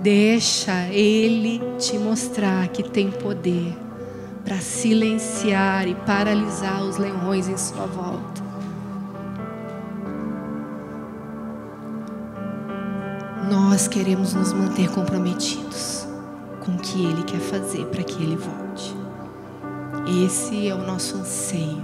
Deixa 0.00 0.88
Ele 0.88 1.60
te 1.78 1.98
mostrar 1.98 2.68
que 2.68 2.82
tem 2.82 3.10
poder 3.10 3.81
para 4.44 4.58
silenciar 4.58 5.86
e 5.86 5.94
paralisar 5.94 6.82
os 6.82 6.96
leões 6.96 7.48
em 7.48 7.56
sua 7.56 7.86
volta. 7.86 8.42
Nós 13.50 13.86
queremos 13.86 14.34
nos 14.34 14.52
manter 14.52 14.90
comprometidos 14.90 16.06
com 16.60 16.72
o 16.72 16.78
que 16.78 17.04
Ele 17.04 17.22
quer 17.22 17.40
fazer 17.40 17.86
para 17.86 18.02
que 18.02 18.22
Ele 18.22 18.36
volte. 18.36 18.96
Esse 20.24 20.68
é 20.68 20.74
o 20.74 20.84
nosso 20.86 21.16
anseio. 21.18 21.82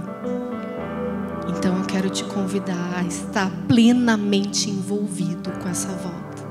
Então 1.47 1.77
eu 1.77 1.85
quero 1.85 2.09
te 2.09 2.23
convidar 2.25 2.95
a 2.97 3.03
estar 3.03 3.49
plenamente 3.67 4.69
envolvido 4.69 5.51
com 5.61 5.67
essa 5.67 5.89
volta, 5.89 6.43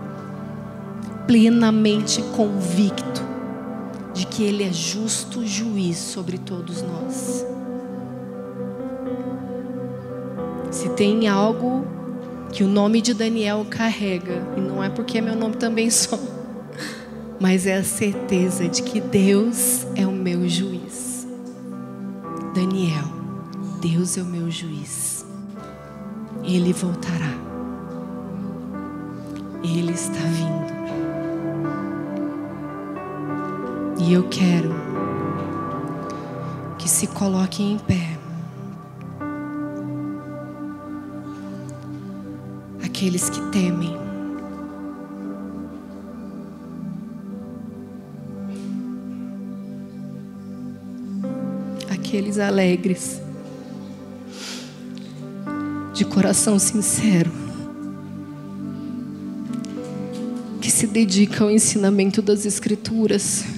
plenamente 1.26 2.22
convicto 2.34 3.27
de 4.18 4.26
que 4.26 4.42
Ele 4.42 4.64
é 4.64 4.72
justo 4.72 5.46
juiz 5.46 5.96
sobre 5.96 6.38
todos 6.38 6.82
nós. 6.82 7.46
Se 10.72 10.88
tem 10.90 11.28
algo 11.28 11.86
que 12.52 12.64
o 12.64 12.66
nome 12.66 13.00
de 13.00 13.14
Daniel 13.14 13.64
carrega, 13.70 14.42
e 14.56 14.60
não 14.60 14.82
é 14.82 14.88
porque 14.88 15.18
é 15.18 15.20
meu 15.20 15.36
nome 15.36 15.54
também 15.54 15.88
só, 15.88 16.18
mas 17.38 17.64
é 17.64 17.76
a 17.76 17.84
certeza 17.84 18.68
de 18.68 18.82
que 18.82 19.00
Deus 19.00 19.86
é 19.94 20.04
o 20.04 20.12
meu 20.12 20.48
juiz. 20.48 21.24
Daniel, 22.52 23.06
Deus 23.80 24.18
é 24.18 24.22
o 24.22 24.26
meu 24.26 24.50
juiz. 24.50 25.24
Ele 26.42 26.72
voltará. 26.72 27.38
Ele 29.62 29.92
está 29.92 30.18
vindo. 30.18 30.77
E 34.00 34.12
eu 34.12 34.28
quero 34.28 34.70
que 36.78 36.88
se 36.88 37.08
coloquem 37.08 37.72
em 37.72 37.78
pé. 37.78 38.16
Aqueles 42.84 43.28
que 43.28 43.40
temem. 43.50 43.96
Aqueles 51.90 52.38
alegres. 52.38 53.20
De 55.92 56.04
coração 56.04 56.56
sincero. 56.58 57.32
Que 60.60 60.70
se 60.70 60.86
dedicam 60.86 61.48
ao 61.48 61.52
ensinamento 61.52 62.22
das 62.22 62.46
Escrituras. 62.46 63.57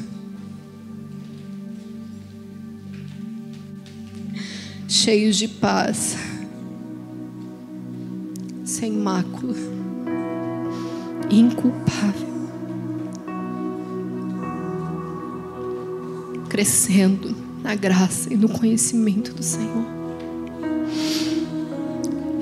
Cheios 5.11 5.35
de 5.35 5.49
paz, 5.49 6.17
sem 8.65 8.93
mácula, 8.93 9.57
inculpável, 11.29 12.29
crescendo 16.49 17.35
na 17.61 17.75
graça 17.75 18.33
e 18.33 18.37
no 18.37 18.49
conhecimento 18.49 19.35
do 19.35 19.43
Senhor. 19.43 19.85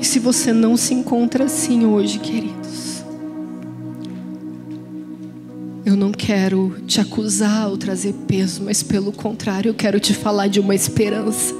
se 0.03 0.19
você 0.19 0.53
não 0.53 0.77
se 0.77 0.93
encontra 0.93 1.45
assim 1.45 1.87
hoje, 1.87 2.19
queridos, 2.19 3.03
eu 5.87 5.97
não 5.97 6.13
quero 6.13 6.77
te 6.87 7.01
acusar 7.01 7.71
ou 7.71 7.79
trazer 7.79 8.13
peso, 8.27 8.63
mas 8.63 8.83
pelo 8.83 9.11
contrário, 9.11 9.71
eu 9.71 9.75
quero 9.75 9.99
te 9.99 10.13
falar 10.13 10.49
de 10.49 10.61
uma 10.61 10.75
esperança, 10.75 11.58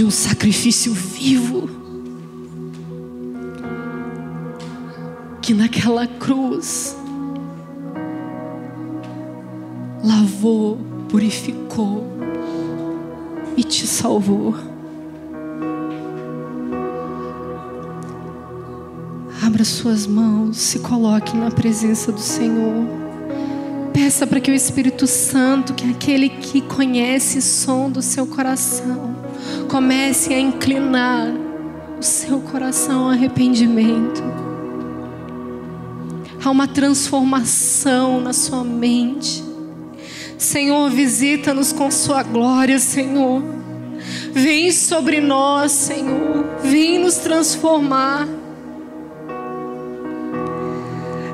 de 0.00 0.06
um 0.06 0.10
sacrifício 0.10 0.94
vivo. 0.94 1.68
Que 5.42 5.52
naquela 5.52 6.06
cruz 6.06 6.96
lavou, 10.02 10.78
purificou 11.06 12.06
e 13.54 13.62
te 13.62 13.86
salvou. 13.86 14.54
Abra 19.44 19.66
suas 19.66 20.06
mãos, 20.06 20.56
se 20.56 20.78
coloque 20.78 21.36
na 21.36 21.50
presença 21.50 22.10
do 22.10 22.20
Senhor. 22.20 22.86
Peça 23.92 24.26
para 24.26 24.40
que 24.40 24.50
o 24.50 24.54
Espírito 24.54 25.06
Santo, 25.06 25.74
que 25.74 25.84
é 25.84 25.90
aquele 25.90 26.30
que 26.30 26.62
conhece 26.62 27.36
o 27.36 27.42
som 27.42 27.90
do 27.90 28.00
seu 28.00 28.26
coração, 28.26 29.09
comece 29.70 30.34
a 30.34 30.38
inclinar 30.40 31.28
o 31.96 32.02
seu 32.02 32.40
coração 32.40 33.04
ao 33.04 33.10
arrependimento. 33.10 34.20
Há 36.42 36.50
uma 36.50 36.66
transformação 36.66 38.20
na 38.20 38.32
sua 38.32 38.64
mente. 38.64 39.44
Senhor, 40.36 40.90
visita-nos 40.90 41.72
com 41.72 41.88
sua 41.88 42.24
glória, 42.24 42.80
Senhor. 42.80 43.42
Vem 44.32 44.72
sobre 44.72 45.20
nós, 45.20 45.70
Senhor. 45.70 46.46
Vem 46.64 46.98
nos 46.98 47.18
transformar. 47.18 48.26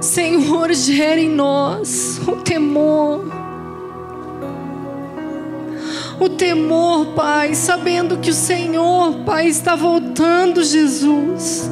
Senhor, 0.02 0.74
gere 0.74 1.22
em 1.22 1.30
nós 1.30 2.20
o 2.28 2.32
temor. 2.42 3.35
O 6.18 6.28
temor, 6.28 7.06
Pai, 7.14 7.54
sabendo 7.54 8.18
que 8.18 8.30
o 8.30 8.34
Senhor, 8.34 9.24
Pai, 9.24 9.48
está 9.48 9.74
voltando, 9.76 10.64
Jesus. 10.64 11.70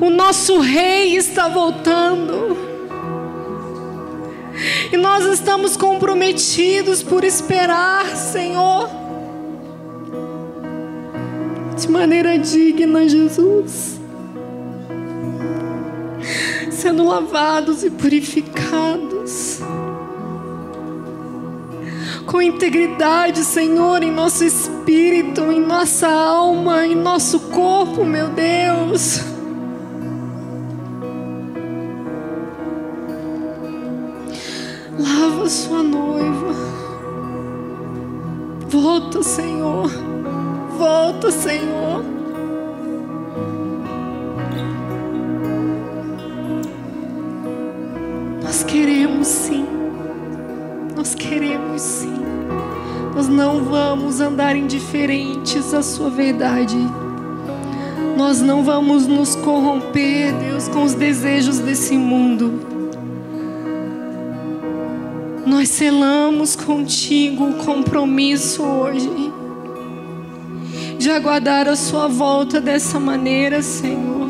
O 0.00 0.10
nosso 0.10 0.58
Rei 0.58 1.16
está 1.16 1.48
voltando. 1.48 2.56
E 4.92 4.96
nós 4.96 5.24
estamos 5.26 5.76
comprometidos 5.76 7.02
por 7.02 7.24
esperar, 7.24 8.06
Senhor, 8.16 8.88
de 11.78 11.88
maneira 11.88 12.38
digna, 12.38 13.08
Jesus 13.08 14.02
sendo 16.82 17.04
lavados 17.06 17.84
e 17.84 17.90
purificados. 17.90 19.60
Com 22.26 22.40
integridade, 22.40 23.44
Senhor, 23.44 24.02
em 24.02 24.10
nosso 24.10 24.44
espírito, 24.44 25.40
em 25.50 25.60
nossa 25.60 26.08
alma, 26.08 26.86
em 26.86 26.94
nosso 26.94 27.40
corpo, 27.50 28.04
meu 28.04 28.28
Deus. 28.28 29.20
Lava 34.98 35.48
sua 35.48 35.82
noiva. 35.82 36.54
Volta, 38.68 39.22
Senhor. 39.22 39.90
Volta, 40.78 41.30
Senhor. 41.30 42.12
queremos 48.72 49.26
sim. 49.26 49.66
Nós 50.96 51.14
queremos 51.14 51.82
sim. 51.82 52.11
Nós 53.22 53.28
não 53.28 53.62
vamos 53.62 54.20
andar 54.20 54.56
indiferentes 54.56 55.72
à 55.72 55.80
Sua 55.80 56.10
verdade. 56.10 56.76
Nós 58.16 58.40
não 58.40 58.64
vamos 58.64 59.06
nos 59.06 59.36
corromper, 59.36 60.34
Deus, 60.34 60.66
com 60.66 60.82
os 60.82 60.94
desejos 60.94 61.60
desse 61.60 61.96
mundo. 61.96 62.52
Nós 65.46 65.68
selamos 65.68 66.56
contigo 66.56 67.50
o 67.50 67.54
compromisso 67.64 68.60
hoje 68.64 69.32
de 70.98 71.08
aguardar 71.08 71.68
a 71.68 71.76
Sua 71.76 72.08
volta 72.08 72.60
dessa 72.60 72.98
maneira, 72.98 73.62
Senhor. 73.62 74.28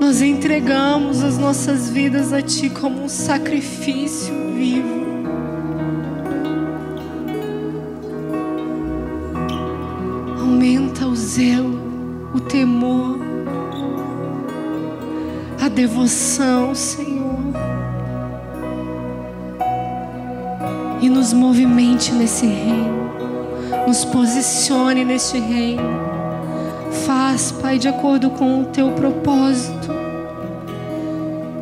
Nós 0.00 0.22
entregamos 0.22 1.22
as 1.22 1.36
nossas 1.36 1.90
vidas 1.90 2.32
a 2.32 2.40
Ti 2.40 2.70
como 2.70 3.02
um 3.02 3.08
sacrifício 3.08 4.34
vivo. 4.56 5.03
Aumenta 10.94 11.06
o 11.08 11.16
zelo, 11.16 12.30
o 12.34 12.40
temor, 12.40 13.18
a 15.60 15.68
devoção, 15.68 16.72
Senhor. 16.72 17.34
E 21.00 21.08
nos 21.08 21.32
movimente 21.32 22.12
nesse 22.12 22.46
reino, 22.46 23.10
nos 23.88 24.04
posicione 24.04 25.04
neste 25.04 25.38
reino. 25.38 25.82
Faz, 27.04 27.50
Pai, 27.50 27.76
de 27.76 27.88
acordo 27.88 28.30
com 28.30 28.60
o 28.60 28.64
teu 28.66 28.92
propósito. 28.92 29.88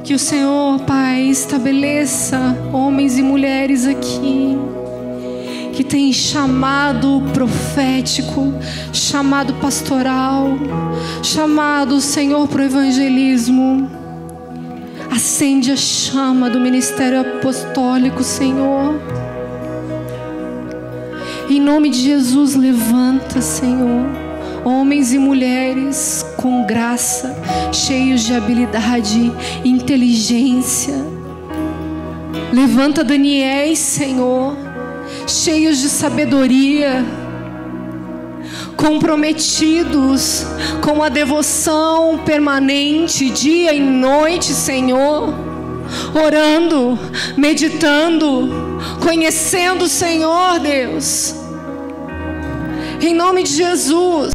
Que 0.04 0.12
o 0.12 0.18
Senhor, 0.18 0.78
Pai, 0.80 1.22
estabeleça 1.22 2.38
homens 2.70 3.16
e 3.16 3.22
mulheres 3.22 3.86
aqui 3.86 4.58
que 5.72 5.82
tem 5.82 6.12
chamado 6.12 7.22
profético, 7.32 8.52
chamado 8.92 9.54
pastoral, 9.54 10.58
chamado 11.22 12.00
Senhor 12.00 12.46
para 12.48 12.62
o 12.62 12.64
evangelismo. 12.64 13.90
Acende 15.10 15.72
a 15.72 15.76
chama 15.76 16.48
do 16.48 16.60
ministério 16.60 17.20
apostólico, 17.20 18.22
Senhor. 18.22 18.94
Em 21.48 21.60
nome 21.60 21.90
de 21.90 21.98
Jesus, 21.98 22.54
levanta, 22.54 23.40
Senhor 23.40 24.22
homens 24.64 25.12
e 25.12 25.18
mulheres 25.18 26.24
com 26.36 26.64
graça, 26.64 27.34
cheios 27.72 28.22
de 28.22 28.34
habilidade 28.34 29.32
inteligência. 29.64 30.94
Levanta 32.52 33.02
Daniel, 33.02 33.74
Senhor, 33.74 34.56
cheios 35.26 35.78
de 35.78 35.88
sabedoria, 35.88 37.04
comprometidos 38.76 40.44
com 40.82 41.02
a 41.02 41.08
devoção 41.08 42.18
permanente, 42.24 43.30
dia 43.30 43.72
e 43.72 43.80
noite, 43.80 44.46
Senhor, 44.46 45.32
orando, 46.14 46.98
meditando, 47.36 48.50
conhecendo 49.02 49.84
o 49.84 49.88
Senhor, 49.88 50.58
Deus. 50.58 51.34
Em 53.00 53.14
nome 53.14 53.42
de 53.42 53.52
Jesus. 53.52 54.32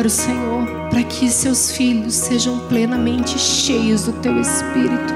Oro, 0.00 0.08
Senhor, 0.08 0.66
para 0.88 1.02
que 1.02 1.28
seus 1.30 1.70
filhos 1.72 2.14
sejam 2.14 2.58
plenamente 2.68 3.38
cheios 3.38 4.04
do 4.04 4.12
teu 4.14 4.40
espírito. 4.40 5.12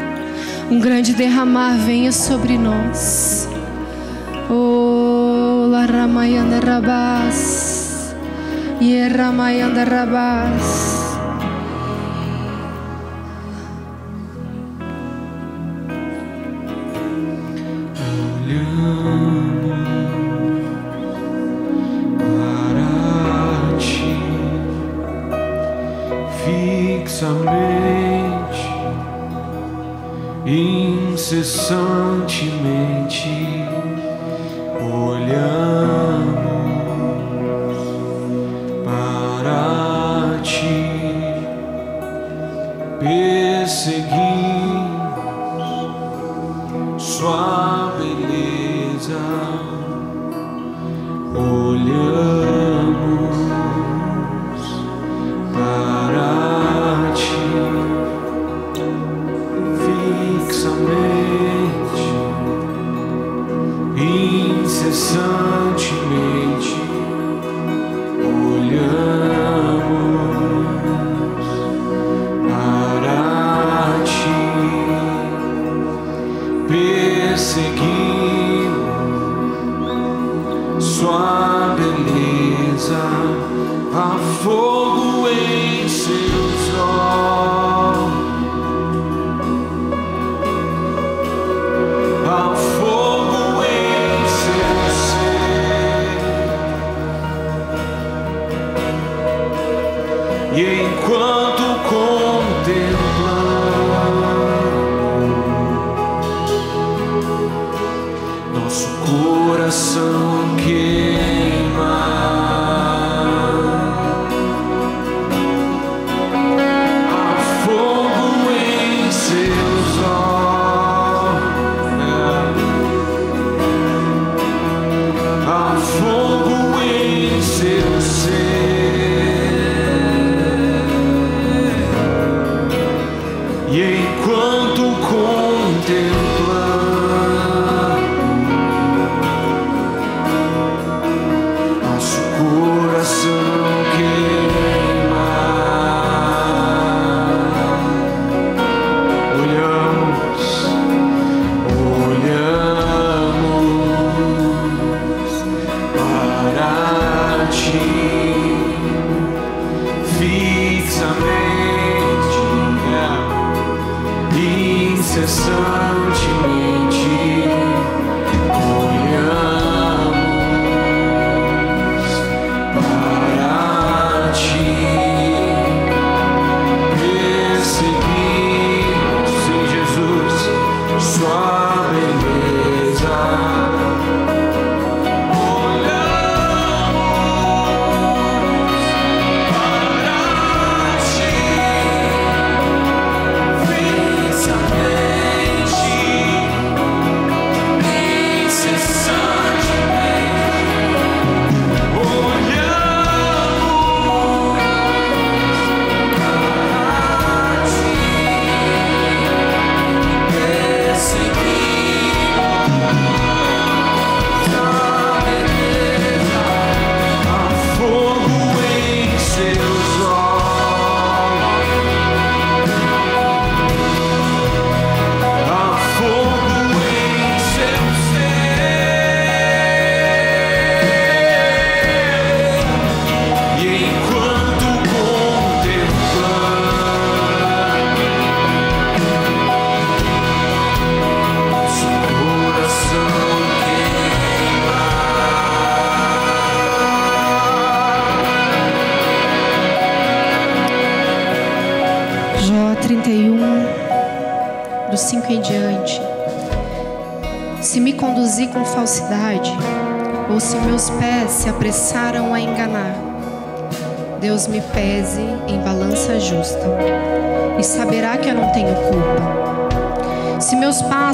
Um 0.70 0.78
grande 0.78 1.14
derramar 1.14 1.78
venha 1.78 2.12
sobre 2.12 2.58
nós. 2.58 3.48
Oh, 4.50 5.66
Laramayanda 5.70 6.60
Rabas. 6.60 8.14
Yeramayanda. 8.80 9.84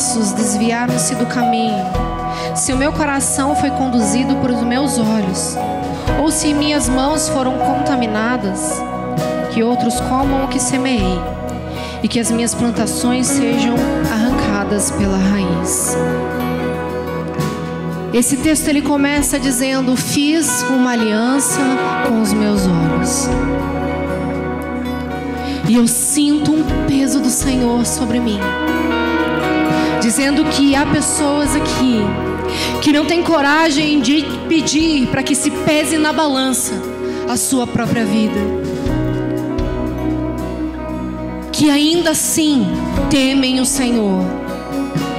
Passos 0.00 0.32
desviaram-se 0.32 1.14
do 1.14 1.26
caminho, 1.26 1.84
se 2.56 2.72
o 2.72 2.76
meu 2.76 2.90
coração 2.90 3.54
foi 3.54 3.68
conduzido 3.68 4.34
por 4.36 4.50
os 4.50 4.62
meus 4.62 4.98
olhos, 4.98 5.58
ou 6.18 6.30
se 6.30 6.54
minhas 6.54 6.88
mãos 6.88 7.28
foram 7.28 7.58
contaminadas, 7.58 8.80
que 9.52 9.62
outros 9.62 10.00
comam 10.00 10.46
o 10.46 10.48
que 10.48 10.58
semeei, 10.58 11.20
e 12.02 12.08
que 12.08 12.18
as 12.18 12.30
minhas 12.30 12.54
plantações 12.54 13.26
sejam 13.26 13.74
arrancadas 14.10 14.90
pela 14.90 15.18
raiz. 15.18 15.94
Esse 18.14 18.38
texto 18.38 18.68
ele 18.68 18.80
começa 18.80 19.38
dizendo: 19.38 19.94
Fiz 19.96 20.62
uma 20.62 20.92
aliança 20.92 21.60
com 22.08 22.22
os 22.22 22.32
meus 22.32 22.62
olhos. 22.66 23.28
E 25.68 25.76
eu 25.76 25.86
sinto 25.86 26.52
um 26.52 26.64
peso 26.88 27.20
do 27.20 27.28
Senhor 27.28 27.84
sobre 27.84 28.18
mim, 28.18 28.40
dizendo 30.10 30.44
que 30.46 30.74
há 30.74 30.84
pessoas 30.84 31.54
aqui 31.54 32.00
que 32.82 32.92
não 32.92 33.06
têm 33.06 33.22
coragem 33.22 34.00
de 34.00 34.24
pedir 34.48 35.06
para 35.06 35.22
que 35.22 35.36
se 35.36 35.52
pese 35.52 35.98
na 35.98 36.12
balança 36.12 36.74
a 37.28 37.36
sua 37.36 37.64
própria 37.64 38.04
vida 38.04 38.40
que 41.52 41.70
ainda 41.70 42.10
assim 42.10 42.66
temem 43.08 43.60
o 43.60 43.64
Senhor 43.64 44.24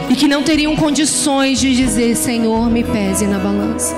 e 0.09 0.15
que 0.15 0.27
não 0.27 0.43
teriam 0.43 0.75
condições 0.75 1.61
de 1.61 1.73
dizer: 1.73 2.17
Senhor, 2.17 2.69
me 2.69 2.83
pese 2.83 3.25
na 3.27 3.39
balança. 3.39 3.95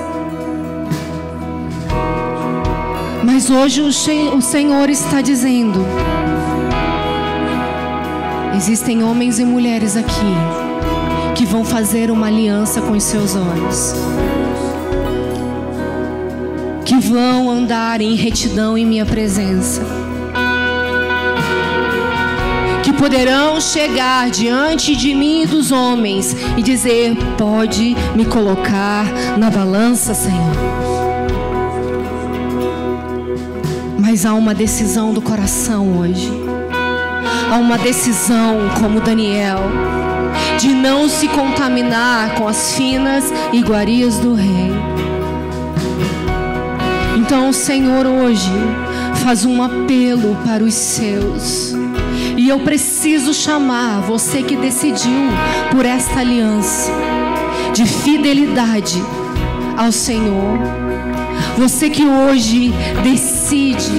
Mas 3.24 3.50
hoje 3.50 3.80
o 3.80 4.42
Senhor 4.42 4.88
está 4.90 5.20
dizendo: 5.20 5.84
Existem 8.56 9.02
homens 9.02 9.40
e 9.40 9.44
mulheres 9.44 9.96
aqui 9.96 10.63
vão 11.54 11.64
fazer 11.64 12.10
uma 12.10 12.26
aliança 12.26 12.80
com 12.80 12.94
os 12.94 13.04
seus 13.04 13.36
olhos. 13.36 13.94
Que 16.84 16.96
vão 16.96 17.48
andar 17.48 18.00
em 18.00 18.16
retidão 18.16 18.76
em 18.76 18.84
minha 18.84 19.06
presença. 19.06 19.80
Que 22.82 22.92
poderão 22.92 23.60
chegar 23.60 24.30
diante 24.30 24.96
de 24.96 25.14
mim 25.14 25.42
e 25.42 25.46
dos 25.46 25.70
homens 25.70 26.34
e 26.56 26.62
dizer: 26.62 27.16
Pode 27.38 27.94
me 28.16 28.24
colocar 28.24 29.04
na 29.38 29.48
balança, 29.48 30.12
Senhor. 30.12 30.56
Mas 33.96 34.26
há 34.26 34.34
uma 34.34 34.56
decisão 34.56 35.14
do 35.14 35.22
coração 35.22 36.00
hoje. 36.00 36.32
Há 37.48 37.58
uma 37.58 37.78
decisão, 37.78 38.58
como 38.80 39.00
Daniel, 39.00 39.60
de 40.58 40.68
não 40.68 41.08
se 41.08 41.28
contaminar 41.28 42.34
com 42.34 42.48
as 42.48 42.74
finas 42.74 43.24
iguarias 43.52 44.18
do 44.18 44.34
rei. 44.34 44.72
Então 47.16 47.48
o 47.48 47.52
Senhor 47.52 48.06
hoje 48.06 48.52
faz 49.22 49.44
um 49.44 49.62
apelo 49.62 50.36
para 50.44 50.62
os 50.62 50.74
seus. 50.74 51.74
E 52.36 52.48
eu 52.48 52.60
preciso 52.60 53.32
chamar 53.32 54.00
você 54.02 54.42
que 54.42 54.56
decidiu 54.56 55.30
por 55.70 55.86
esta 55.86 56.20
aliança 56.20 56.92
de 57.72 57.86
fidelidade 57.86 59.02
ao 59.76 59.90
Senhor. 59.90 60.58
Você 61.56 61.88
que 61.88 62.04
hoje 62.04 62.72
decide 63.02 63.92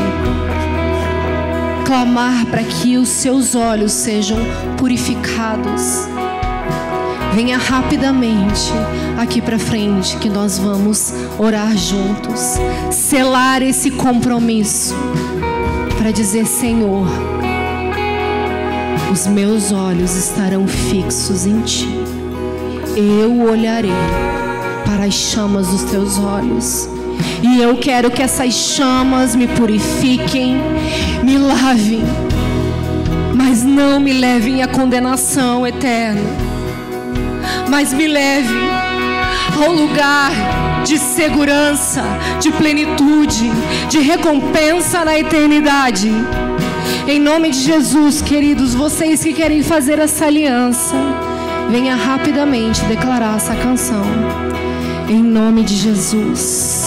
clamar 1.86 2.46
para 2.48 2.64
que 2.64 2.98
os 2.98 3.10
seus 3.10 3.56
olhos 3.56 3.92
sejam 3.92 4.38
purificados. 4.78 6.15
Venha 7.36 7.58
rapidamente 7.58 8.72
aqui 9.18 9.42
para 9.42 9.60
frente 9.60 10.16
que 10.16 10.30
nós 10.30 10.58
vamos 10.58 11.14
orar 11.38 11.76
juntos, 11.76 12.58
selar 12.90 13.62
esse 13.62 13.92
compromisso 13.92 14.96
para 15.98 16.12
dizer: 16.12 16.46
Senhor, 16.46 17.06
os 19.12 19.28
meus 19.28 19.74
olhos 19.74 20.16
estarão 20.16 20.66
fixos 20.66 21.46
em 21.46 21.60
Ti. 21.60 21.90
Eu 22.96 23.42
olharei 23.42 23.92
para 24.86 25.04
as 25.04 25.14
chamas 25.14 25.68
dos 25.68 25.84
Teus 25.84 26.18
olhos. 26.18 26.88
E 27.44 27.62
eu 27.62 27.76
quero 27.76 28.10
que 28.10 28.24
essas 28.24 28.54
chamas 28.54 29.36
me 29.36 29.48
purifiquem, 29.48 30.56
me 31.22 31.38
lavem, 31.38 32.02
mas 33.36 33.62
não 33.62 34.00
me 34.00 34.14
levem 34.14 34.64
à 34.64 34.70
condenação 34.70 35.68
eterna, 35.68 36.45
mas 37.70 37.94
me 37.94 38.08
levem 38.08 38.70
ao 39.64 39.72
lugar 39.72 40.32
de 40.84 40.98
segurança, 40.98 42.04
de 42.40 42.52
plenitude, 42.52 43.50
de 43.90 44.00
recompensa 44.00 45.04
na 45.04 45.18
eternidade. 45.18 46.12
Em 47.08 47.20
nome 47.20 47.52
de 47.52 47.60
Jesus, 47.60 48.22
queridos, 48.22 48.74
vocês 48.74 49.24
que 49.24 49.34
querem 49.34 49.64
fazer 49.64 50.00
essa 50.00 50.26
aliança, 50.26 50.96
venha 51.70 51.96
rapidamente 51.96 52.84
declarar 52.86 53.38
essa 53.38 53.56
canção. 53.56 54.04
Em 55.08 55.22
nome 55.22 55.64
de 55.64 55.76
Jesus. 55.76 56.85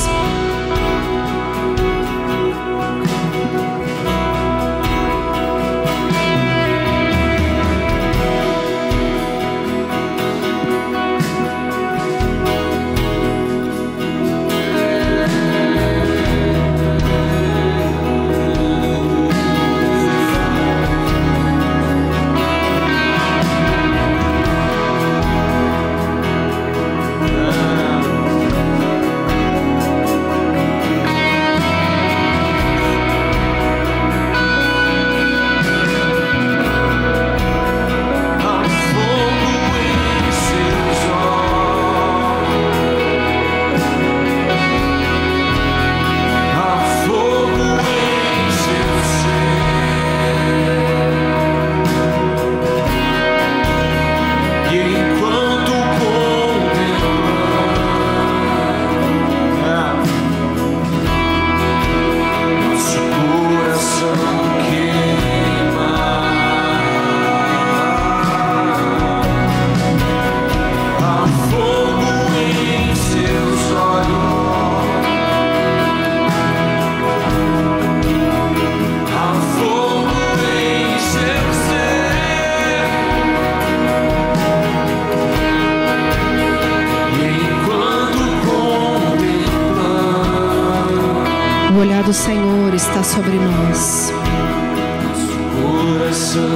Está 92.79 93.03
sobre 93.03 93.33
nós. 93.33 94.13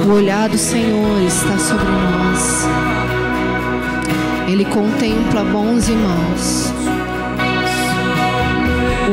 O 0.07 0.13
olhar 0.13 0.47
do 0.47 0.57
Senhor 0.57 1.21
está 1.21 1.57
sobre 1.59 1.83
nós. 1.83 2.65
Ele 4.47 4.63
contempla 4.63 5.43
bons 5.43 5.89
e 5.89 5.91
maus. 5.91 6.71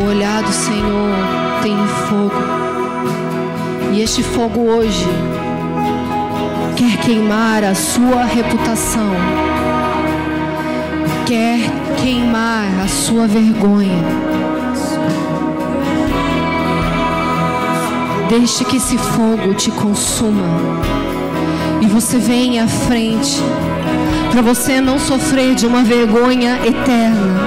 O 0.00 0.08
olhar 0.08 0.40
do 0.40 0.52
Senhor 0.52 1.16
tem 1.62 1.76
fogo. 2.08 2.42
E 3.92 4.02
este 4.02 4.22
fogo 4.22 4.60
hoje 4.60 5.08
quer 6.76 6.96
queimar 6.98 7.64
a 7.64 7.74
sua 7.74 8.24
reputação. 8.24 9.10
Quer 11.26 11.58
queimar 12.00 12.68
a 12.84 12.86
sua 12.86 13.26
vergonha. 13.26 14.49
Deixe 18.30 18.64
que 18.64 18.76
esse 18.76 18.96
fogo 18.96 19.54
te 19.54 19.72
consuma. 19.72 20.46
E 21.80 21.86
você 21.86 22.16
venha 22.16 22.62
à 22.62 22.68
frente. 22.68 23.42
Para 24.30 24.40
você 24.40 24.80
não 24.80 25.00
sofrer 25.00 25.56
de 25.56 25.66
uma 25.66 25.82
vergonha 25.82 26.60
eterna. 26.64 27.40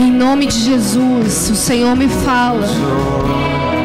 Em 0.00 0.10
nome 0.10 0.46
de 0.46 0.58
Jesus, 0.58 1.50
o 1.50 1.54
Senhor 1.54 1.94
me 1.94 2.08
fala 2.08 2.66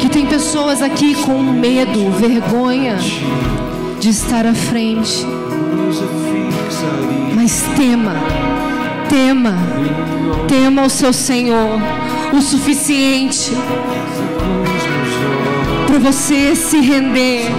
que 0.00 0.08
tem 0.08 0.24
pessoas 0.24 0.80
aqui 0.80 1.14
com 1.14 1.38
medo, 1.42 2.10
vergonha 2.12 2.96
de 4.00 4.08
estar 4.08 4.46
à 4.46 4.54
frente. 4.54 5.26
Mas 7.34 7.64
tema, 7.76 8.14
tema, 9.10 9.54
tema 10.48 10.84
o 10.84 10.88
seu 10.88 11.12
Senhor 11.12 11.78
o 12.32 12.40
suficiente 12.40 13.52
para 15.90 15.98
você 15.98 16.54
se 16.54 16.80
render, 16.80 17.50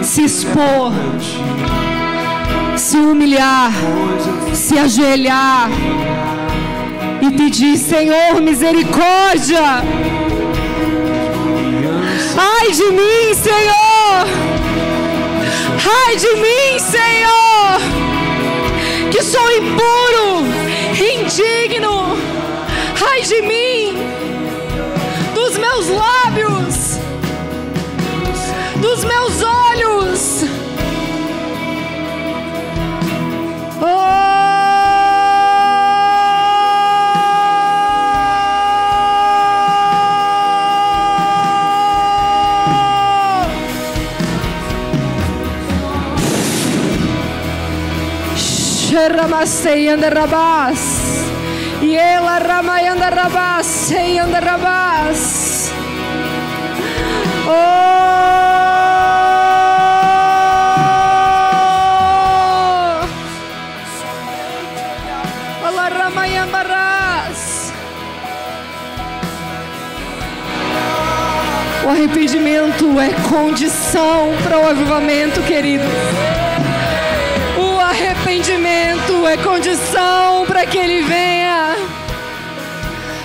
se 0.00 0.22
expor, 0.22 0.92
se 2.76 2.96
humilhar, 2.96 3.72
se 4.54 4.78
ajoelhar 4.78 5.68
e 7.20 7.30
pedir: 7.32 7.76
Senhor, 7.76 8.40
misericórdia. 8.40 9.82
Ai 12.38 12.70
de 12.70 12.90
mim, 12.92 13.34
Senhor. 13.34 14.26
Ai 16.06 16.16
de 16.16 16.32
mim, 16.36 16.78
Senhor. 16.78 17.80
Que 19.10 19.20
sou 19.20 19.50
impuro, 19.50 20.46
indigno. 20.94 22.16
Ai 23.12 23.22
de 23.22 23.42
mim, 23.42 23.69
rabás. 50.10 51.00
E 51.82 51.96
ela 51.96 52.38
ramayanda 52.38 53.10
rabás, 53.10 53.66
sei 53.66 54.18
anda 54.18 54.40
rabás. 54.40 55.72
Oh! 57.46 57.50
Ala 65.66 65.88
ramayanda 65.88 66.62
ras. 66.62 67.72
O 71.84 71.88
arrependimento 71.88 73.00
é 73.00 73.10
condição 73.28 74.32
para 74.44 74.58
o 74.58 74.68
avivamento, 74.68 75.40
querido. 75.42 75.84
É 79.30 79.36
condição 79.36 80.44
para 80.44 80.66
que 80.66 80.76
ele 80.76 81.02
venha. 81.02 81.76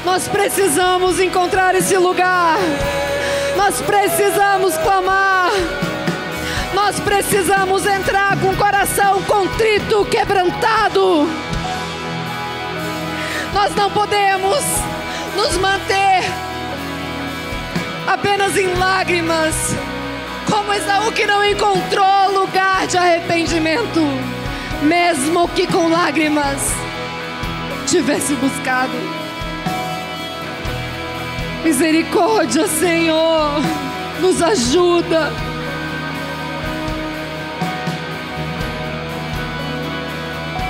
Nós 0.05 0.27
precisamos 0.27 1.19
encontrar 1.19 1.73
esse 1.73 1.97
lugar. 1.97 2.59
Nós 3.55 3.81
precisamos 3.81 4.77
clamar. 4.77 5.49
Nós 6.75 6.99
precisamos 6.99 7.87
entrar 7.87 8.39
com 8.39 8.49
o 8.49 8.55
coração 8.55 9.23
contrito, 9.23 10.05
quebrantado. 10.05 11.27
Nós 13.51 13.73
não 13.73 13.89
podemos 13.89 14.63
nos 15.35 15.57
manter 15.57 16.21
apenas 18.05 18.55
em 18.55 18.71
lágrimas, 18.75 19.75
como 20.51 20.71
Esaú 20.71 21.11
que 21.11 21.25
não 21.25 21.43
encontrou 21.43 22.31
lugar 22.31 22.85
de 22.85 22.95
arrependimento, 22.95 24.34
mesmo 24.85 25.47
que 25.49 25.65
com 25.67 25.89
lágrimas 25.89 26.61
tivesse 27.87 28.35
buscado. 28.35 28.93
Misericórdia, 31.63 32.67
Senhor, 32.67 33.61
nos 34.21 34.41
ajuda. 34.41 35.31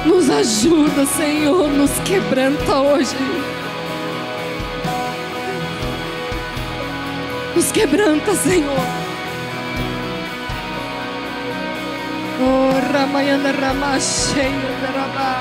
Nos 0.05 0.29
ajuda, 0.29 1.05
Senhor, 1.05 1.69
nos 1.69 1.91
quebranta 2.05 2.79
hoje. 2.79 3.15
Nos 7.55 7.71
quebranta, 7.71 8.35
Senhor. 8.35 9.04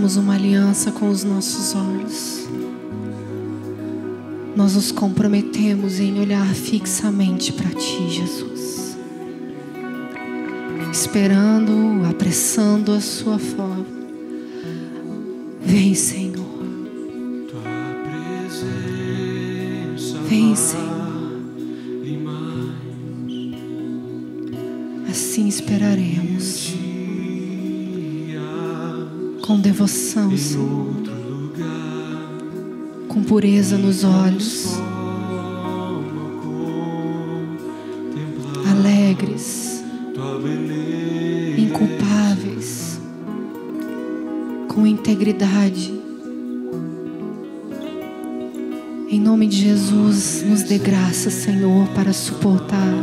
fazemos 0.01 0.15
uma 0.15 0.33
aliança 0.33 0.91
com 0.91 1.09
os 1.09 1.23
nossos 1.23 1.75
olhos. 1.75 2.47
Nós 4.55 4.73
nos 4.73 4.91
comprometemos 4.91 5.99
em 5.99 6.19
olhar 6.19 6.47
fixamente 6.55 7.53
para 7.53 7.69
Ti, 7.69 8.09
Jesus. 8.09 8.97
Esperando, 10.91 12.03
apressando 12.09 12.91
a 12.93 12.99
Sua 12.99 13.37
forma. 13.37 13.85
Vem, 15.61 15.93
Senhor. 15.93 16.47
Tua 17.47 17.61
presença 18.41 20.17
Vem, 20.27 20.55
Senhor. 20.55 21.11
Assim 25.07 25.47
esperaremos. 25.47 26.70
Com 29.51 29.59
devoção, 29.59 30.37
Senhor. 30.37 30.93
Com 33.09 33.21
pureza 33.21 33.77
nos 33.77 34.05
olhos. 34.05 34.79
Alegres. 38.71 39.83
inculpáveis, 41.57 43.01
com 44.69 44.87
integridade. 44.87 45.93
Em 49.09 49.19
nome 49.19 49.47
de 49.47 49.57
Jesus, 49.57 50.45
nos 50.47 50.63
dê 50.63 50.77
graça, 50.77 51.29
Senhor, 51.29 51.89
para 51.89 52.13
suportar. 52.13 52.95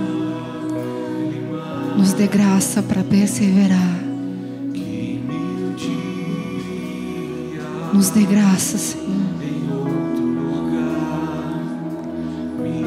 Nos 1.98 2.14
dê 2.14 2.26
graça 2.26 2.82
para 2.82 3.04
perseverar. 3.04 4.07
Nos 7.98 8.10
dê 8.10 8.22
graça, 8.22 8.78
Senhor, 8.78 9.08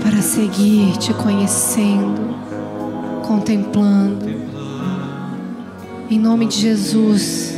para 0.01 0.21
seguir 0.21 0.95
te 0.99 1.13
conhecendo, 1.13 2.33
contemplando. 3.21 4.25
Em 6.09 6.17
nome 6.17 6.45
de 6.45 6.55
Jesus, 6.55 7.53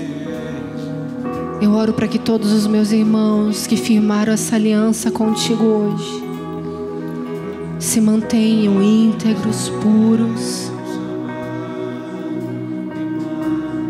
eu 1.62 1.74
oro 1.74 1.94
para 1.94 2.08
que 2.08 2.18
todos 2.18 2.52
os 2.52 2.66
meus 2.66 2.92
irmãos 2.92 3.68
que 3.68 3.78
firmaram 3.78 4.34
essa 4.34 4.56
aliança 4.56 5.12
contigo 5.12 5.64
hoje 5.64 6.24
se 7.78 8.02
mantenham 8.02 8.82
íntegros, 8.82 9.70
puros, 9.80 10.72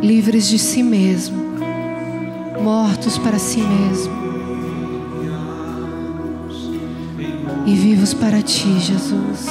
livres 0.01 0.49
de 0.49 0.59
si 0.59 0.83
mesmo, 0.83 1.42
mortos 2.63 3.17
para 3.17 3.37
si 3.37 3.61
mesmo 3.61 4.13
e 7.65 7.75
vivos 7.75 8.13
para 8.13 8.41
ti, 8.41 8.79
Jesus, 8.79 9.47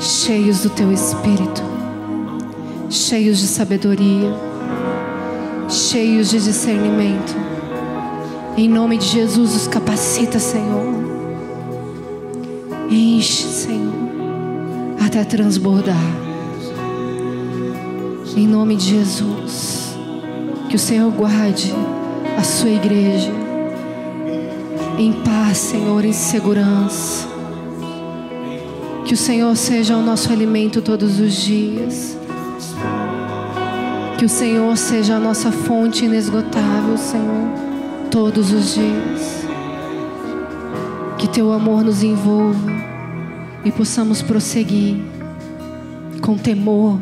cheios 0.00 0.62
do 0.62 0.70
teu 0.70 0.92
espírito, 0.92 1.62
cheios 2.90 3.38
de 3.38 3.46
sabedoria, 3.46 4.34
cheios 5.68 6.30
de 6.30 6.40
discernimento. 6.40 7.34
Em 8.56 8.68
nome 8.68 8.98
de 8.98 9.06
Jesus, 9.06 9.54
os 9.54 9.66
capacita, 9.68 10.38
Senhor. 10.38 10.94
Enche, 12.90 13.44
Senhor, 13.44 13.92
até 15.04 15.24
transbordar. 15.24 15.96
Em 18.36 18.46
nome 18.46 18.76
de 18.76 18.84
Jesus, 18.84 19.75
que 20.68 20.76
o 20.76 20.78
Senhor 20.78 21.10
guarde 21.12 21.72
a 22.38 22.42
sua 22.42 22.70
igreja 22.70 23.32
em 24.98 25.12
paz, 25.12 25.58
Senhor, 25.58 26.04
em 26.04 26.12
segurança. 26.12 27.28
Que 29.04 29.14
o 29.14 29.16
Senhor 29.16 29.56
seja 29.56 29.96
o 29.96 30.02
nosso 30.02 30.32
alimento 30.32 30.80
todos 30.82 31.20
os 31.20 31.34
dias. 31.34 32.18
Que 34.18 34.24
o 34.24 34.28
Senhor 34.28 34.76
seja 34.76 35.16
a 35.16 35.20
nossa 35.20 35.52
fonte 35.52 36.06
inesgotável, 36.06 36.96
Senhor, 36.96 37.50
todos 38.10 38.50
os 38.50 38.74
dias. 38.74 39.46
Que 41.18 41.28
teu 41.28 41.52
amor 41.52 41.84
nos 41.84 42.02
envolva 42.02 42.72
e 43.64 43.70
possamos 43.70 44.22
prosseguir 44.22 44.96
com 46.22 46.36
temor 46.36 46.98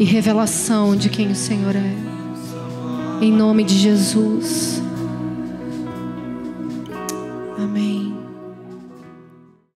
e 0.00 0.04
revelação 0.04 0.96
de 0.96 1.08
quem 1.08 1.30
o 1.30 1.34
Senhor 1.34 1.76
é. 1.76 2.07
Em 3.20 3.32
nome 3.32 3.64
de 3.64 3.76
Jesus. 3.76 4.67